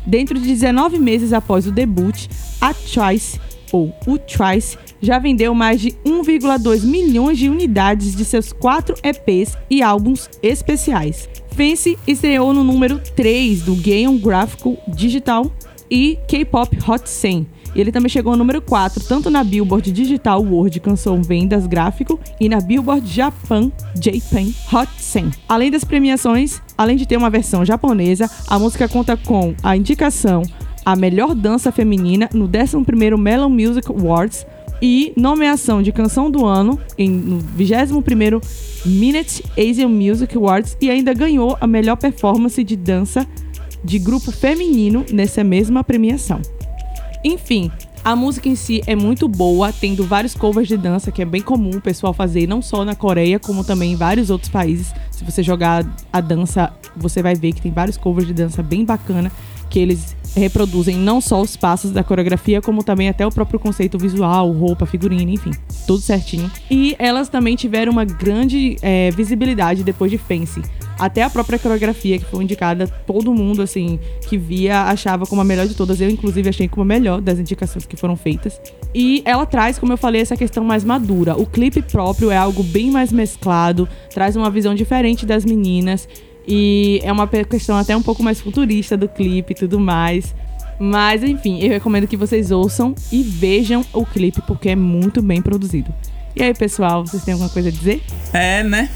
Dentro 0.05 0.39
de 0.39 0.47
19 0.47 0.97
meses 0.97 1.33
após 1.33 1.67
o 1.67 1.71
debut, 1.71 2.27
a 2.59 2.73
Choice 2.73 3.39
ou 3.71 3.93
o 4.07 4.17
Trice, 4.17 4.77
já 5.01 5.19
vendeu 5.19 5.53
mais 5.53 5.81
de 5.81 5.91
1,2 6.05 6.83
milhões 6.83 7.37
de 7.37 7.49
unidades 7.49 8.15
de 8.15 8.25
seus 8.25 8.51
quatro 8.51 8.95
EPs 9.03 9.57
e 9.69 9.81
álbuns 9.83 10.29
especiais. 10.41 11.29
Fancy 11.51 11.97
estreou 12.07 12.53
no 12.53 12.63
número 12.63 12.99
3 13.15 13.63
do 13.63 13.75
Game 13.75 14.17
Graphical 14.19 14.77
Digital 14.87 15.51
e 15.89 16.17
K-Pop 16.27 16.77
Hot 16.87 17.09
100. 17.09 17.47
E 17.77 17.81
ele 17.81 17.91
também 17.91 18.09
chegou 18.09 18.31
ao 18.31 18.37
número 18.37 18.59
4, 18.59 19.03
tanto 19.03 19.29
na 19.29 19.43
Billboard 19.43 19.91
Digital 19.91 20.43
World 20.43 20.79
Canção 20.79 21.21
Vendas 21.21 21.67
Gráfico 21.67 22.19
e 22.41 22.49
na 22.49 22.59
Billboard 22.59 23.07
Japan 23.07 23.71
Japan 23.93 24.51
Hot 24.73 24.89
100. 24.97 25.31
Além 25.47 25.69
das 25.69 25.83
premiações, 25.83 26.59
além 26.75 26.97
de 26.97 27.05
ter 27.05 27.17
uma 27.17 27.29
versão 27.29 27.63
japonesa, 27.63 28.27
a 28.47 28.57
música 28.57 28.89
conta 28.89 29.15
com 29.15 29.53
a 29.61 29.77
indicação 29.77 30.41
a 30.83 30.95
melhor 30.95 31.35
dança 31.35 31.71
feminina 31.71 32.27
no 32.33 32.49
11º 32.49 33.15
Melon 33.15 33.49
Music 33.49 33.91
Awards 33.91 34.47
e 34.81 35.13
nomeação 35.15 35.83
de 35.83 35.91
canção 35.91 36.31
do 36.31 36.45
ano 36.45 36.79
em, 36.97 37.09
no 37.09 37.39
21º 37.59 38.41
Minute 38.85 39.43
Asian 39.55 39.89
Music 39.89 40.35
Awards 40.35 40.75
e 40.81 40.89
ainda 40.89 41.13
ganhou 41.13 41.55
a 41.61 41.67
melhor 41.67 41.97
performance 41.97 42.63
de 42.63 42.75
dança 42.75 43.27
de 43.83 43.99
grupo 43.99 44.31
feminino 44.31 45.05
nessa 45.11 45.43
mesma 45.43 45.83
premiação. 45.83 46.41
Enfim, 47.23 47.71
a 48.03 48.15
música 48.15 48.47
em 48.47 48.55
si 48.55 48.81
é 48.87 48.95
muito 48.95 49.27
boa, 49.27 49.73
tendo 49.73 50.05
vários 50.05 50.33
covers 50.33 50.67
de 50.67 50.77
dança 50.77 51.11
que 51.11 51.21
é 51.21 51.25
bem 51.25 51.41
comum 51.41 51.71
o 51.71 51.81
pessoal 51.81 52.13
fazer, 52.13 52.47
não 52.47 52.61
só 52.61 52.85
na 52.85 52.95
Coreia, 52.95 53.39
como 53.39 53.63
também 53.63 53.93
em 53.93 53.95
vários 53.95 54.29
outros 54.29 54.49
países. 54.49 54.93
Se 55.11 55.23
você 55.23 55.43
jogar 55.43 55.85
a 56.11 56.21
dança, 56.21 56.71
você 56.95 57.21
vai 57.21 57.35
ver 57.35 57.53
que 57.53 57.61
tem 57.61 57.71
vários 57.71 57.97
covers 57.97 58.27
de 58.27 58.33
dança 58.33 58.63
bem 58.63 58.85
bacana 58.85 59.31
que 59.69 59.79
eles 59.79 60.15
reproduzem 60.35 60.95
não 60.95 61.19
só 61.19 61.41
os 61.41 61.57
passos 61.57 61.91
da 61.91 62.03
coreografia, 62.03 62.61
como 62.61 62.83
também 62.83 63.09
até 63.09 63.25
o 63.25 63.31
próprio 63.31 63.59
conceito 63.59 63.97
visual, 63.97 64.51
roupa, 64.51 64.85
figurino, 64.85 65.29
enfim, 65.29 65.51
tudo 65.85 65.99
certinho. 65.99 66.49
E 66.69 66.95
elas 66.99 67.27
também 67.27 67.55
tiveram 67.55 67.91
uma 67.91 68.05
grande 68.05 68.77
é, 68.81 69.11
visibilidade 69.11 69.83
depois 69.83 70.11
de 70.11 70.17
Fancy. 70.17 70.61
Até 70.97 71.23
a 71.23 71.29
própria 71.29 71.59
coreografia 71.59 72.17
que 72.17 72.25
foi 72.25 72.43
indicada, 72.43 72.87
todo 73.05 73.33
mundo, 73.33 73.61
assim, 73.61 73.99
que 74.27 74.37
via, 74.37 74.83
achava 74.83 75.25
como 75.25 75.41
a 75.41 75.43
melhor 75.43 75.67
de 75.67 75.75
todas. 75.75 76.01
Eu, 76.01 76.09
inclusive, 76.09 76.49
achei 76.49 76.67
como 76.67 76.81
a 76.83 76.85
melhor 76.85 77.21
das 77.21 77.39
indicações 77.39 77.85
que 77.85 77.95
foram 77.95 78.15
feitas. 78.15 78.59
E 78.93 79.21
ela 79.25 79.45
traz, 79.45 79.77
como 79.77 79.93
eu 79.93 79.97
falei, 79.97 80.21
essa 80.21 80.35
questão 80.35 80.63
mais 80.63 80.83
madura. 80.83 81.35
O 81.35 81.45
clipe 81.45 81.81
próprio 81.81 82.31
é 82.31 82.37
algo 82.37 82.63
bem 82.63 82.89
mais 82.89 83.11
mesclado, 83.11 83.87
traz 84.13 84.35
uma 84.35 84.49
visão 84.49 84.73
diferente 84.73 85.25
das 85.25 85.45
meninas. 85.45 86.07
E 86.47 87.01
é 87.03 87.11
uma 87.11 87.27
questão 87.27 87.77
até 87.77 87.95
um 87.95 88.01
pouco 88.01 88.23
mais 88.23 88.39
futurista 88.39 88.95
do 88.95 89.07
clipe 89.07 89.51
e 89.51 89.55
tudo 89.55 89.79
mais. 89.79 90.33
Mas 90.79 91.23
enfim, 91.23 91.59
eu 91.59 91.69
recomendo 91.69 92.07
que 92.07 92.15
vocês 92.15 92.51
ouçam 92.51 92.93
e 93.11 93.21
vejam 93.23 93.83
o 93.93 94.05
clipe 94.05 94.41
porque 94.47 94.69
é 94.69 94.75
muito 94.75 95.21
bem 95.21 95.41
produzido. 95.41 95.93
E 96.35 96.43
aí, 96.43 96.53
pessoal, 96.53 97.05
vocês 97.05 97.23
têm 97.23 97.33
alguma 97.33 97.49
coisa 97.49 97.69
a 97.69 97.71
dizer? 97.71 98.01
É, 98.31 98.61
né? 98.63 98.89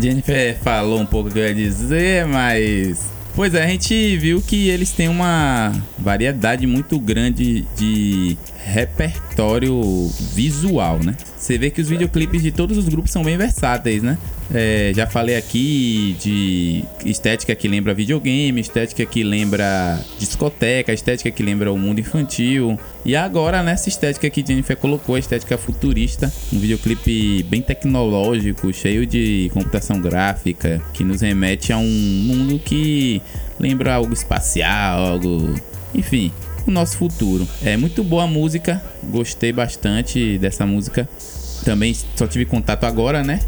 Jennifer 0.00 0.56
falou 0.58 1.00
um 1.00 1.06
pouco 1.06 1.28
o 1.28 1.32
que 1.32 1.38
eu 1.38 1.46
ia 1.46 1.54
dizer, 1.54 2.26
mas. 2.26 3.14
Pois 3.34 3.54
é, 3.54 3.64
a 3.64 3.66
gente 3.66 4.16
viu 4.16 4.40
que 4.40 4.68
eles 4.68 4.92
têm 4.92 5.08
uma 5.08 5.72
variedade 5.98 6.66
muito 6.66 6.98
grande 6.98 7.66
de 7.76 8.36
repertório 8.64 10.10
visual, 10.34 10.98
né? 11.04 11.14
Você 11.36 11.58
vê 11.58 11.70
que 11.70 11.80
os 11.80 11.88
videoclipes 11.88 12.42
de 12.42 12.50
todos 12.50 12.78
os 12.78 12.88
grupos 12.88 13.10
são 13.10 13.22
bem 13.22 13.36
versáteis, 13.36 14.02
né? 14.02 14.16
É, 14.54 14.92
já 14.94 15.06
falei 15.06 15.36
aqui 15.36 16.16
de 16.20 16.84
estética 17.04 17.54
que 17.54 17.66
lembra 17.66 17.92
videogame, 17.92 18.60
estética 18.60 19.04
que 19.04 19.24
lembra 19.24 20.00
discoteca, 20.18 20.92
estética 20.92 21.30
que 21.30 21.42
lembra 21.42 21.72
o 21.72 21.78
mundo 21.78 21.98
infantil. 21.98 22.78
E 23.04 23.16
agora 23.16 23.62
nessa 23.62 23.88
estética 23.88 24.30
que 24.30 24.44
Jennifer 24.46 24.76
colocou, 24.76 25.16
a 25.16 25.18
estética 25.18 25.58
futurista, 25.58 26.32
um 26.52 26.58
videoclipe 26.58 27.42
bem 27.44 27.60
tecnológico, 27.60 28.72
cheio 28.72 29.04
de 29.04 29.50
computação 29.52 30.00
gráfica, 30.00 30.80
que 30.92 31.02
nos 31.02 31.20
remete 31.22 31.72
a 31.72 31.78
um 31.78 31.88
mundo 31.88 32.58
que 32.58 33.20
lembra 33.58 33.94
algo 33.94 34.12
espacial, 34.12 35.04
algo. 35.04 35.54
Enfim, 35.94 36.30
o 36.66 36.70
nosso 36.70 36.98
futuro. 36.98 37.48
É 37.64 37.76
muito 37.76 38.04
boa 38.04 38.24
a 38.24 38.26
música, 38.26 38.82
gostei 39.04 39.52
bastante 39.52 40.38
dessa 40.38 40.66
música. 40.66 41.08
Também 41.64 41.96
só 42.14 42.26
tive 42.26 42.44
contato 42.44 42.84
agora, 42.84 43.22
né? 43.24 43.40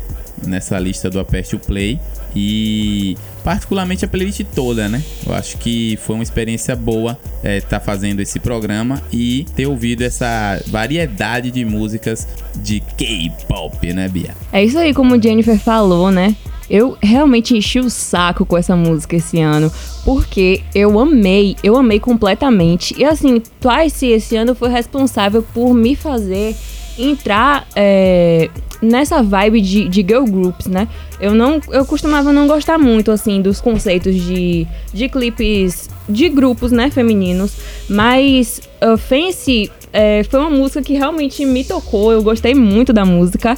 Nessa 0.47 0.79
lista 0.79 1.11
do 1.11 1.19
Aperte 1.21 1.57
o 1.57 1.59
Play. 1.59 1.99
E 2.35 3.17
particularmente 3.43 4.05
a 4.05 4.09
playlist 4.09 4.45
toda, 4.55 4.89
né? 4.89 5.03
Eu 5.27 5.35
acho 5.35 5.57
que 5.57 5.99
foi 6.03 6.17
uma 6.17 6.23
experiência 6.23 6.77
boa 6.77 7.19
estar 7.37 7.49
é, 7.49 7.61
tá 7.61 7.81
fazendo 7.81 8.21
esse 8.21 8.39
programa 8.39 9.03
e 9.13 9.47
ter 9.57 9.67
ouvido 9.67 10.03
essa 10.03 10.61
variedade 10.67 11.51
de 11.51 11.65
músicas 11.65 12.29
de 12.57 12.81
K-pop, 12.81 13.93
né, 13.93 14.09
Bia? 14.09 14.37
É 14.53 14.63
isso 14.63 14.79
aí, 14.79 14.93
como 14.93 15.21
Jennifer 15.21 15.59
falou, 15.59 16.11
né? 16.11 16.37
Eu 16.69 16.99
realmente 17.03 17.57
enchi 17.57 17.81
o 17.81 17.89
saco 17.89 18.45
com 18.45 18.57
essa 18.57 18.77
música 18.77 19.17
esse 19.17 19.41
ano, 19.41 19.73
porque 20.05 20.63
eu 20.75 20.99
amei, 20.99 21.57
eu 21.63 21.77
amei 21.77 21.99
completamente. 21.99 22.95
E 22.99 23.05
assim, 23.05 23.43
Twice 23.59 24.07
esse 24.07 24.37
ano 24.37 24.55
foi 24.55 24.69
responsável 24.69 25.43
por 25.43 25.73
me 25.73 25.97
fazer 25.97 26.55
entrar 26.99 27.67
é, 27.75 28.51
nessa 28.83 29.23
vibe 29.23 29.61
de, 29.61 29.89
de 29.89 30.01
girl 30.03 30.25
groups, 30.25 30.67
né? 30.67 30.89
Eu 31.21 31.35
não, 31.35 31.61
eu 31.71 31.85
costumava 31.85 32.33
não 32.33 32.47
gostar 32.47 32.79
muito 32.79 33.11
assim 33.11 33.41
dos 33.41 33.61
conceitos 33.61 34.15
de, 34.15 34.67
de 34.93 35.09
clipes 35.09 35.89
de 36.09 36.29
grupos, 36.29 36.73
né, 36.73 36.91
femininos, 36.91 37.57
mas 37.89 38.61
uh, 38.81 38.97
Fancy 38.97 39.71
é, 39.93 40.23
foi 40.25 40.41
uma 40.41 40.51
música 40.51 40.83
que 40.83 40.95
realmente 40.95 41.45
me 41.45 41.65
tocou. 41.65 42.13
Eu 42.13 42.23
gostei 42.23 42.55
muito 42.55 42.93
da 42.93 43.05
música. 43.05 43.57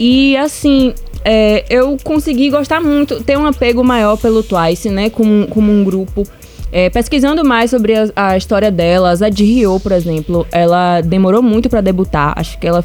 E 0.00 0.36
assim, 0.36 0.94
é, 1.24 1.64
eu 1.68 1.96
consegui 2.02 2.50
gostar 2.50 2.80
muito, 2.80 3.22
ter 3.22 3.36
um 3.36 3.46
apego 3.46 3.82
maior 3.82 4.16
pelo 4.16 4.42
Twice, 4.42 4.88
né? 4.88 5.10
Como, 5.10 5.46
como 5.48 5.72
um 5.72 5.84
grupo. 5.84 6.26
É, 6.70 6.90
pesquisando 6.90 7.44
mais 7.44 7.70
sobre 7.70 7.94
a, 7.94 8.10
a, 8.14 8.36
história 8.36 8.70
delas, 8.70 9.22
a 9.22 9.30
Ji-Hyo, 9.30 9.80
por 9.80 9.92
exemplo, 9.92 10.46
ela 10.52 11.00
demorou 11.00 11.42
muito 11.42 11.68
para 11.68 11.80
debutar. 11.80 12.32
Acho 12.36 12.58
que 12.58 12.66
ela 12.66 12.82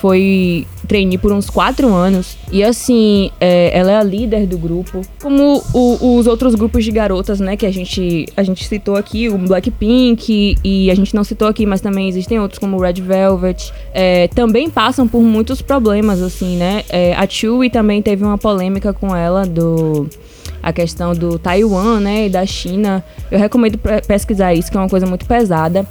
foi 0.00 0.66
trainee 0.86 1.18
por 1.18 1.32
uns 1.32 1.50
quatro 1.50 1.92
anos. 1.92 2.36
E 2.50 2.62
assim, 2.62 3.30
é, 3.40 3.76
ela 3.76 3.92
é 3.92 3.96
a 3.96 4.02
líder 4.02 4.46
do 4.46 4.56
grupo. 4.56 5.02
Como 5.20 5.62
o, 5.74 6.16
os 6.16 6.26
outros 6.26 6.54
grupos 6.54 6.84
de 6.84 6.90
garotas, 6.90 7.40
né, 7.40 7.56
que 7.56 7.66
a 7.66 7.70
gente, 7.72 8.26
a 8.36 8.42
gente 8.42 8.66
citou 8.66 8.96
aqui, 8.96 9.28
o 9.28 9.36
Blackpink, 9.36 10.56
e 10.64 10.90
a 10.90 10.94
gente 10.94 11.14
não 11.14 11.24
citou 11.24 11.48
aqui, 11.48 11.66
mas 11.66 11.80
também 11.80 12.08
existem 12.08 12.40
outros 12.40 12.58
como 12.58 12.78
Red 12.78 12.94
Velvet, 12.94 13.72
é, 13.92 14.28
também 14.28 14.70
passam 14.70 15.06
por 15.06 15.22
muitos 15.22 15.60
problemas, 15.60 16.22
assim, 16.22 16.56
né? 16.56 16.84
É, 16.88 17.14
a 17.14 17.26
Chewie 17.28 17.70
também 17.70 18.00
teve 18.00 18.24
uma 18.24 18.38
polêmica 18.38 18.92
com 18.92 19.14
ela 19.14 19.44
do 19.44 20.08
a 20.66 20.72
questão 20.72 21.14
do 21.14 21.38
Taiwan, 21.38 22.00
né, 22.00 22.26
e 22.26 22.28
da 22.28 22.44
China. 22.44 23.04
Eu 23.30 23.38
recomendo 23.38 23.78
pesquisar 24.04 24.52
isso, 24.52 24.68
que 24.68 24.76
é 24.76 24.80
uma 24.80 24.88
coisa 24.88 25.06
muito 25.06 25.24
pesada. 25.24 25.86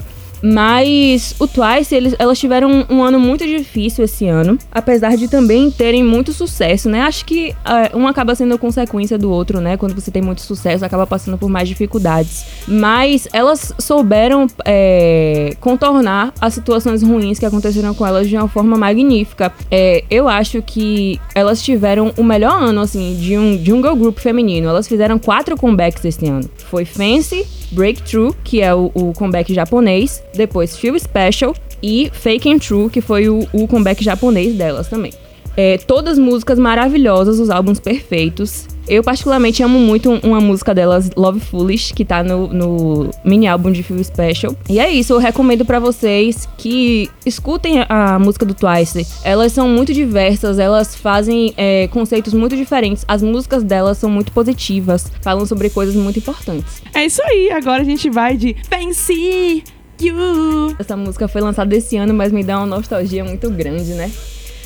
Mas 0.45 1.33
o 1.39 1.47
Twice, 1.47 1.95
eles, 1.95 2.15
elas 2.19 2.37
tiveram 2.37 2.69
um, 2.69 2.97
um, 2.97 3.03
ano 3.03 3.19
muito 3.19 3.43
difícil 3.47 4.05
esse 4.05 4.27
ano, 4.27 4.59
apesar 4.71 5.17
de 5.17 5.27
também 5.27 5.71
terem 5.71 6.03
muito 6.03 6.31
sucesso, 6.31 6.87
né? 6.87 7.01
Acho 7.01 7.25
que 7.25 7.49
uh, 7.49 7.97
um 7.97 8.07
acaba 8.07 8.35
sendo 8.35 8.55
consequência 8.59 9.17
do 9.17 9.31
outro, 9.31 9.59
né? 9.59 9.75
Quando 9.75 9.95
você 9.95 10.11
tem 10.11 10.21
muito 10.21 10.41
sucesso, 10.41 10.85
acaba 10.85 11.07
passando 11.07 11.35
por 11.35 11.49
mais 11.49 11.67
dificuldades. 11.67 12.45
Mas 12.67 13.27
elas 13.33 13.73
souberam 13.79 14.45
é, 14.63 15.55
contornar 15.59 16.31
as 16.39 16.53
situações 16.53 17.01
ruins 17.01 17.39
que 17.39 17.45
aconteceram 17.45 17.95
com 17.95 18.05
elas 18.05 18.29
de 18.29 18.37
uma 18.37 18.47
forma 18.47 18.77
magnífica. 18.77 19.51
É, 19.71 20.03
eu 20.11 20.27
acho 20.27 20.61
que 20.61 21.19
elas 21.33 21.59
tiveram 21.59 22.13
o 22.17 22.23
melhor 22.23 22.61
ano, 22.61 22.81
assim, 22.81 23.17
de 23.19 23.35
um, 23.35 23.57
de 23.57 23.73
um 23.73 23.77
girl 23.81 23.95
group 23.95 24.19
feminino. 24.19 24.69
Elas 24.69 24.87
fizeram 24.87 25.17
quatro 25.17 25.57
comebacks 25.57 26.05
esse 26.05 26.27
ano. 26.27 26.47
Foi 26.69 26.85
Fancy, 26.85 27.47
Breakthrough, 27.71 28.33
que 28.43 28.61
é 28.61 28.73
o, 28.73 28.91
o 28.93 29.13
comeback 29.13 29.53
japonês, 29.53 30.23
depois 30.35 30.77
Feel 30.77 30.99
Special 30.99 31.55
e 31.81 32.09
Fake 32.13 32.51
and 32.51 32.59
True, 32.59 32.89
que 32.89 33.01
foi 33.01 33.29
o, 33.29 33.47
o 33.53 33.67
comeback 33.67 34.03
japonês 34.03 34.55
delas 34.55 34.87
também. 34.87 35.13
É, 35.57 35.77
todas 35.77 36.19
músicas 36.19 36.59
maravilhosas, 36.59 37.39
os 37.39 37.49
álbuns 37.49 37.79
perfeitos. 37.79 38.67
Eu 38.87 39.01
particularmente 39.01 39.63
amo 39.63 39.79
muito 39.79 40.11
uma 40.23 40.39
música 40.39 40.73
delas, 40.73 41.09
Love 41.15 41.39
Foolish, 41.39 41.91
que 41.93 42.05
tá 42.05 42.23
no, 42.23 42.47
no 42.49 43.09
mini 43.23 43.47
álbum 43.47 43.71
de 43.71 43.81
Feel 43.81 44.03
Special. 44.03 44.55
E 44.69 44.79
é 44.79 44.91
isso, 44.91 45.13
eu 45.13 45.17
recomendo 45.17 45.65
para 45.65 45.79
vocês 45.79 46.47
que 46.57 47.09
escutem 47.25 47.83
a, 47.89 48.19
música 48.19 48.45
do 48.45 48.53
Twice. 48.53 49.07
Elas 49.23 49.53
são 49.53 49.67
muito 49.67 49.91
diversas, 49.91 50.59
elas 50.59 50.95
fazem 50.95 51.53
é, 51.57 51.87
conceitos 51.87 52.33
muito 52.33 52.55
diferentes. 52.55 53.03
As 53.07 53.23
músicas 53.23 53.63
delas 53.63 53.97
são 53.97 54.09
muito 54.09 54.31
positivas, 54.31 55.11
falam 55.21 55.45
sobre 55.47 55.69
coisas 55.71 55.95
muito 55.95 56.19
importantes. 56.19 56.83
É 56.93 57.05
isso 57.05 57.23
aí, 57.23 57.49
agora 57.51 57.81
a 57.81 57.85
gente 57.85 58.07
vai 58.09 58.37
de 58.37 58.55
Fancy 58.69 59.63
You. 60.01 60.75
Essa 60.77 60.97
música 60.97 61.27
foi 61.27 61.41
lançada 61.41 61.75
esse 61.75 61.97
ano, 61.97 62.13
mas 62.13 62.31
me 62.31 62.43
dá 62.43 62.57
uma 62.57 62.65
nostalgia 62.65 63.23
muito 63.23 63.49
grande, 63.49 63.93
né? 63.93 64.11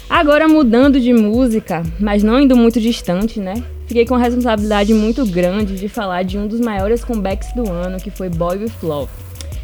Agora 0.10 0.48
mudando 0.48 1.00
de 1.00 1.14
música, 1.14 1.84
mas 2.00 2.24
não 2.24 2.40
indo 2.40 2.56
muito 2.56 2.82
distante, 2.82 3.40
né? 3.40 3.64
Fiquei 3.86 4.06
com 4.06 4.16
a 4.16 4.20
responsabilidade 4.20 4.94
muito 4.94 5.26
grande 5.26 5.76
de 5.76 5.88
falar 5.88 6.24
de 6.24 6.38
um 6.38 6.48
dos 6.48 6.60
maiores 6.60 7.04
comebacks 7.04 7.54
do 7.54 7.70
ano, 7.70 8.00
que 8.00 8.10
foi 8.10 8.28
Boy 8.28 8.58
With 8.58 8.72
Love. 8.82 9.12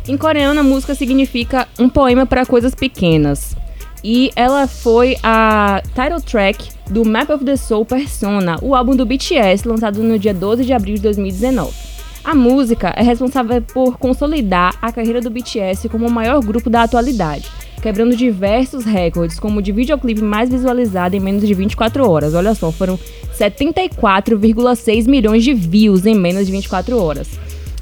Em 0.07 0.16
coreano, 0.16 0.59
a 0.59 0.63
música 0.63 0.93
significa 0.93 1.68
um 1.80 1.89
poema 1.89 2.28
para 2.28 2.45
coisas 2.45 2.76
pequenas. 2.76 3.55
E 4.03 4.30
ela 4.36 4.68
foi 4.68 5.18
a 5.24 5.82
title 5.95 6.22
track 6.22 6.70
do 6.91 7.03
Map 7.03 7.28
of 7.32 7.43
the 7.43 7.55
Soul 7.57 7.86
Persona, 7.86 8.59
o 8.61 8.76
álbum 8.76 8.95
do 8.95 9.03
BTS, 9.03 9.68
lançado 9.68 10.03
no 10.03 10.20
dia 10.20 10.34
12 10.34 10.63
de 10.63 10.74
abril 10.74 10.95
de 10.95 11.01
2019. 11.01 11.85
A 12.26 12.34
música 12.34 12.91
é 12.97 13.03
responsável 13.03 13.61
por 13.61 13.97
consolidar 13.97 14.76
a 14.82 14.91
carreira 14.91 15.21
do 15.21 15.30
BTS 15.30 15.88
como 15.89 16.07
o 16.07 16.11
maior 16.11 16.41
grupo 16.41 16.69
da 16.69 16.84
atualidade 16.84 17.49
quebrando 17.86 18.15
diversos 18.15 18.84
recordes, 18.84 19.39
como 19.39 19.59
o 19.59 19.61
de 19.61 19.71
videoclipe 19.71 20.19
mais 20.19 20.49
visualizado 20.49 21.15
em 21.15 21.19
menos 21.19 21.45
de 21.45 21.53
24 21.53 22.09
horas. 22.09 22.34
Olha 22.34 22.55
só, 22.55 22.71
foram 22.71 22.97
74,6 23.39 25.07
milhões 25.07 25.43
de 25.43 25.53
views 25.53 26.03
em 26.07 26.15
menos 26.15 26.47
de 26.47 26.51
24 26.51 26.97
horas. 26.97 27.30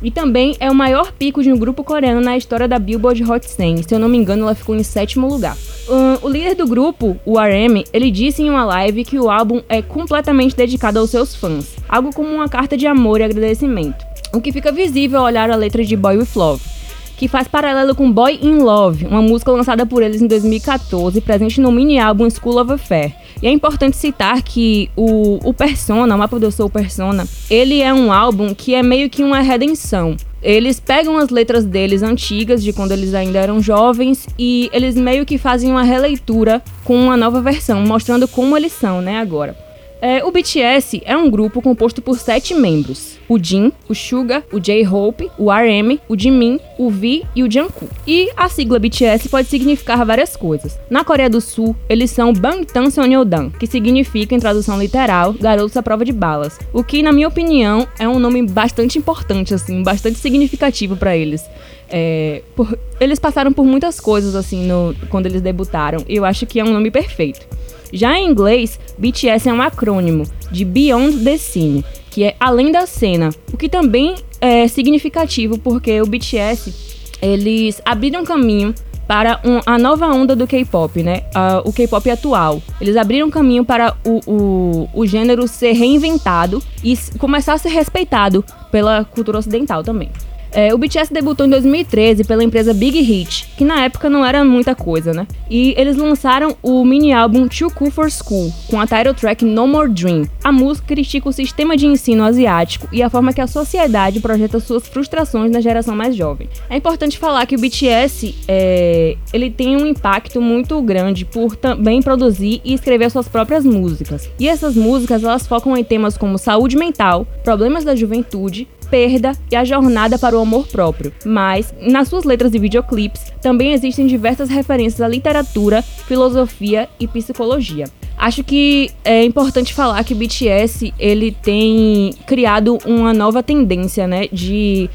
E 0.02 0.12
também 0.12 0.58
é 0.60 0.70
o 0.70 0.76
maior 0.76 1.14
pico 1.14 1.42
de 1.42 1.54
um 1.54 1.58
grupo 1.58 1.86
coreano 1.86 2.20
na 2.20 2.36
história 2.36 2.68
da 2.68 2.78
Billboard 2.78 3.24
Hot 3.24 3.50
100. 3.50 3.84
Se 3.84 3.96
eu 3.96 4.00
não 4.00 4.10
me 4.10 4.18
engano, 4.18 4.44
ela 4.44 4.54
ficou 4.54 4.76
em 4.76 4.84
sétimo 4.84 5.26
lugar. 5.26 5.56
Um, 5.88 6.28
o 6.28 6.30
líder 6.30 6.56
do 6.56 6.68
grupo, 6.68 7.18
o 7.26 7.40
RM, 7.40 7.86
ele 7.94 8.12
disse 8.12 8.42
em 8.42 8.50
uma 8.50 8.66
live 8.66 9.06
que 9.06 9.18
o 9.18 9.30
álbum 9.30 9.62
é 9.70 9.82
completamente 9.82 10.54
dedicado 10.54 11.00
aos 11.00 11.12
seus 11.12 11.34
fãs, 11.34 11.78
algo 11.88 12.14
como 12.14 12.28
uma 12.28 12.50
carta 12.50 12.76
de 12.76 12.86
amor 12.86 13.22
e 13.22 13.24
agradecimento. 13.24 14.13
O 14.34 14.42
que 14.42 14.52
fica 14.52 14.72
visível 14.72 15.20
ao 15.20 15.26
olhar 15.26 15.52
a 15.52 15.56
letra 15.56 15.84
de 15.84 15.96
Boy 15.96 16.18
With 16.18 16.30
Love 16.36 16.74
que 17.16 17.28
faz 17.28 17.48
paralelo 17.48 17.96
com 17.96 18.12
Boy 18.12 18.40
in 18.42 18.58
Love, 18.58 19.06
uma 19.06 19.22
música 19.22 19.52
lançada 19.52 19.86
por 19.86 20.02
eles 20.02 20.22
em 20.22 20.28
2014, 20.28 21.22
presente 21.22 21.62
no 21.62 21.72
mini 21.72 22.00
álbum 22.00 22.28
School 22.30 22.60
of 22.60 22.74
Affair. 22.74 23.14
E 23.42 23.48
é 23.48 23.52
importante 23.52 23.96
citar 23.96 24.42
que 24.42 24.90
o, 24.96 25.40
o 25.48 25.54
Persona, 25.54 26.16
o 26.16 26.18
mapa 26.18 26.40
do 26.40 26.52
Soul 26.52 26.70
Persona, 26.70 27.26
ele 27.50 27.82
é 27.82 27.94
um 27.94 28.12
álbum 28.12 28.54
que 28.54 28.74
é 28.74 28.84
meio 28.84 29.10
que 29.10 29.24
uma 29.24 29.40
redenção. 29.40 30.18
Eles 30.42 30.80
pegam 30.80 31.18
as 31.18 31.30
letras 31.30 31.64
deles 31.64 32.04
antigas, 32.04 32.62
de 32.62 32.74
quando 32.74 32.92
eles 32.92 33.14
ainda 33.14 33.40
eram 33.40 33.62
jovens, 33.62 34.28
e 34.38 34.70
eles 34.74 34.96
meio 34.96 35.26
que 35.26 35.38
fazem 35.38 35.72
uma 35.72 35.84
releitura 35.84 36.62
com 36.84 36.96
uma 36.96 37.16
nova 37.16 37.42
versão, 37.42 37.80
mostrando 37.82 38.28
como 38.28 38.58
eles 38.58 38.74
são, 38.74 39.02
né, 39.02 39.20
agora. 39.20 39.63
É, 40.06 40.22
o 40.26 40.32
BTS 40.32 41.02
é 41.06 41.16
um 41.16 41.30
grupo 41.32 41.62
composto 41.62 42.02
por 42.02 42.20
sete 42.20 42.54
membros: 42.54 43.18
o 43.30 43.42
Jin, 43.42 43.72
o 43.88 43.96
Suga, 43.96 44.44
o 44.52 44.60
J-Hope, 44.60 45.32
o 45.38 45.50
RM, 45.50 45.98
o 46.10 46.20
Jimin, 46.20 46.60
o 46.78 46.90
V 46.90 47.24
e 47.34 47.42
o 47.42 47.50
Jungkook. 47.50 47.90
E 48.06 48.30
a 48.36 48.50
sigla 48.50 48.80
BTS 48.80 49.30
pode 49.30 49.48
significar 49.48 50.06
várias 50.06 50.36
coisas. 50.36 50.78
Na 50.90 51.06
Coreia 51.06 51.30
do 51.30 51.40
Sul, 51.40 51.74
eles 51.88 52.12
são 52.12 52.34
Bangtan 52.34 52.90
Sonyeodan, 52.90 53.50
que 53.52 53.66
significa, 53.66 54.36
em 54.36 54.40
tradução 54.40 54.78
literal, 54.78 55.32
garotos 55.32 55.78
à 55.78 55.82
prova 55.82 56.04
de 56.04 56.12
balas. 56.12 56.60
O 56.74 56.84
que, 56.84 57.02
na 57.02 57.14
minha 57.14 57.30
opinião, 57.30 57.88
é 57.98 58.06
um 58.06 58.20
nome 58.20 58.46
bastante 58.46 58.98
importante, 58.98 59.54
assim, 59.54 59.82
bastante 59.84 60.20
significativo 60.20 60.98
para 60.98 61.16
eles. 61.16 61.42
É, 61.90 62.42
por- 62.58 62.78
eles 63.00 63.20
passaram 63.20 63.54
por 63.54 63.64
muitas 63.64 64.02
coisas, 64.02 64.36
assim, 64.36 64.66
no, 64.68 64.94
quando 65.10 65.28
eles 65.28 65.42
debutaram. 65.42 66.04
E 66.10 66.18
eu 66.18 66.26
acho 66.26 66.46
que 66.46 66.60
é 66.60 66.64
um 66.66 66.74
nome 66.74 66.92
perfeito. 66.92 67.48
Já 67.94 68.18
em 68.18 68.28
inglês, 68.28 68.80
BTS 68.98 69.48
é 69.48 69.54
um 69.54 69.62
acrônimo 69.62 70.24
de 70.52 70.66
Beyond 70.66 71.24
the 71.24 71.38
Scene, 71.38 71.86
que 72.10 72.24
é 72.24 72.36
além 72.40 72.72
da 72.72 72.86
cena. 72.88 73.30
O 73.54 73.58
que 73.58 73.70
também 73.70 74.16
é 74.42 74.68
significativo, 74.68 75.58
porque 75.60 76.02
o 76.02 76.06
BTS, 76.08 76.74
eles 77.22 77.80
abriram 77.86 78.24
caminho 78.26 78.74
para 79.08 79.40
um- 79.44 79.60
a 79.66 79.78
nova 79.78 80.08
onda 80.08 80.36
do 80.36 80.48
K-pop, 80.48 81.04
né? 81.04 81.24
Ah, 81.36 81.62
o 81.66 81.72
K-pop 81.74 82.10
atual. 82.10 82.62
Eles 82.82 82.96
abriram 82.98 83.30
caminho 83.30 83.64
para 83.64 83.96
o, 84.06 84.20
o, 84.26 84.90
o 84.94 85.06
gênero 85.06 85.48
ser 85.48 85.74
reinventado 85.74 86.64
e 86.84 86.98
começar 87.20 87.54
a 87.54 87.58
ser 87.58 87.70
respeitado 87.70 88.44
pela 88.72 89.04
cultura 89.06 89.38
ocidental 89.38 89.84
também. 89.84 90.10
É, 90.54 90.74
o 90.74 90.78
BTS 90.78 91.12
debutou 91.12 91.46
em 91.46 91.50
2013 91.50 92.24
pela 92.24 92.44
empresa 92.44 92.74
Big 92.74 93.00
Hit, 93.02 93.48
que 93.58 93.66
na 93.66 93.84
época 93.84 94.10
não 94.10 94.26
era 94.26 94.46
muita 94.46 94.76
coisa, 94.76 95.12
né? 95.12 95.28
E 95.50 95.74
eles 95.78 95.98
lançaram 95.98 96.56
o 96.62 96.86
mini 96.86 97.12
álbum 97.12 97.48
Too 97.48 97.72
Cool 97.72 97.90
for 97.90 98.10
School, 98.12 98.54
com 98.70 98.80
a 98.80 98.86
title 98.86 99.14
track 99.14 99.44
No 99.44 99.68
More 99.68 99.90
Dream. 99.90 100.28
A 100.44 100.52
música 100.52 100.88
critica 100.88 101.28
o 101.28 101.34
sistema 101.34 101.76
de 101.76 101.88
ensino 101.88 102.24
asiático 102.24 102.88
e 102.92 103.02
a 103.02 103.10
forma 103.10 103.34
que 103.34 103.42
a 103.42 103.48
sociedade 103.48 104.20
projeta 104.20 104.60
suas 104.60 104.88
frustrações 104.88 105.52
na 105.52 105.60
geração 105.60 105.96
mais 105.96 106.16
jovem. 106.16 106.48
É 106.70 106.78
importante 106.78 107.18
falar 107.18 107.46
que 107.46 107.56
o 107.56 107.60
BTS 107.60 108.36
é, 108.48 109.18
ele 109.32 109.50
tem 109.50 109.76
um 109.76 109.88
impacto 109.88 110.40
muito 110.40 110.80
grande 110.82 111.26
por 111.26 111.56
também 111.56 112.02
produzir 112.02 112.62
e 112.64 112.74
escrever 112.74 113.10
suas 113.10 113.28
próprias 113.28 113.66
músicas. 113.66 114.30
E 114.40 114.48
essas 114.48 114.76
músicas 114.76 115.24
elas 115.24 115.48
focam 115.48 115.76
em 115.76 115.84
temas 115.84 116.18
como 116.18 116.38
saúde 116.38 116.78
mental, 116.78 117.26
problemas 117.44 117.84
da 117.84 117.96
juventude, 117.96 118.68
perda 118.94 119.32
e 119.50 119.56
a 119.56 119.66
jornada 119.66 120.20
para 120.20 120.38
o 120.38 120.40
amor 120.40 120.68
próprio. 120.68 121.12
Mas, 121.26 121.74
nas 121.82 122.08
suas 122.08 122.26
letras 122.26 122.54
e 122.54 122.60
videoclipes, 122.60 123.24
também 123.42 123.74
existem 123.74 124.06
diversas 124.06 124.50
referências 124.50 125.02
à 125.02 125.08
literatura, 125.08 125.82
filosofia 125.82 126.88
e 127.00 127.08
psicologia. 127.08 127.86
Acho 128.16 128.44
que 128.44 128.92
é 129.04 129.26
importante 129.26 129.74
falar 129.74 130.04
que 130.04 130.14
BTS 130.14 130.94
ele 131.00 131.32
tem 131.32 132.14
criado 132.28 132.78
uma 132.86 133.16
nova 133.16 133.42
tendência, 133.42 134.06
né, 134.06 134.28
de 134.32 134.88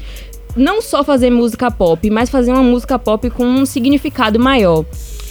não 0.55 0.81
só 0.81 1.03
fazer 1.03 1.29
música 1.29 1.69
pop, 1.69 2.09
mas 2.09 2.29
fazer 2.29 2.53
uma 2.53 2.63
música 2.63 2.97
pop 2.97 3.29
com 3.31 3.43
um 3.43 3.65
significado 3.65 4.39
maior. 4.39 4.85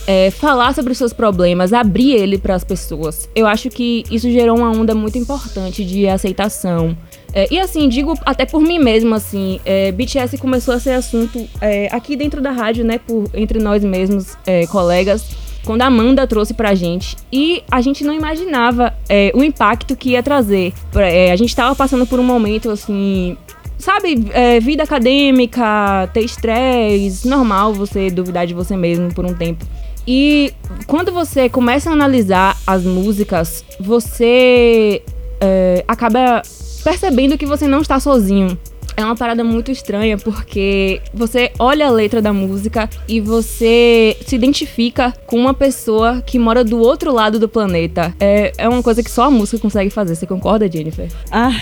É, 0.06 0.30
falar 0.30 0.74
sobre 0.74 0.92
os 0.92 0.98
seus 0.98 1.12
problemas, 1.12 1.72
abrir 1.72 2.12
ele 2.12 2.38
para 2.38 2.54
as 2.54 2.64
pessoas. 2.64 3.28
Eu 3.34 3.46
acho 3.46 3.68
que 3.70 4.04
isso 4.10 4.30
gerou 4.30 4.56
uma 4.56 4.70
onda 4.70 4.94
muito 4.94 5.16
importante 5.18 5.84
de 5.84 6.06
aceitação. 6.06 6.96
É, 7.32 7.46
e 7.52 7.58
assim, 7.58 7.88
digo 7.88 8.14
até 8.24 8.46
por 8.46 8.60
mim 8.60 8.78
mesma, 8.78 9.16
assim, 9.16 9.60
é, 9.64 9.92
BTS 9.92 10.38
começou 10.38 10.74
a 10.74 10.80
ser 10.80 10.92
assunto 10.92 11.46
é, 11.60 11.88
aqui 11.92 12.16
dentro 12.16 12.40
da 12.40 12.50
rádio, 12.50 12.84
né, 12.84 12.98
por, 12.98 13.28
entre 13.34 13.58
nós 13.58 13.84
mesmos, 13.84 14.36
é, 14.46 14.66
colegas, 14.66 15.24
quando 15.64 15.82
a 15.82 15.86
Amanda 15.86 16.26
trouxe 16.26 16.54
pra 16.54 16.74
gente. 16.74 17.16
E 17.32 17.62
a 17.70 17.80
gente 17.80 18.02
não 18.02 18.14
imaginava 18.14 18.94
é, 19.08 19.30
o 19.34 19.44
impacto 19.44 19.94
que 19.94 20.10
ia 20.10 20.22
trazer. 20.22 20.72
É, 20.94 21.30
a 21.30 21.36
gente 21.36 21.54
tava 21.54 21.74
passando 21.74 22.06
por 22.06 22.18
um 22.18 22.24
momento, 22.24 22.70
assim, 22.70 23.36
sabe, 23.76 24.26
é, 24.32 24.58
vida 24.60 24.82
acadêmica, 24.82 26.08
ter 26.12 26.22
estresse, 26.22 27.28
normal 27.28 27.74
você 27.74 28.10
duvidar 28.10 28.46
de 28.46 28.54
você 28.54 28.76
mesmo 28.76 29.12
por 29.12 29.26
um 29.26 29.34
tempo. 29.34 29.64
E 30.06 30.54
quando 30.86 31.12
você 31.12 31.50
começa 31.50 31.90
a 31.90 31.92
analisar 31.92 32.56
as 32.66 32.82
músicas, 32.84 33.62
você 33.78 35.02
é, 35.40 35.84
acaba 35.86 36.42
percebendo 36.82 37.36
que 37.36 37.46
você 37.46 37.66
não 37.66 37.80
está 37.80 37.98
sozinho. 38.00 38.58
É 38.96 39.04
uma 39.04 39.14
parada 39.14 39.44
muito 39.44 39.70
estranha 39.70 40.18
porque 40.18 41.00
você 41.14 41.52
olha 41.56 41.86
a 41.86 41.90
letra 41.90 42.20
da 42.20 42.32
música 42.32 42.90
e 43.06 43.20
você 43.20 44.16
se 44.26 44.34
identifica 44.34 45.14
com 45.24 45.38
uma 45.38 45.54
pessoa 45.54 46.20
que 46.20 46.36
mora 46.36 46.64
do 46.64 46.80
outro 46.80 47.12
lado 47.12 47.38
do 47.38 47.48
planeta. 47.48 48.12
É, 48.18 48.52
é 48.58 48.68
uma 48.68 48.82
coisa 48.82 49.00
que 49.00 49.10
só 49.10 49.24
a 49.24 49.30
música 49.30 49.58
consegue 49.58 49.88
fazer. 49.88 50.16
Você 50.16 50.26
concorda, 50.26 50.68
Jennifer? 50.68 51.08
Ah, 51.30 51.52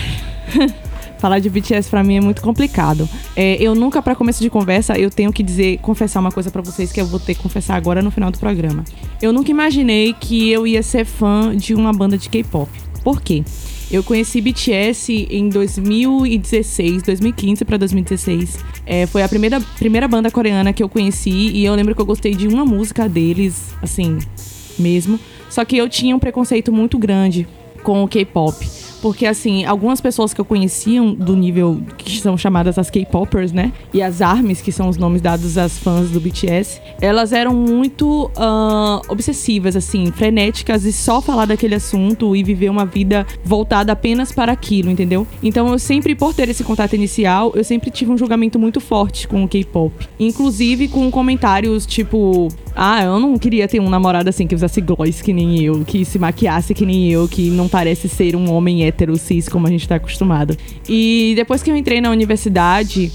falar 1.19 1.37
de 1.37 1.47
BTS 1.47 1.89
pra 1.91 2.03
mim 2.03 2.17
é 2.17 2.21
muito 2.21 2.41
complicado. 2.41 3.07
É, 3.35 3.61
eu 3.61 3.75
nunca, 3.75 4.01
pra 4.01 4.15
começo 4.15 4.41
de 4.41 4.49
conversa, 4.49 4.97
eu 4.97 5.11
tenho 5.11 5.31
que 5.31 5.43
dizer, 5.43 5.77
confessar 5.79 6.19
uma 6.19 6.31
coisa 6.31 6.49
pra 6.49 6.63
vocês 6.63 6.91
que 6.91 6.99
eu 6.99 7.05
vou 7.05 7.19
ter 7.19 7.35
que 7.35 7.43
confessar 7.43 7.75
agora 7.75 8.01
no 8.01 8.09
final 8.09 8.31
do 8.31 8.39
programa. 8.39 8.83
Eu 9.21 9.31
nunca 9.31 9.51
imaginei 9.51 10.11
que 10.19 10.49
eu 10.49 10.65
ia 10.65 10.81
ser 10.81 11.05
fã 11.05 11.55
de 11.55 11.75
uma 11.75 11.93
banda 11.93 12.17
de 12.17 12.29
K-pop. 12.29 12.69
Por 13.03 13.21
quê? 13.21 13.43
Eu 13.89 14.03
conheci 14.03 14.41
BTS 14.41 15.27
em 15.29 15.47
2016, 15.47 17.03
2015 17.03 17.63
pra 17.63 17.77
2016. 17.77 18.57
É, 18.85 19.05
foi 19.05 19.23
a 19.23 19.29
primeira, 19.29 19.61
primeira 19.61 20.07
banda 20.09 20.29
coreana 20.29 20.73
que 20.73 20.83
eu 20.83 20.89
conheci 20.89 21.29
e 21.29 21.63
eu 21.63 21.73
lembro 21.73 21.95
que 21.95 22.01
eu 22.01 22.05
gostei 22.05 22.35
de 22.35 22.49
uma 22.49 22.65
música 22.65 23.07
deles, 23.07 23.73
assim, 23.81 24.17
mesmo. 24.77 25.17
Só 25.49 25.63
que 25.63 25.77
eu 25.77 25.87
tinha 25.87 26.13
um 26.13 26.19
preconceito 26.19 26.71
muito 26.71 26.97
grande 26.97 27.47
com 27.81 28.03
o 28.03 28.07
K-pop. 28.09 28.76
Porque, 29.01 29.25
assim, 29.25 29.65
algumas 29.65 30.01
pessoas 30.01 30.33
que 30.33 30.41
eu 30.41 30.45
conheciam 30.45 31.13
do 31.13 31.35
nível 31.35 31.81
que 31.97 32.19
são 32.19 32.37
chamadas 32.37 32.77
as 32.77 32.89
K-popers, 32.89 33.51
né? 33.51 33.71
E 33.93 34.01
as 34.01 34.21
ARMYs, 34.21 34.61
que 34.61 34.71
são 34.71 34.89
os 34.89 34.97
nomes 34.97 35.21
dados 35.21 35.57
às 35.57 35.77
fãs 35.77 36.09
do 36.09 36.19
BTS, 36.19 36.81
elas 37.01 37.31
eram 37.31 37.53
muito 37.53 38.29
ah, 38.35 39.01
obsessivas, 39.09 39.75
assim, 39.75 40.11
frenéticas 40.11 40.85
e 40.85 40.91
só 40.91 41.21
falar 41.21 41.45
daquele 41.45 41.75
assunto 41.75 42.35
e 42.35 42.43
viver 42.43 42.69
uma 42.69 42.85
vida 42.85 43.25
voltada 43.43 43.91
apenas 43.91 44.31
para 44.31 44.51
aquilo, 44.51 44.89
entendeu? 44.89 45.27
Então 45.41 45.67
eu 45.69 45.79
sempre, 45.79 46.15
por 46.15 46.33
ter 46.33 46.49
esse 46.49 46.63
contato 46.63 46.93
inicial, 46.93 47.51
eu 47.55 47.63
sempre 47.63 47.89
tive 47.89 48.11
um 48.11 48.17
julgamento 48.17 48.57
muito 48.59 48.79
forte 48.79 49.27
com 49.27 49.43
o 49.43 49.47
K-pop. 49.47 49.93
Inclusive 50.19 50.87
com 50.87 51.09
comentários 51.11 51.85
tipo. 51.85 52.47
Ah, 52.75 53.03
eu 53.03 53.19
não 53.19 53.37
queria 53.39 53.67
ter 53.67 53.79
um 53.79 53.89
namorado 53.89 54.29
assim 54.29 54.45
que 54.45 54.53
usasse 54.53 54.79
gloss 54.81 55.21
que 55.21 55.33
nem 55.33 55.63
eu, 55.63 55.83
que 55.83 56.05
se 56.05 56.19
maquiasse 56.19 56.75
que 56.75 56.85
nem 56.85 57.11
eu, 57.11 57.27
que 57.27 57.49
não 57.49 57.67
parece 57.67 58.07
ser 58.07 58.35
um 58.35 58.51
homem 58.51 58.83
hétero 58.87 59.17
cis 59.17 59.47
como 59.49 59.67
a 59.67 59.69
gente 59.69 59.87
tá 59.87 59.95
acostumado. 59.95 60.57
E 60.87 61.33
depois 61.35 61.61
que 61.61 61.69
eu 61.69 61.75
entrei 61.75 62.01
na 62.01 62.09
universidade, 62.09 63.11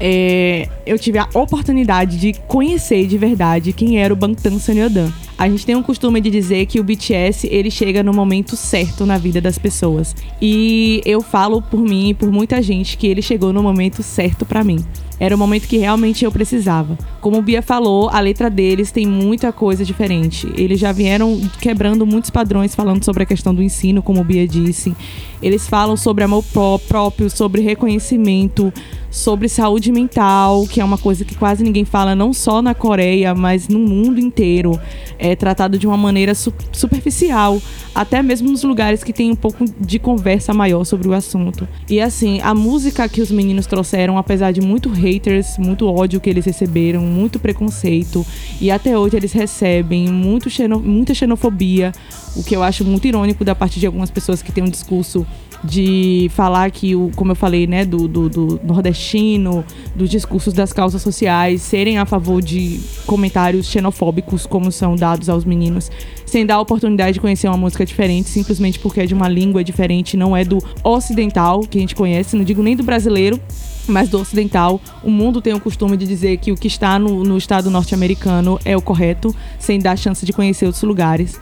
é, 0.00 0.68
eu 0.86 0.98
tive 0.98 1.18
a 1.18 1.28
oportunidade 1.34 2.18
de 2.18 2.32
conhecer 2.46 3.06
de 3.06 3.16
verdade 3.16 3.72
quem 3.72 3.98
era 3.98 4.12
o 4.12 4.16
Bangtan 4.16 4.58
Sonyeodan. 4.58 5.12
A 5.36 5.48
gente 5.48 5.66
tem 5.66 5.74
um 5.74 5.82
costume 5.82 6.20
de 6.20 6.30
dizer 6.30 6.66
que 6.66 6.78
o 6.78 6.84
BTS 6.84 7.48
ele 7.50 7.70
chega 7.70 8.02
no 8.02 8.12
momento 8.12 8.54
certo 8.56 9.04
na 9.04 9.18
vida 9.18 9.40
das 9.40 9.58
pessoas. 9.58 10.14
E 10.40 11.00
eu 11.04 11.20
falo 11.20 11.60
por 11.60 11.80
mim 11.80 12.10
e 12.10 12.14
por 12.14 12.30
muita 12.30 12.62
gente 12.62 12.96
que 12.96 13.06
ele 13.06 13.20
chegou 13.20 13.52
no 13.52 13.62
momento 13.62 14.02
certo 14.02 14.46
pra 14.46 14.62
mim. 14.62 14.84
Era 15.18 15.34
o 15.34 15.38
momento 15.38 15.68
que 15.68 15.78
realmente 15.78 16.24
eu 16.24 16.32
precisava. 16.32 16.98
Como 17.20 17.38
o 17.38 17.42
Bia 17.42 17.62
falou, 17.62 18.08
a 18.10 18.18
letra 18.20 18.50
deles 18.50 18.90
tem 18.90 19.06
muita 19.06 19.52
coisa 19.52 19.84
diferente. 19.84 20.52
Eles 20.56 20.78
já 20.78 20.90
vieram 20.92 21.40
quebrando 21.60 22.04
muitos 22.04 22.30
padrões 22.30 22.74
falando 22.74 23.04
sobre 23.04 23.22
a 23.22 23.26
questão 23.26 23.54
do 23.54 23.62
ensino, 23.62 24.02
como 24.02 24.20
o 24.20 24.24
Bia 24.24 24.46
disse. 24.46 24.94
Eles 25.40 25.68
falam 25.68 25.96
sobre 25.96 26.24
amor 26.24 26.42
pró- 26.52 26.78
próprio, 26.78 27.30
sobre 27.30 27.62
reconhecimento, 27.62 28.72
sobre 29.08 29.48
saúde 29.48 29.92
mental, 29.92 30.66
que 30.66 30.80
é 30.80 30.84
uma 30.84 30.98
coisa 30.98 31.24
que 31.24 31.36
quase 31.36 31.62
ninguém 31.62 31.84
fala, 31.84 32.16
não 32.16 32.32
só 32.32 32.60
na 32.60 32.74
Coreia, 32.74 33.34
mas 33.36 33.68
no 33.68 33.78
mundo 33.78 34.18
inteiro. 34.18 34.78
É 35.26 35.34
tratado 35.34 35.78
de 35.78 35.86
uma 35.86 35.96
maneira 35.96 36.34
su- 36.34 36.52
superficial, 36.70 37.58
até 37.94 38.22
mesmo 38.22 38.50
nos 38.50 38.62
lugares 38.62 39.02
que 39.02 39.10
tem 39.10 39.30
um 39.30 39.34
pouco 39.34 39.64
de 39.80 39.98
conversa 39.98 40.52
maior 40.52 40.84
sobre 40.84 41.08
o 41.08 41.14
assunto. 41.14 41.66
E 41.88 41.98
assim, 41.98 42.40
a 42.42 42.54
música 42.54 43.08
que 43.08 43.22
os 43.22 43.30
meninos 43.30 43.64
trouxeram, 43.64 44.18
apesar 44.18 44.52
de 44.52 44.60
muito 44.60 44.90
haters, 44.90 45.56
muito 45.56 45.86
ódio 45.88 46.20
que 46.20 46.28
eles 46.28 46.44
receberam, 46.44 47.00
muito 47.00 47.38
preconceito, 47.38 48.24
e 48.60 48.70
até 48.70 48.98
hoje 48.98 49.16
eles 49.16 49.32
recebem 49.32 50.08
muito 50.10 50.50
xeno- 50.50 50.78
muita 50.80 51.14
xenofobia, 51.14 51.90
o 52.36 52.44
que 52.44 52.54
eu 52.54 52.62
acho 52.62 52.84
muito 52.84 53.08
irônico 53.08 53.44
da 53.46 53.54
parte 53.54 53.80
de 53.80 53.86
algumas 53.86 54.10
pessoas 54.10 54.42
que 54.42 54.52
têm 54.52 54.62
um 54.62 54.68
discurso 54.68 55.26
de 55.64 56.30
falar 56.34 56.70
que, 56.70 56.94
o, 56.94 57.10
como 57.16 57.32
eu 57.32 57.36
falei, 57.36 57.66
né, 57.66 57.84
do, 57.84 58.06
do, 58.06 58.28
do 58.28 58.60
nordestino, 58.62 59.64
dos 59.94 60.10
discursos 60.10 60.52
das 60.52 60.72
causas 60.72 61.00
sociais, 61.00 61.62
serem 61.62 61.96
a 61.96 62.04
favor 62.04 62.42
de 62.42 62.80
comentários 63.06 63.66
xenofóbicos 63.66 64.44
como 64.44 64.70
são 64.70 64.94
dados 64.94 65.28
aos 65.28 65.44
meninos, 65.44 65.90
sem 66.26 66.44
dar 66.44 66.56
a 66.56 66.60
oportunidade 66.60 67.14
de 67.14 67.20
conhecer 67.20 67.48
uma 67.48 67.56
música 67.56 67.86
diferente, 67.86 68.28
simplesmente 68.28 68.78
porque 68.78 69.00
é 69.00 69.06
de 69.06 69.14
uma 69.14 69.28
língua 69.28 69.64
diferente, 69.64 70.16
não 70.16 70.36
é 70.36 70.44
do 70.44 70.58
ocidental, 70.82 71.60
que 71.60 71.78
a 71.78 71.80
gente 71.80 71.94
conhece, 71.94 72.36
não 72.36 72.44
digo 72.44 72.62
nem 72.62 72.76
do 72.76 72.82
brasileiro, 72.82 73.40
mas 73.86 74.08
do 74.08 74.18
ocidental. 74.20 74.80
O 75.02 75.10
mundo 75.10 75.40
tem 75.40 75.54
o 75.54 75.60
costume 75.60 75.96
de 75.96 76.06
dizer 76.06 76.36
que 76.38 76.52
o 76.52 76.56
que 76.56 76.68
está 76.68 76.98
no, 76.98 77.24
no 77.24 77.38
estado 77.38 77.70
norte-americano 77.70 78.58
é 78.64 78.76
o 78.76 78.82
correto, 78.82 79.34
sem 79.58 79.78
dar 79.78 79.96
chance 79.96 80.24
de 80.26 80.32
conhecer 80.32 80.66
outros 80.66 80.82
lugares. 80.82 81.40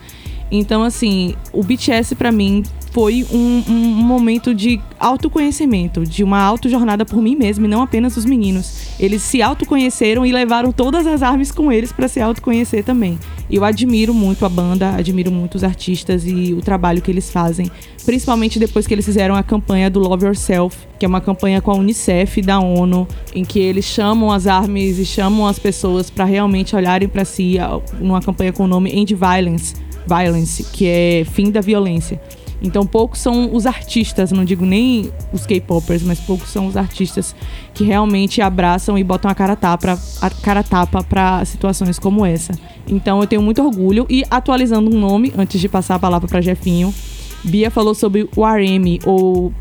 Então, 0.54 0.82
assim, 0.82 1.34
o 1.50 1.64
BTS 1.64 2.14
pra 2.14 2.30
mim 2.30 2.62
foi 2.90 3.26
um, 3.32 3.62
um 3.66 3.72
momento 3.72 4.54
de 4.54 4.78
autoconhecimento, 5.00 6.04
de 6.04 6.22
uma 6.22 6.42
autojornada 6.42 7.06
por 7.06 7.22
mim 7.22 7.34
mesma 7.34 7.64
e 7.64 7.68
não 7.68 7.80
apenas 7.80 8.18
os 8.18 8.26
meninos. 8.26 8.90
Eles 9.00 9.22
se 9.22 9.40
autoconheceram 9.40 10.26
e 10.26 10.30
levaram 10.30 10.70
todas 10.70 11.06
as 11.06 11.22
armas 11.22 11.50
com 11.50 11.72
eles 11.72 11.90
para 11.90 12.06
se 12.06 12.20
autoconhecer 12.20 12.84
também. 12.84 13.18
Eu 13.50 13.64
admiro 13.64 14.12
muito 14.12 14.44
a 14.44 14.48
banda, 14.48 14.90
admiro 14.90 15.32
muito 15.32 15.54
os 15.54 15.64
artistas 15.64 16.26
e 16.26 16.52
o 16.52 16.60
trabalho 16.60 17.00
que 17.00 17.10
eles 17.10 17.30
fazem, 17.30 17.70
principalmente 18.04 18.58
depois 18.58 18.86
que 18.86 18.92
eles 18.92 19.06
fizeram 19.06 19.34
a 19.34 19.42
campanha 19.42 19.88
do 19.88 20.00
Love 20.00 20.26
Yourself, 20.26 20.76
que 20.98 21.06
é 21.06 21.08
uma 21.08 21.20
campanha 21.22 21.62
com 21.62 21.70
a 21.70 21.74
Unicef 21.74 22.42
da 22.42 22.60
ONU, 22.60 23.08
em 23.34 23.42
que 23.42 23.58
eles 23.58 23.86
chamam 23.86 24.30
as 24.30 24.46
armas 24.46 24.98
e 24.98 25.06
chamam 25.06 25.46
as 25.46 25.58
pessoas 25.58 26.10
para 26.10 26.26
realmente 26.26 26.76
olharem 26.76 27.08
para 27.08 27.24
si, 27.24 27.56
numa 27.98 28.20
campanha 28.20 28.52
com 28.52 28.64
o 28.64 28.68
nome 28.68 28.90
End 28.90 29.14
Violence, 29.14 29.74
Violence, 30.06 30.64
que 30.72 30.86
é 30.86 31.24
fim 31.24 31.50
da 31.50 31.60
violência. 31.60 32.20
Então, 32.62 32.86
poucos 32.86 33.18
são 33.18 33.52
os 33.52 33.66
artistas, 33.66 34.30
não 34.30 34.44
digo 34.44 34.64
nem 34.64 35.10
os 35.32 35.44
K-popers, 35.44 36.02
mas 36.04 36.20
poucos 36.20 36.48
são 36.48 36.66
os 36.68 36.76
artistas 36.76 37.34
que 37.74 37.82
realmente 37.82 38.40
abraçam 38.40 38.96
e 38.96 39.02
botam 39.02 39.28
a 39.28 39.34
cara 39.34 39.56
tapa, 39.56 39.98
a 40.20 40.30
cara 40.30 40.62
tapa 40.62 41.02
para 41.02 41.44
situações 41.44 41.98
como 41.98 42.24
essa. 42.24 42.52
Então, 42.86 43.20
eu 43.20 43.26
tenho 43.26 43.42
muito 43.42 43.60
orgulho 43.60 44.06
e 44.08 44.22
atualizando 44.30 44.94
um 44.94 44.98
nome 44.98 45.32
antes 45.36 45.60
de 45.60 45.68
passar 45.68 45.96
a 45.96 45.98
palavra 45.98 46.28
para 46.28 46.40
Jefinho, 46.40 46.94
Bia 47.42 47.70
falou 47.70 47.94
sobre 47.94 48.28
o 48.36 48.46
RM 48.46 49.00
ou 49.04 49.52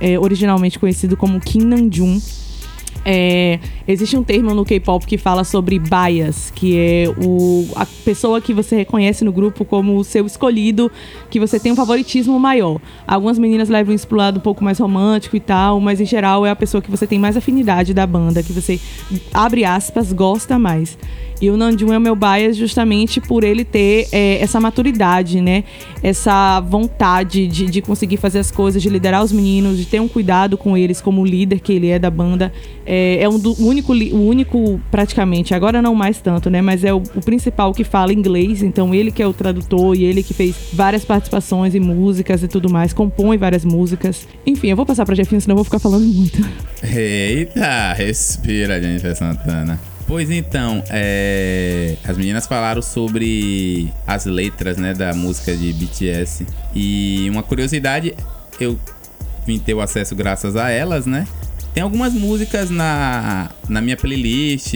é, 0.00 0.18
originalmente 0.18 0.78
conhecido 0.78 1.16
como 1.16 1.38
Kim 1.40 1.60
Namjoon 1.60 2.18
é, 3.04 3.58
existe 3.86 4.16
um 4.16 4.22
termo 4.22 4.54
no 4.54 4.64
K-pop 4.64 5.06
que 5.06 5.16
fala 5.16 5.44
sobre 5.44 5.78
bias, 5.78 6.52
que 6.54 6.76
é 6.76 7.04
o, 7.24 7.66
a 7.74 7.86
pessoa 8.04 8.40
que 8.40 8.52
você 8.52 8.76
reconhece 8.76 9.24
no 9.24 9.32
grupo 9.32 9.64
como 9.64 9.96
o 9.96 10.04
seu 10.04 10.26
escolhido, 10.26 10.90
que 11.30 11.40
você 11.40 11.58
tem 11.58 11.72
um 11.72 11.76
favoritismo 11.76 12.38
maior. 12.38 12.80
Algumas 13.06 13.38
meninas 13.38 13.68
levam 13.68 13.94
isso 13.94 14.06
pro 14.06 14.16
lado 14.16 14.38
um 14.38 14.42
pouco 14.42 14.62
mais 14.62 14.78
romântico 14.78 15.36
e 15.36 15.40
tal, 15.40 15.80
mas 15.80 16.00
em 16.00 16.06
geral 16.06 16.44
é 16.44 16.50
a 16.50 16.56
pessoa 16.56 16.82
que 16.82 16.90
você 16.90 17.06
tem 17.06 17.18
mais 17.18 17.36
afinidade 17.36 17.94
da 17.94 18.06
banda, 18.06 18.42
que 18.42 18.52
você, 18.52 18.80
abre 19.32 19.64
aspas, 19.64 20.12
gosta 20.12 20.58
mais. 20.58 20.98
E 21.40 21.50
o 21.50 21.56
Nanjum 21.56 21.92
é 21.92 21.98
o 21.98 22.00
meu 22.00 22.16
bias 22.16 22.56
justamente 22.56 23.20
por 23.20 23.44
ele 23.44 23.64
ter 23.64 24.08
é, 24.10 24.42
essa 24.42 24.60
maturidade, 24.60 25.40
né? 25.40 25.62
Essa 26.02 26.60
vontade 26.60 27.46
de, 27.46 27.66
de 27.66 27.80
conseguir 27.80 28.16
fazer 28.16 28.40
as 28.40 28.50
coisas, 28.50 28.82
de 28.82 28.88
liderar 28.88 29.22
os 29.22 29.30
meninos, 29.30 29.78
de 29.78 29.86
ter 29.86 30.00
um 30.00 30.08
cuidado 30.08 30.58
com 30.58 30.76
eles 30.76 31.00
como 31.00 31.24
líder 31.24 31.60
que 31.60 31.72
ele 31.72 31.88
é 31.88 31.98
da 31.98 32.10
banda. 32.10 32.52
É, 32.90 33.22
é 33.22 33.28
um 33.28 33.38
do, 33.38 33.52
o 33.52 33.66
único, 33.66 33.92
o 33.92 34.26
único, 34.26 34.80
praticamente, 34.90 35.54
agora 35.54 35.82
não 35.82 35.94
mais 35.94 36.22
tanto, 36.22 36.48
né? 36.48 36.62
Mas 36.62 36.82
é 36.84 36.94
o, 36.94 37.02
o, 37.14 37.20
principal 37.20 37.74
que 37.74 37.84
fala 37.84 38.14
inglês, 38.14 38.62
então 38.62 38.94
ele 38.94 39.12
que 39.12 39.22
é 39.22 39.26
o 39.26 39.32
tradutor 39.34 39.94
e 39.94 40.04
ele 40.04 40.22
que 40.22 40.32
fez 40.32 40.56
várias 40.72 41.04
participações 41.04 41.74
em 41.74 41.80
músicas 41.80 42.42
e 42.42 42.48
tudo 42.48 42.70
mais, 42.70 42.94
compõe 42.94 43.36
várias 43.36 43.62
músicas. 43.62 44.26
Enfim, 44.46 44.68
eu 44.68 44.76
vou 44.76 44.86
passar 44.86 45.04
pra 45.04 45.14
Jefinho, 45.14 45.38
senão 45.38 45.52
eu 45.52 45.56
vou 45.56 45.64
ficar 45.64 45.78
falando 45.78 46.06
muito. 46.06 46.38
Eita, 46.82 47.92
respira, 47.92 48.80
Jennifer 48.80 49.14
Santana. 49.14 49.78
Pois 50.06 50.30
então, 50.30 50.82
é... 50.88 51.96
as 52.02 52.16
meninas 52.16 52.46
falaram 52.46 52.80
sobre 52.80 53.92
as 54.06 54.24
letras, 54.24 54.78
né, 54.78 54.94
da 54.94 55.12
música 55.12 55.54
de 55.54 55.74
BTS. 55.74 56.46
E 56.74 57.28
uma 57.28 57.42
curiosidade, 57.42 58.14
eu 58.58 58.78
vim 59.46 59.58
ter 59.58 59.74
o 59.74 59.82
acesso 59.82 60.16
graças 60.16 60.56
a 60.56 60.70
elas, 60.70 61.04
né? 61.04 61.26
Tem 61.78 61.82
algumas 61.84 62.12
músicas 62.12 62.70
na, 62.70 63.52
na 63.68 63.80
minha 63.80 63.96
playlist, 63.96 64.74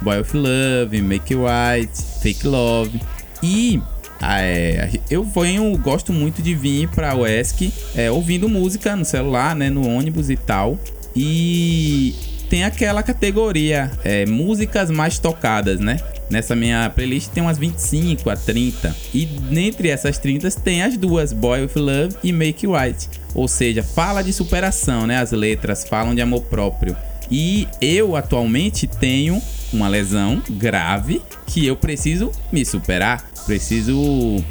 Boy 0.00 0.20
of 0.20 0.36
Love, 0.36 1.02
Make 1.02 1.34
It 1.34 1.36
White, 1.36 2.02
Fake 2.22 2.46
Love. 2.46 3.00
E 3.42 3.82
é, 4.22 4.88
eu 5.10 5.24
venho, 5.24 5.76
gosto 5.78 6.12
muito 6.12 6.40
de 6.40 6.54
vir 6.54 6.88
pra 6.90 7.16
UESC 7.16 7.72
é, 7.96 8.08
ouvindo 8.08 8.48
música 8.48 8.94
no 8.94 9.04
celular, 9.04 9.56
né, 9.56 9.68
no 9.68 9.84
ônibus 9.84 10.30
e 10.30 10.36
tal. 10.36 10.78
E 11.16 12.14
tem 12.48 12.62
aquela 12.62 13.02
categoria 13.02 13.90
é, 14.04 14.24
músicas 14.24 14.92
mais 14.92 15.18
tocadas, 15.18 15.80
né? 15.80 15.98
Nessa 16.30 16.54
minha 16.54 16.88
playlist 16.88 17.30
tem 17.30 17.42
umas 17.42 17.58
25 17.58 18.30
a 18.30 18.36
30. 18.36 18.94
E 19.12 19.26
dentre 19.26 19.88
essas 19.88 20.18
30 20.18 20.48
tem 20.52 20.84
as 20.84 20.96
duas, 20.96 21.32
Boy 21.32 21.62
with 21.62 21.72
Love 21.74 22.16
e 22.22 22.32
Make 22.32 22.64
White. 22.64 23.08
Ou 23.38 23.46
seja, 23.46 23.84
fala 23.84 24.20
de 24.20 24.32
superação, 24.32 25.06
né? 25.06 25.18
As 25.18 25.30
letras 25.30 25.84
falam 25.84 26.12
de 26.12 26.20
amor 26.20 26.42
próprio. 26.42 26.96
E 27.30 27.68
eu 27.80 28.16
atualmente 28.16 28.88
tenho 28.88 29.40
uma 29.72 29.86
lesão 29.86 30.42
grave 30.50 31.22
que 31.46 31.64
eu 31.64 31.76
preciso 31.76 32.32
me 32.50 32.64
superar. 32.64 33.30
Preciso 33.46 34.42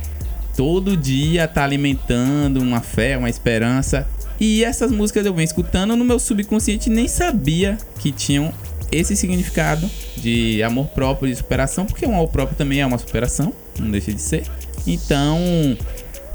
todo 0.55 0.95
dia 0.95 1.43
estar 1.43 1.55
tá 1.55 1.63
alimentando 1.65 2.61
uma 2.61 2.79
fé, 2.79 3.17
uma 3.17 3.29
esperança 3.29 4.07
e 4.39 4.63
essas 4.63 4.89
músicas 4.89 5.25
eu 5.25 5.33
venho 5.33 5.43
escutando 5.43 5.93
no 5.93 6.05
meu 6.05 6.17
subconsciente 6.17 6.89
nem 6.89 7.09
sabia 7.09 7.77
que 7.99 8.09
tinham 8.13 8.53
esse 8.89 9.17
significado 9.17 9.89
de 10.15 10.63
amor 10.63 10.87
próprio 10.87 11.29
e 11.29 11.35
superação, 11.35 11.85
porque 11.85 12.05
o 12.05 12.09
amor 12.09 12.29
próprio 12.29 12.57
também 12.57 12.79
é 12.79 12.85
uma 12.85 12.97
superação, 12.97 13.51
não 13.77 13.91
deixa 13.91 14.13
de 14.13 14.21
ser. 14.21 14.43
Então, 14.85 15.37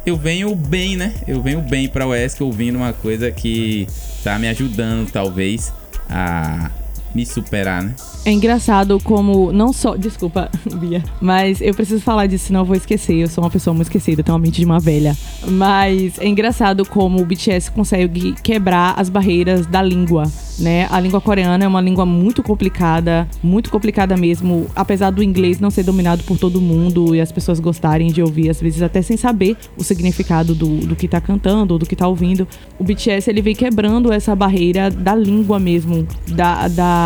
eu 0.04 0.16
venho 0.16 0.54
bem, 0.54 0.96
né? 0.96 1.14
Eu 1.26 1.40
venho 1.40 1.60
bem 1.60 1.88
para 1.88 2.06
o 2.06 2.14
ESC 2.14 2.42
ouvindo 2.42 2.76
uma 2.76 2.92
coisa 2.92 3.30
que 3.30 3.86
tá 4.22 4.38
me 4.38 4.48
ajudando 4.48 5.10
talvez 5.10 5.72
a 6.08 6.70
me 7.14 7.24
superar, 7.26 7.82
né? 7.82 7.94
É 8.24 8.32
engraçado 8.32 8.98
como, 9.00 9.52
não 9.52 9.72
só. 9.72 9.96
Desculpa, 9.96 10.50
Bia. 10.76 11.02
Mas 11.20 11.60
eu 11.60 11.74
preciso 11.74 12.00
falar 12.00 12.26
disso, 12.26 12.46
senão 12.46 12.60
eu 12.60 12.64
vou 12.64 12.76
esquecer. 12.76 13.16
Eu 13.16 13.28
sou 13.28 13.42
uma 13.42 13.50
pessoa 13.50 13.74
muito 13.74 13.86
esquecida, 13.86 14.22
tenho 14.22 14.36
uma 14.36 14.42
mente 14.42 14.60
de 14.60 14.64
uma 14.64 14.78
velha. 14.78 15.16
Mas 15.46 16.18
é 16.18 16.26
engraçado 16.26 16.84
como 16.84 17.20
o 17.20 17.24
BTS 17.24 17.70
consegue 17.70 18.34
quebrar 18.42 18.94
as 18.98 19.08
barreiras 19.08 19.66
da 19.66 19.82
língua 19.82 20.30
né? 20.58 20.86
A 20.90 21.00
língua 21.00 21.20
coreana 21.20 21.64
é 21.64 21.68
uma 21.68 21.80
língua 21.80 22.04
muito 22.04 22.42
complicada, 22.42 23.28
muito 23.42 23.70
complicada 23.70 24.16
mesmo, 24.16 24.66
apesar 24.74 25.10
do 25.10 25.22
inglês 25.22 25.60
não 25.60 25.70
ser 25.70 25.82
dominado 25.82 26.22
por 26.24 26.38
todo 26.38 26.60
mundo 26.60 27.14
e 27.14 27.20
as 27.20 27.32
pessoas 27.32 27.60
gostarem 27.60 28.12
de 28.12 28.22
ouvir, 28.22 28.50
às 28.50 28.60
vezes 28.60 28.82
até 28.82 29.02
sem 29.02 29.16
saber 29.16 29.56
o 29.76 29.84
significado 29.84 30.54
do, 30.54 30.78
do 30.78 30.96
que 30.96 31.08
tá 31.08 31.20
cantando 31.20 31.74
ou 31.74 31.78
do 31.78 31.86
que 31.86 31.96
tá 31.96 32.06
ouvindo. 32.06 32.46
O 32.78 32.84
BTS 32.84 33.28
ele 33.30 33.42
vem 33.42 33.54
quebrando 33.54 34.12
essa 34.12 34.34
barreira 34.34 34.90
da 34.90 35.14
língua 35.14 35.58
mesmo, 35.58 36.06
da, 36.28 36.68
da 36.68 37.01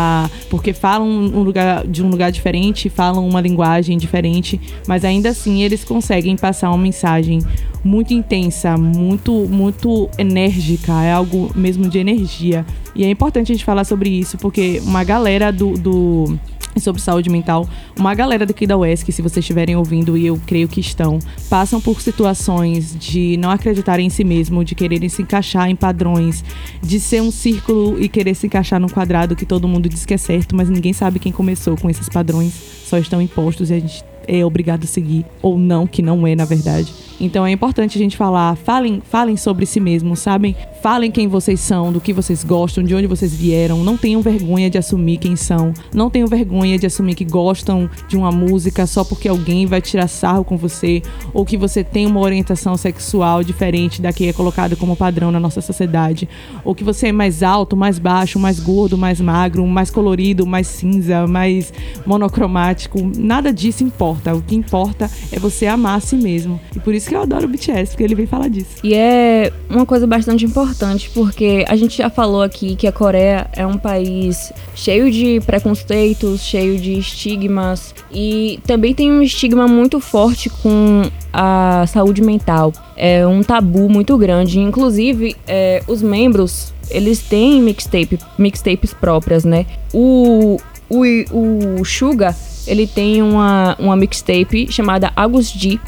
porque 0.49 0.73
falam 0.73 1.07
um 1.07 1.41
lugar, 1.41 1.85
de 1.87 2.03
um 2.03 2.09
lugar 2.09 2.31
diferente, 2.31 2.89
falam 2.89 3.27
uma 3.27 3.41
linguagem 3.41 3.97
diferente, 3.97 4.59
mas 4.87 5.03
ainda 5.03 5.29
assim 5.29 5.63
eles 5.63 5.83
conseguem 5.83 6.35
passar 6.35 6.69
uma 6.69 6.77
mensagem 6.77 7.39
muito 7.83 8.13
intensa, 8.13 8.77
muito 8.77 9.31
muito 9.47 10.09
enérgica, 10.17 10.91
é 11.03 11.11
algo 11.11 11.51
mesmo 11.55 11.87
de 11.87 11.97
energia. 11.97 12.65
E 12.95 13.05
é 13.05 13.09
importante 13.09 13.51
a 13.51 13.55
gente 13.55 13.65
falar 13.65 13.83
sobre 13.83 14.09
isso, 14.09 14.37
porque 14.37 14.81
uma 14.83 15.03
galera 15.03 15.51
do, 15.51 15.73
do 15.73 16.39
sobre 16.79 17.01
saúde 17.01 17.29
mental, 17.29 17.67
uma 17.97 18.13
galera 18.13 18.45
daqui 18.45 18.67
da 18.67 18.77
UESC, 18.77 19.11
se 19.11 19.21
vocês 19.21 19.43
estiverem 19.43 19.75
ouvindo, 19.75 20.17
e 20.17 20.25
eu 20.25 20.39
creio 20.45 20.67
que 20.67 20.79
estão, 20.79 21.19
passam 21.49 21.79
por 21.79 22.01
situações 22.01 22.95
de 22.97 23.37
não 23.37 23.49
acreditarem 23.49 24.07
em 24.07 24.09
si 24.09 24.23
mesmo, 24.23 24.63
de 24.63 24.75
quererem 24.75 25.09
se 25.09 25.21
encaixar 25.21 25.69
em 25.69 25.75
padrões, 25.75 26.43
de 26.81 26.99
ser 26.99 27.21
um 27.21 27.31
círculo 27.31 28.01
e 28.01 28.07
querer 28.07 28.35
se 28.35 28.47
encaixar 28.47 28.79
num 28.79 28.89
quadrado 28.89 29.35
que 29.35 29.45
todo 29.45 29.67
mundo 29.67 29.89
diz 29.89 30.05
que 30.05 30.13
é 30.13 30.17
certo, 30.17 30.55
mas 30.55 30.69
ninguém 30.69 30.93
sabe 30.93 31.19
quem 31.19 31.31
começou 31.31 31.77
com 31.77 31.89
esses 31.89 32.09
padrões, 32.09 32.53
só 32.85 32.97
estão 32.97 33.21
impostos 33.21 33.69
e 33.69 33.73
a 33.73 33.79
gente 33.79 34.03
é 34.27 34.45
obrigado 34.45 34.83
a 34.83 34.87
seguir, 34.87 35.25
ou 35.41 35.57
não, 35.57 35.87
que 35.87 36.01
não 36.01 36.27
é, 36.27 36.35
na 36.35 36.45
verdade. 36.45 36.93
Então 37.19 37.45
é 37.45 37.51
importante 37.51 37.97
a 37.97 38.01
gente 38.01 38.15
falar, 38.15 38.55
falem, 38.55 39.01
falem 39.03 39.35
sobre 39.35 39.65
si 39.65 39.79
mesmos, 39.79 40.19
sabem? 40.19 40.55
Falem 40.81 41.11
quem 41.11 41.27
vocês 41.27 41.59
são, 41.59 41.91
do 41.91 41.99
que 41.99 42.13
vocês 42.13 42.43
gostam, 42.43 42.83
de 42.83 42.93
onde 42.93 43.07
vocês 43.07 43.33
vieram. 43.33 43.83
Não 43.83 43.97
tenham 43.97 44.21
vergonha 44.21 44.69
de 44.69 44.77
assumir 44.77 45.17
quem 45.17 45.35
são. 45.35 45.73
Não 45.93 46.09
tenham 46.09 46.27
vergonha 46.27 46.77
de 46.77 46.85
assumir 46.85 47.15
que 47.15 47.25
gostam 47.25 47.89
de 48.07 48.15
uma 48.15 48.31
música 48.31 48.85
só 48.85 49.03
porque 49.03 49.27
alguém 49.27 49.65
vai 49.65 49.81
tirar 49.81 50.07
sarro 50.07 50.43
com 50.43 50.57
você 50.57 51.01
ou 51.33 51.45
que 51.45 51.57
você 51.57 51.83
tem 51.83 52.05
uma 52.05 52.19
orientação 52.19 52.77
sexual 52.77 53.43
diferente 53.43 54.01
da 54.01 54.13
que 54.13 54.27
é 54.27 54.33
colocada 54.33 54.75
como 54.75 54.95
padrão 54.95 55.31
na 55.31 55.39
nossa 55.39 55.61
sociedade, 55.61 56.27
ou 56.63 56.75
que 56.75 56.83
você 56.83 57.07
é 57.07 57.11
mais 57.11 57.43
alto, 57.43 57.75
mais 57.75 57.99
baixo, 57.99 58.39
mais 58.39 58.59
gordo, 58.59 58.97
mais 58.97 59.19
magro, 59.19 59.65
mais 59.65 59.89
colorido, 59.89 60.45
mais 60.45 60.67
cinza, 60.67 61.25
mais 61.27 61.73
monocromático. 62.05 62.99
Nada 63.17 63.51
disso 63.51 63.83
importa. 63.83 64.35
O 64.35 64.41
que 64.41 64.55
importa 64.55 65.09
é 65.31 65.39
você 65.39 65.65
amar 65.65 65.97
a 65.97 65.99
si 65.99 66.15
mesmo. 66.15 66.59
E 66.75 66.79
por 66.79 66.93
isso 66.93 67.06
isso 67.07 67.09
que 67.09 67.15
eu 67.15 67.21
adoro 67.21 67.45
o 67.45 67.47
BTS, 67.47 67.91
porque 67.91 68.03
ele 68.03 68.15
vem 68.15 68.27
falar 68.27 68.49
disso. 68.49 68.67
E 68.83 68.93
é 68.93 69.51
uma 69.69 69.85
coisa 69.85 70.05
bastante 70.05 70.45
importante, 70.45 71.09
porque 71.13 71.63
a 71.67 71.75
gente 71.75 71.97
já 71.97 72.09
falou 72.09 72.41
aqui 72.41 72.75
que 72.75 72.85
a 72.85 72.91
Coreia 72.91 73.47
é 73.53 73.65
um 73.65 73.77
país 73.77 74.51
cheio 74.75 75.09
de 75.09 75.39
preconceitos, 75.45 76.41
cheio 76.41 76.77
de 76.77 76.99
estigmas, 76.99 77.95
e 78.11 78.59
também 78.67 78.93
tem 78.93 79.11
um 79.11 79.21
estigma 79.21 79.67
muito 79.67 79.99
forte 79.99 80.49
com 80.49 81.03
a 81.31 81.85
saúde 81.87 82.21
mental. 82.21 82.73
É 82.95 83.25
um 83.25 83.41
tabu 83.41 83.89
muito 83.89 84.17
grande. 84.17 84.59
Inclusive, 84.59 85.35
é, 85.47 85.81
os 85.87 86.01
membros 86.01 86.73
eles 86.89 87.19
têm 87.19 87.61
mixtape, 87.61 88.17
mixtapes 88.37 88.93
próprias, 88.93 89.43
né? 89.43 89.65
O, 89.93 90.57
o, 90.89 91.79
o 91.79 91.85
Suga, 91.85 92.35
ele 92.65 92.87
tem 92.87 93.21
uma, 93.21 93.75
uma 93.77 93.95
mixtape 93.95 94.71
chamada 94.71 95.11
Agus 95.15 95.51
D, 95.51 95.79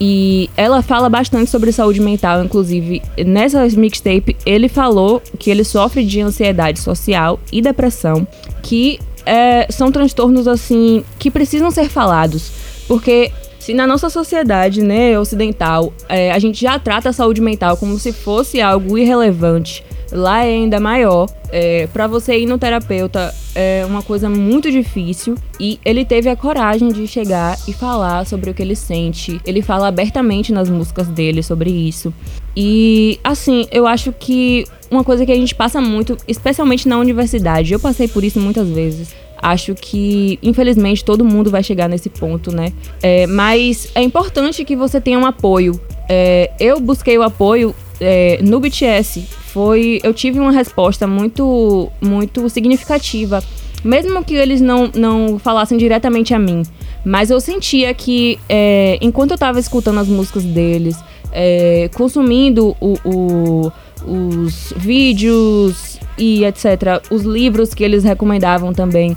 E 0.00 0.50
ela 0.56 0.82
fala 0.82 1.08
bastante 1.08 1.50
sobre 1.50 1.72
saúde 1.72 2.00
mental, 2.00 2.44
inclusive 2.44 3.02
nessa 3.24 3.66
mixtape 3.66 4.36
ele 4.44 4.68
falou 4.68 5.22
que 5.38 5.50
ele 5.50 5.64
sofre 5.64 6.04
de 6.04 6.20
ansiedade 6.20 6.80
social 6.80 7.40
e 7.50 7.62
depressão, 7.62 8.26
que 8.62 8.98
é, 9.24 9.66
são 9.70 9.90
transtornos 9.90 10.46
assim 10.46 11.02
que 11.18 11.30
precisam 11.30 11.70
ser 11.70 11.88
falados, 11.88 12.52
porque 12.86 13.32
se 13.58 13.74
na 13.74 13.86
nossa 13.86 14.08
sociedade, 14.08 14.80
né, 14.80 15.18
ocidental, 15.18 15.92
é, 16.08 16.30
a 16.30 16.38
gente 16.38 16.60
já 16.60 16.78
trata 16.78 17.08
a 17.08 17.12
saúde 17.12 17.40
mental 17.40 17.76
como 17.76 17.98
se 17.98 18.12
fosse 18.12 18.60
algo 18.60 18.96
irrelevante, 18.96 19.82
lá 20.12 20.44
é 20.44 20.50
ainda 20.50 20.80
maior. 20.80 21.28
É, 21.50 21.86
para 21.92 22.06
você 22.06 22.38
ir 22.38 22.46
no 22.46 22.58
terapeuta 22.58 23.32
é 23.54 23.84
uma 23.86 24.02
coisa 24.02 24.28
muito 24.28 24.70
difícil 24.70 25.36
e 25.60 25.78
ele 25.84 26.04
teve 26.04 26.28
a 26.28 26.36
coragem 26.36 26.88
de 26.88 27.06
chegar 27.06 27.56
e 27.68 27.72
falar 27.72 28.26
sobre 28.26 28.50
o 28.50 28.54
que 28.54 28.62
ele 28.62 28.76
sente. 28.76 29.40
Ele 29.46 29.62
fala 29.62 29.88
abertamente 29.88 30.52
nas 30.52 30.68
músicas 30.68 31.06
dele 31.08 31.42
sobre 31.42 31.70
isso. 31.70 32.12
E 32.56 33.20
assim, 33.22 33.66
eu 33.70 33.86
acho 33.86 34.12
que 34.12 34.64
uma 34.90 35.04
coisa 35.04 35.24
que 35.24 35.32
a 35.32 35.36
gente 35.36 35.54
passa 35.54 35.80
muito, 35.80 36.16
especialmente 36.26 36.88
na 36.88 36.98
universidade, 36.98 37.72
eu 37.72 37.80
passei 37.80 38.08
por 38.08 38.24
isso 38.24 38.40
muitas 38.40 38.68
vezes 38.68 39.14
Acho 39.40 39.74
que, 39.74 40.38
infelizmente, 40.42 41.04
todo 41.04 41.24
mundo 41.24 41.50
vai 41.50 41.62
chegar 41.62 41.88
nesse 41.88 42.08
ponto, 42.08 42.50
né? 42.50 42.72
É, 43.02 43.26
mas 43.26 43.88
é 43.94 44.02
importante 44.02 44.64
que 44.64 44.74
você 44.74 45.00
tenha 45.00 45.18
um 45.18 45.26
apoio. 45.26 45.78
É, 46.08 46.50
eu 46.58 46.80
busquei 46.80 47.18
o 47.18 47.22
apoio 47.22 47.74
é, 48.00 48.38
no 48.42 48.58
BTS. 48.60 49.24
Foi, 49.56 50.00
eu 50.02 50.12
tive 50.12 50.38
uma 50.38 50.52
resposta 50.52 51.06
muito, 51.06 51.90
muito 51.98 52.46
significativa. 52.50 53.42
Mesmo 53.82 54.22
que 54.22 54.34
eles 54.34 54.60
não, 54.60 54.90
não 54.94 55.38
falassem 55.38 55.78
diretamente 55.78 56.34
a 56.34 56.38
mim. 56.38 56.62
Mas 57.02 57.30
eu 57.30 57.40
sentia 57.40 57.94
que, 57.94 58.38
é, 58.50 58.98
enquanto 59.00 59.30
eu 59.30 59.38
tava 59.38 59.58
escutando 59.58 59.98
as 59.98 60.08
músicas 60.08 60.44
deles, 60.44 60.94
é, 61.32 61.88
consumindo 61.94 62.76
o, 62.78 62.98
o, 63.02 63.72
os 64.06 64.74
vídeos, 64.76 65.98
e 66.18 66.44
etc., 66.44 67.02
os 67.10 67.22
livros 67.22 67.72
que 67.72 67.82
eles 67.82 68.04
recomendavam 68.04 68.74
também, 68.74 69.16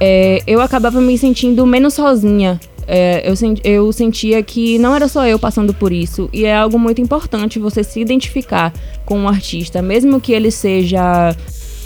é, 0.00 0.42
eu 0.46 0.62
acabava 0.62 0.98
me 0.98 1.18
sentindo 1.18 1.66
menos 1.66 1.92
sozinha. 1.92 2.58
É, 2.90 3.22
eu, 3.28 3.34
eu 3.64 3.92
sentia 3.92 4.42
que 4.42 4.78
não 4.78 4.94
era 4.94 5.06
só 5.08 5.26
eu 5.26 5.38
passando 5.38 5.74
por 5.74 5.92
isso, 5.92 6.30
e 6.32 6.46
é 6.46 6.56
algo 6.56 6.78
muito 6.78 7.02
importante 7.02 7.58
você 7.58 7.84
se 7.84 8.00
identificar 8.00 8.72
com 9.04 9.18
um 9.18 9.28
artista, 9.28 9.82
mesmo 9.82 10.18
que 10.18 10.32
ele 10.32 10.50
seja 10.50 11.36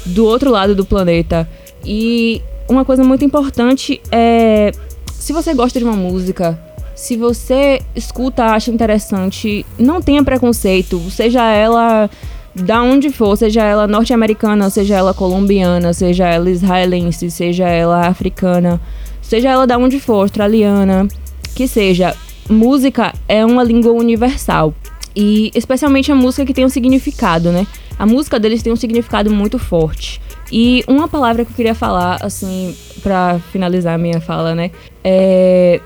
do 0.07 0.25
outro 0.25 0.49
lado 0.49 0.77
do 0.77 0.85
planeta. 0.85 1.49
E 1.85 2.41
uma 2.69 2.85
coisa 2.85 3.03
muito 3.03 3.25
importante 3.25 4.01
é: 4.13 4.71
se 5.13 5.33
você 5.33 5.53
gosta 5.53 5.81
de 5.81 5.85
uma 5.85 5.97
música, 5.97 6.57
se 6.95 7.17
você 7.17 7.83
escuta, 7.97 8.45
acha 8.45 8.71
interessante, 8.71 9.67
não 9.77 10.01
tenha 10.01 10.23
preconceito, 10.23 11.01
seja 11.11 11.51
ela 11.51 12.09
da 12.55 12.83
onde 12.83 13.11
for, 13.11 13.37
seja 13.37 13.65
ela 13.65 13.87
norte-americana, 13.87 14.69
seja 14.71 14.97
ela 14.97 15.15
colombiana, 15.15 15.93
seja 15.93 16.29
ela 16.29 16.51
israelense, 16.51 17.31
seja 17.31 17.67
ela 17.67 18.07
africana, 18.07 18.81
seja 19.23 19.49
ela 19.49 19.67
da 19.67 19.79
onde 19.79 19.99
for, 19.99 20.23
australiana, 20.23 21.09
que 21.55 21.67
seja, 21.67 22.15
música 22.51 23.15
é 23.27 23.47
uma 23.47 23.63
língua 23.63 23.93
universal. 23.93 24.75
E 25.17 25.51
especialmente 25.55 26.11
a 26.11 26.15
música 26.15 26.45
que 26.45 26.53
tem 26.53 26.65
um 26.65 26.69
significado, 26.69 27.51
né? 27.51 27.67
A 27.99 28.07
música 28.07 28.39
deles 28.39 28.63
tem 28.63 28.73
um 28.73 28.77
significado 28.77 29.31
muito 29.31 29.59
forte. 29.59 30.21
E 30.51 30.85
uma 30.87 31.09
palavra 31.09 31.45
que 31.45 31.53
eu 31.53 31.57
queria 31.57 31.75
falar, 31.75 32.19
assim, 32.23 32.77
para 33.03 33.39
finalizar 33.51 33.95
a 33.95 33.99
minha 33.99 34.21
fala, 34.21 34.55
né? 34.55 34.71
É... 35.03 35.81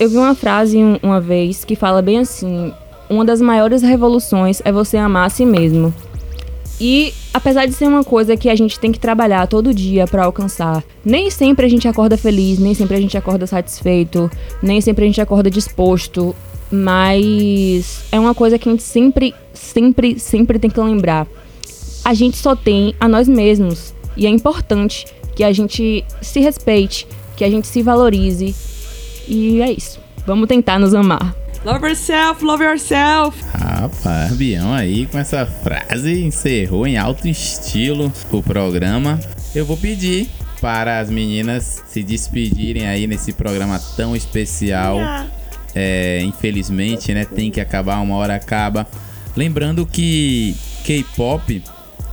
Eu 0.00 0.08
vi 0.08 0.16
uma 0.16 0.34
frase 0.34 0.78
uma 1.02 1.20
vez 1.20 1.64
que 1.64 1.76
fala 1.76 2.00
bem 2.00 2.18
assim: 2.18 2.72
uma 3.08 3.24
das 3.24 3.40
maiores 3.40 3.82
revoluções 3.82 4.62
é 4.64 4.72
você 4.72 4.96
amar 4.96 5.26
a 5.26 5.30
si 5.30 5.44
mesmo. 5.44 5.94
E 6.84 7.14
apesar 7.32 7.64
de 7.66 7.74
ser 7.74 7.86
uma 7.86 8.02
coisa 8.02 8.36
que 8.36 8.50
a 8.50 8.56
gente 8.56 8.76
tem 8.76 8.90
que 8.90 8.98
trabalhar 8.98 9.46
todo 9.46 9.72
dia 9.72 10.04
para 10.04 10.24
alcançar, 10.24 10.82
nem 11.04 11.30
sempre 11.30 11.64
a 11.64 11.68
gente 11.68 11.86
acorda 11.86 12.16
feliz, 12.16 12.58
nem 12.58 12.74
sempre 12.74 12.96
a 12.96 13.00
gente 13.00 13.16
acorda 13.16 13.46
satisfeito, 13.46 14.28
nem 14.60 14.80
sempre 14.80 15.04
a 15.04 15.06
gente 15.06 15.20
acorda 15.20 15.48
disposto, 15.48 16.34
mas 16.72 18.02
é 18.10 18.18
uma 18.18 18.34
coisa 18.34 18.58
que 18.58 18.68
a 18.68 18.72
gente 18.72 18.82
sempre, 18.82 19.32
sempre, 19.54 20.18
sempre 20.18 20.58
tem 20.58 20.68
que 20.68 20.80
lembrar. 20.80 21.24
A 22.04 22.14
gente 22.14 22.36
só 22.36 22.56
tem 22.56 22.96
a 22.98 23.06
nós 23.06 23.28
mesmos 23.28 23.94
e 24.16 24.26
é 24.26 24.28
importante 24.28 25.06
que 25.36 25.44
a 25.44 25.52
gente 25.52 26.04
se 26.20 26.40
respeite, 26.40 27.06
que 27.36 27.44
a 27.44 27.48
gente 27.48 27.68
se 27.68 27.80
valorize. 27.80 28.56
E 29.28 29.62
é 29.62 29.70
isso. 29.70 30.00
Vamos 30.26 30.48
tentar 30.48 30.80
nos 30.80 30.94
amar. 30.94 31.41
Love 31.64 31.86
yourself, 31.86 32.44
love 32.44 32.60
yourself. 32.60 33.40
Rapaz, 33.56 34.32
Bião 34.32 34.74
aí 34.74 35.06
com 35.06 35.16
essa 35.16 35.46
frase 35.46 36.24
encerrou 36.24 36.88
em 36.88 36.98
alto 36.98 37.28
estilo 37.28 38.12
o 38.32 38.42
programa. 38.42 39.20
Eu 39.54 39.64
vou 39.64 39.76
pedir 39.76 40.28
para 40.60 40.98
as 40.98 41.08
meninas 41.08 41.80
se 41.86 42.02
despedirem 42.02 42.88
aí 42.88 43.06
nesse 43.06 43.32
programa 43.32 43.80
tão 43.96 44.16
especial. 44.16 44.98
É, 45.72 46.20
infelizmente, 46.24 47.14
né, 47.14 47.24
tem 47.24 47.48
que 47.48 47.60
acabar, 47.60 48.00
uma 48.00 48.16
hora 48.16 48.34
acaba. 48.34 48.84
Lembrando 49.36 49.86
que 49.86 50.56
K-pop 50.84 51.62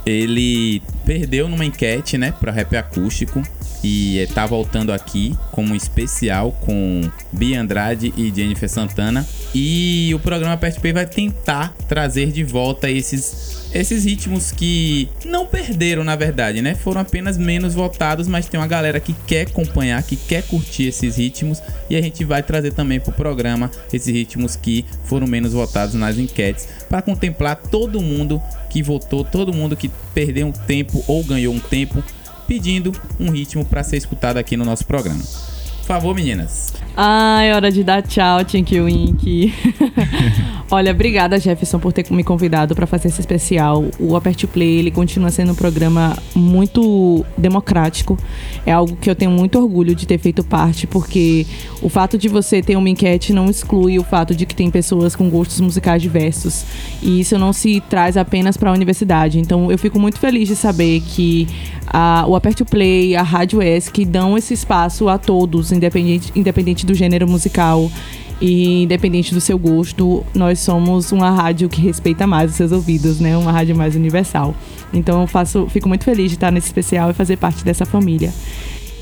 ele 0.06 0.82
perdeu 1.04 1.50
numa 1.50 1.66
enquete, 1.66 2.20
né, 2.20 2.32
para 2.40 2.52
rap 2.52 2.78
acústico 2.78 3.42
e 3.84 4.18
está 4.18 4.46
voltando 4.46 4.92
aqui 4.92 5.36
como 5.52 5.74
um 5.74 5.76
especial 5.76 6.52
com 6.62 7.02
Bia 7.32 7.62
Andrade 7.62 8.14
e 8.18 8.34
Jennifer 8.34 8.70
Santana. 8.70 9.26
E 9.54 10.12
o 10.14 10.20
programa 10.20 10.58
PSP 10.58 10.94
vai 10.94 11.06
tentar 11.06 11.74
trazer 11.88 12.32
de 12.32 12.44
volta 12.44 12.90
esses 12.90 13.60
esses 13.74 14.04
ritmos 14.04 14.52
que 14.52 15.08
não 15.24 15.46
perderam, 15.46 16.04
na 16.04 16.16
verdade, 16.16 16.60
né? 16.62 16.74
Foram 16.74 17.02
apenas 17.02 17.38
menos 17.38 17.76
votados, 17.76 18.28
mas 18.28 18.48
tem 18.48 18.60
uma 18.60 18.66
galera 18.66 19.00
que 19.00 19.14
quer 19.28 19.48
acompanhar, 19.48 20.02
que 20.02 20.16
quer 20.16 20.44
curtir 20.44 20.88
esses 20.88 21.18
ritmos 21.18 21.62
e 21.88 21.96
a 21.96 22.02
gente 22.02 22.24
vai 22.24 22.42
trazer 22.42 22.74
também 22.74 23.00
pro 23.00 23.12
programa 23.12 23.70
esses 23.94 24.12
ritmos 24.12 24.56
que 24.56 24.86
foram 25.04 25.28
menos 25.28 25.54
votados 25.54 25.94
nas 25.94 26.18
enquetes 26.18 26.68
para 26.90 27.02
contemplar 27.02 27.56
todo 27.56 28.02
mundo 28.02 28.42
que 28.70 28.82
votou, 28.82 29.24
todo 29.24 29.54
mundo 29.54 29.76
que 29.76 29.90
perdeu 30.14 30.48
um 30.48 30.52
tempo 30.52 31.04
ou 31.08 31.24
ganhou 31.24 31.54
um 31.54 31.60
tempo 31.60 32.04
pedindo 32.50 32.92
um 33.20 33.30
ritmo 33.30 33.64
para 33.64 33.84
ser 33.84 33.98
escutado 33.98 34.38
aqui 34.38 34.58
no 34.58 34.66
nosso 34.66 34.84
programa. 34.84 35.22
Por 35.90 35.96
favor, 35.96 36.14
meninas. 36.14 36.72
Ai, 36.96 37.52
hora 37.52 37.72
de 37.72 37.84
dar 37.84 38.04
tchau, 38.04 38.44
Tinky 38.44 38.80
Wink. 38.80 39.52
Olha, 40.72 40.92
obrigada, 40.92 41.40
Jefferson, 41.40 41.80
por 41.80 41.92
ter 41.92 42.06
me 42.12 42.24
convidado 42.24 42.76
para 42.76 42.86
fazer 42.86 43.08
esse 43.08 43.20
especial. 43.20 43.86
O 44.00 44.16
Aperte 44.16 44.46
Play, 44.46 44.78
ele 44.78 44.92
continua 44.92 45.32
sendo 45.32 45.54
um 45.54 45.56
programa 45.56 46.16
muito 46.36 47.26
democrático. 47.36 48.20
É 48.68 48.72
algo 48.72 48.96
que 48.98 49.10
eu 49.10 49.16
tenho 49.16 49.32
muito 49.32 49.58
orgulho 49.58 49.96
de 49.96 50.06
ter 50.06 50.20
feito 50.20 50.44
parte, 50.44 50.86
porque 50.86 51.48
o 51.82 51.90
fato 51.90 52.20
de 52.20 52.30
você 52.30 52.62
ter 52.62 52.76
uma 52.76 52.88
enquete 52.88 53.34
não 53.34 53.50
exclui 53.50 53.98
o 53.98 54.04
fato 54.04 54.36
de 54.36 54.46
que 54.46 54.54
tem 54.54 54.70
pessoas 54.70 55.16
com 55.16 55.28
gostos 55.28 55.60
musicais 55.60 56.04
diversos. 56.04 56.66
E 57.02 57.20
isso 57.20 57.36
não 57.40 57.52
se 57.52 57.82
traz 57.90 58.16
apenas 58.16 58.58
para 58.58 58.70
a 58.70 58.74
universidade. 58.74 59.40
Então, 59.40 59.72
eu 59.72 59.78
fico 59.80 60.00
muito 60.00 60.20
feliz 60.20 60.48
de 60.48 60.56
saber 60.56 61.02
que 61.02 61.48
a, 61.88 62.26
o 62.28 62.36
Aperte 62.36 62.64
Play, 62.64 63.16
a 63.16 63.24
Rádio 63.24 63.60
ESC 63.62 64.06
dão 64.06 64.38
esse 64.38 64.54
espaço 64.54 65.10
a 65.10 65.18
todos, 65.18 65.72
independente, 65.80 66.32
independente 66.36 66.86
do 66.86 66.94
gênero 66.94 67.28
musical 67.28 67.90
e 68.42 68.84
independente 68.84 69.34
do 69.34 69.42
seu 69.42 69.58
gosto, 69.58 70.24
nós 70.34 70.60
somos 70.60 71.12
uma 71.12 71.30
rádio 71.30 71.68
que 71.68 71.82
respeita 71.82 72.26
mais 72.26 72.52
os 72.52 72.58
seus 72.58 72.72
ouvidos, 72.72 73.20
né? 73.20 73.36
Uma 73.38 73.52
rádio 73.52 73.76
mais 73.76 73.96
universal. 73.96 74.56
Então 74.94 75.22
eu 75.22 75.28
faço, 75.28 75.68
fico 75.70 75.90
muito 75.90 76.04
feliz 76.04 76.30
de 76.30 76.38
estar 76.38 76.52
nesse 76.52 76.68
especial 76.68 77.10
e 77.10 77.14
fazer 77.14 77.38
parte 77.38 77.66
dessa 77.66 77.86
família. 77.86 78.32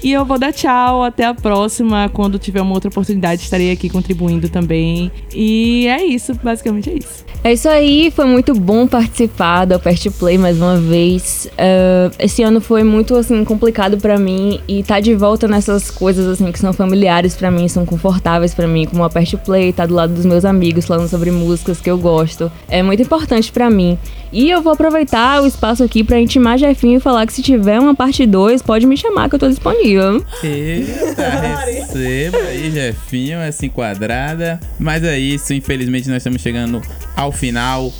E 0.03 0.11
eu 0.11 0.25
vou 0.25 0.37
dar 0.37 0.53
tchau, 0.53 1.03
até 1.03 1.25
a 1.25 1.33
próxima. 1.33 2.09
Quando 2.09 2.37
tiver 2.39 2.61
uma 2.61 2.73
outra 2.73 2.89
oportunidade, 2.89 3.41
estarei 3.41 3.71
aqui 3.71 3.89
contribuindo 3.89 4.49
também. 4.49 5.11
E 5.33 5.87
é 5.87 6.03
isso, 6.05 6.33
basicamente 6.35 6.89
é 6.89 6.93
isso. 6.93 7.27
É 7.43 7.53
isso 7.53 7.69
aí, 7.69 8.11
foi 8.11 8.25
muito 8.25 8.53
bom 8.53 8.87
participar 8.87 9.65
do 9.65 9.75
Aperte 9.75 10.09
Play 10.09 10.37
mais 10.37 10.57
uma 10.57 10.77
vez. 10.77 11.47
Uh, 11.53 12.13
esse 12.19 12.43
ano 12.43 12.59
foi 12.59 12.83
muito 12.83 13.15
assim 13.15 13.43
complicado 13.45 13.97
para 13.97 14.17
mim 14.17 14.59
e 14.67 14.83
tá 14.83 14.99
de 14.99 15.15
volta 15.15 15.47
nessas 15.47 15.89
coisas 15.89 16.27
assim 16.27 16.51
que 16.51 16.59
são 16.59 16.73
familiares 16.73 17.35
para 17.35 17.49
mim, 17.49 17.67
são 17.67 17.85
confortáveis 17.85 18.53
para 18.53 18.67
mim, 18.67 18.85
como 18.85 19.01
o 19.01 19.05
Aperte 19.05 19.37
Play, 19.37 19.71
tá 19.71 19.85
do 19.85 19.93
lado 19.93 20.13
dos 20.13 20.25
meus 20.25 20.43
amigos 20.43 20.85
falando 20.85 21.07
sobre 21.07 21.31
músicas 21.31 21.79
que 21.79 21.89
eu 21.89 21.97
gosto. 21.97 22.51
É 22.67 22.83
muito 22.83 23.01
importante 23.01 23.51
para 23.51 23.69
mim. 23.69 23.97
E 24.31 24.49
eu 24.49 24.61
vou 24.61 24.73
aproveitar 24.73 25.41
o 25.41 25.47
espaço 25.47 25.83
aqui 25.83 26.03
para 26.03 26.19
intimar 26.19 26.57
Jefinho 26.57 26.97
e 26.97 26.99
falar 26.99 27.25
que 27.25 27.33
se 27.33 27.41
tiver 27.41 27.79
uma 27.79 27.95
parte 27.95 28.25
2, 28.25 28.61
pode 28.61 28.85
me 28.85 28.97
chamar 28.97 29.29
que 29.29 29.35
eu 29.35 29.39
tô 29.39 29.47
disponível. 29.47 30.23
Eita, 30.43 31.29
receba 31.65 32.37
aí, 32.37 32.71
Jefinho, 32.71 33.39
essa 33.39 33.65
enquadrada. 33.65 34.59
Mas 34.79 35.03
é 35.03 35.17
isso, 35.17 35.53
infelizmente 35.53 36.09
nós 36.09 36.17
estamos 36.17 36.41
chegando 36.41 36.81
ao 37.15 37.31
final. 37.31 37.91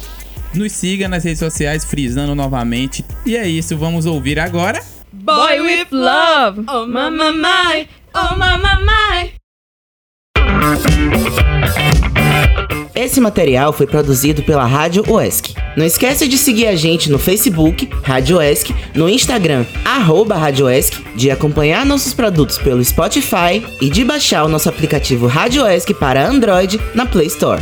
Nos 0.54 0.72
siga 0.72 1.08
nas 1.08 1.24
redes 1.24 1.40
sociais, 1.40 1.86
frisando 1.86 2.34
novamente. 2.36 3.06
E 3.26 3.36
é 3.36 3.48
isso, 3.48 3.78
vamos 3.78 4.06
ouvir 4.06 4.40
agora. 4.40 4.82
Boy 5.14 5.62
with 5.62 5.88
Love! 5.92 6.64
Oh, 6.68 6.86
my, 6.86 7.10
my, 7.10 7.32
my! 7.32 7.88
Oh, 8.14 8.36
my, 8.38 8.58
my, 8.58 8.76
my! 8.86 9.34
Esse 12.94 13.22
material 13.22 13.72
foi 13.72 13.86
produzido 13.86 14.42
pela 14.42 14.66
Rádio 14.66 15.04
UESC. 15.08 15.54
Não 15.76 15.86
esqueça 15.86 16.28
de 16.28 16.36
seguir 16.36 16.66
a 16.66 16.76
gente 16.76 17.12
no 17.12 17.20
Facebook, 17.20 17.88
Rádio 18.02 18.38
UESC, 18.38 18.74
no 18.96 19.08
Instagram, 19.08 19.66
arroba 19.86 20.36
Rádio 20.36 20.66
UESC, 20.66 21.04
de 21.16 21.30
acompanhar 21.30 21.86
nossos 21.86 22.14
produtos 22.14 22.58
pelo 22.58 22.84
Spotify 22.84 23.64
e 23.80 23.90
de 23.90 24.04
baixar 24.04 24.44
o 24.44 24.50
nosso 24.50 24.68
aplicativo 24.68 25.28
Rádio 25.28 25.64
UESC 25.64 25.94
para 25.94 26.28
Android 26.28 26.80
na 26.96 27.06
Play 27.06 27.28
Store. 27.28 27.62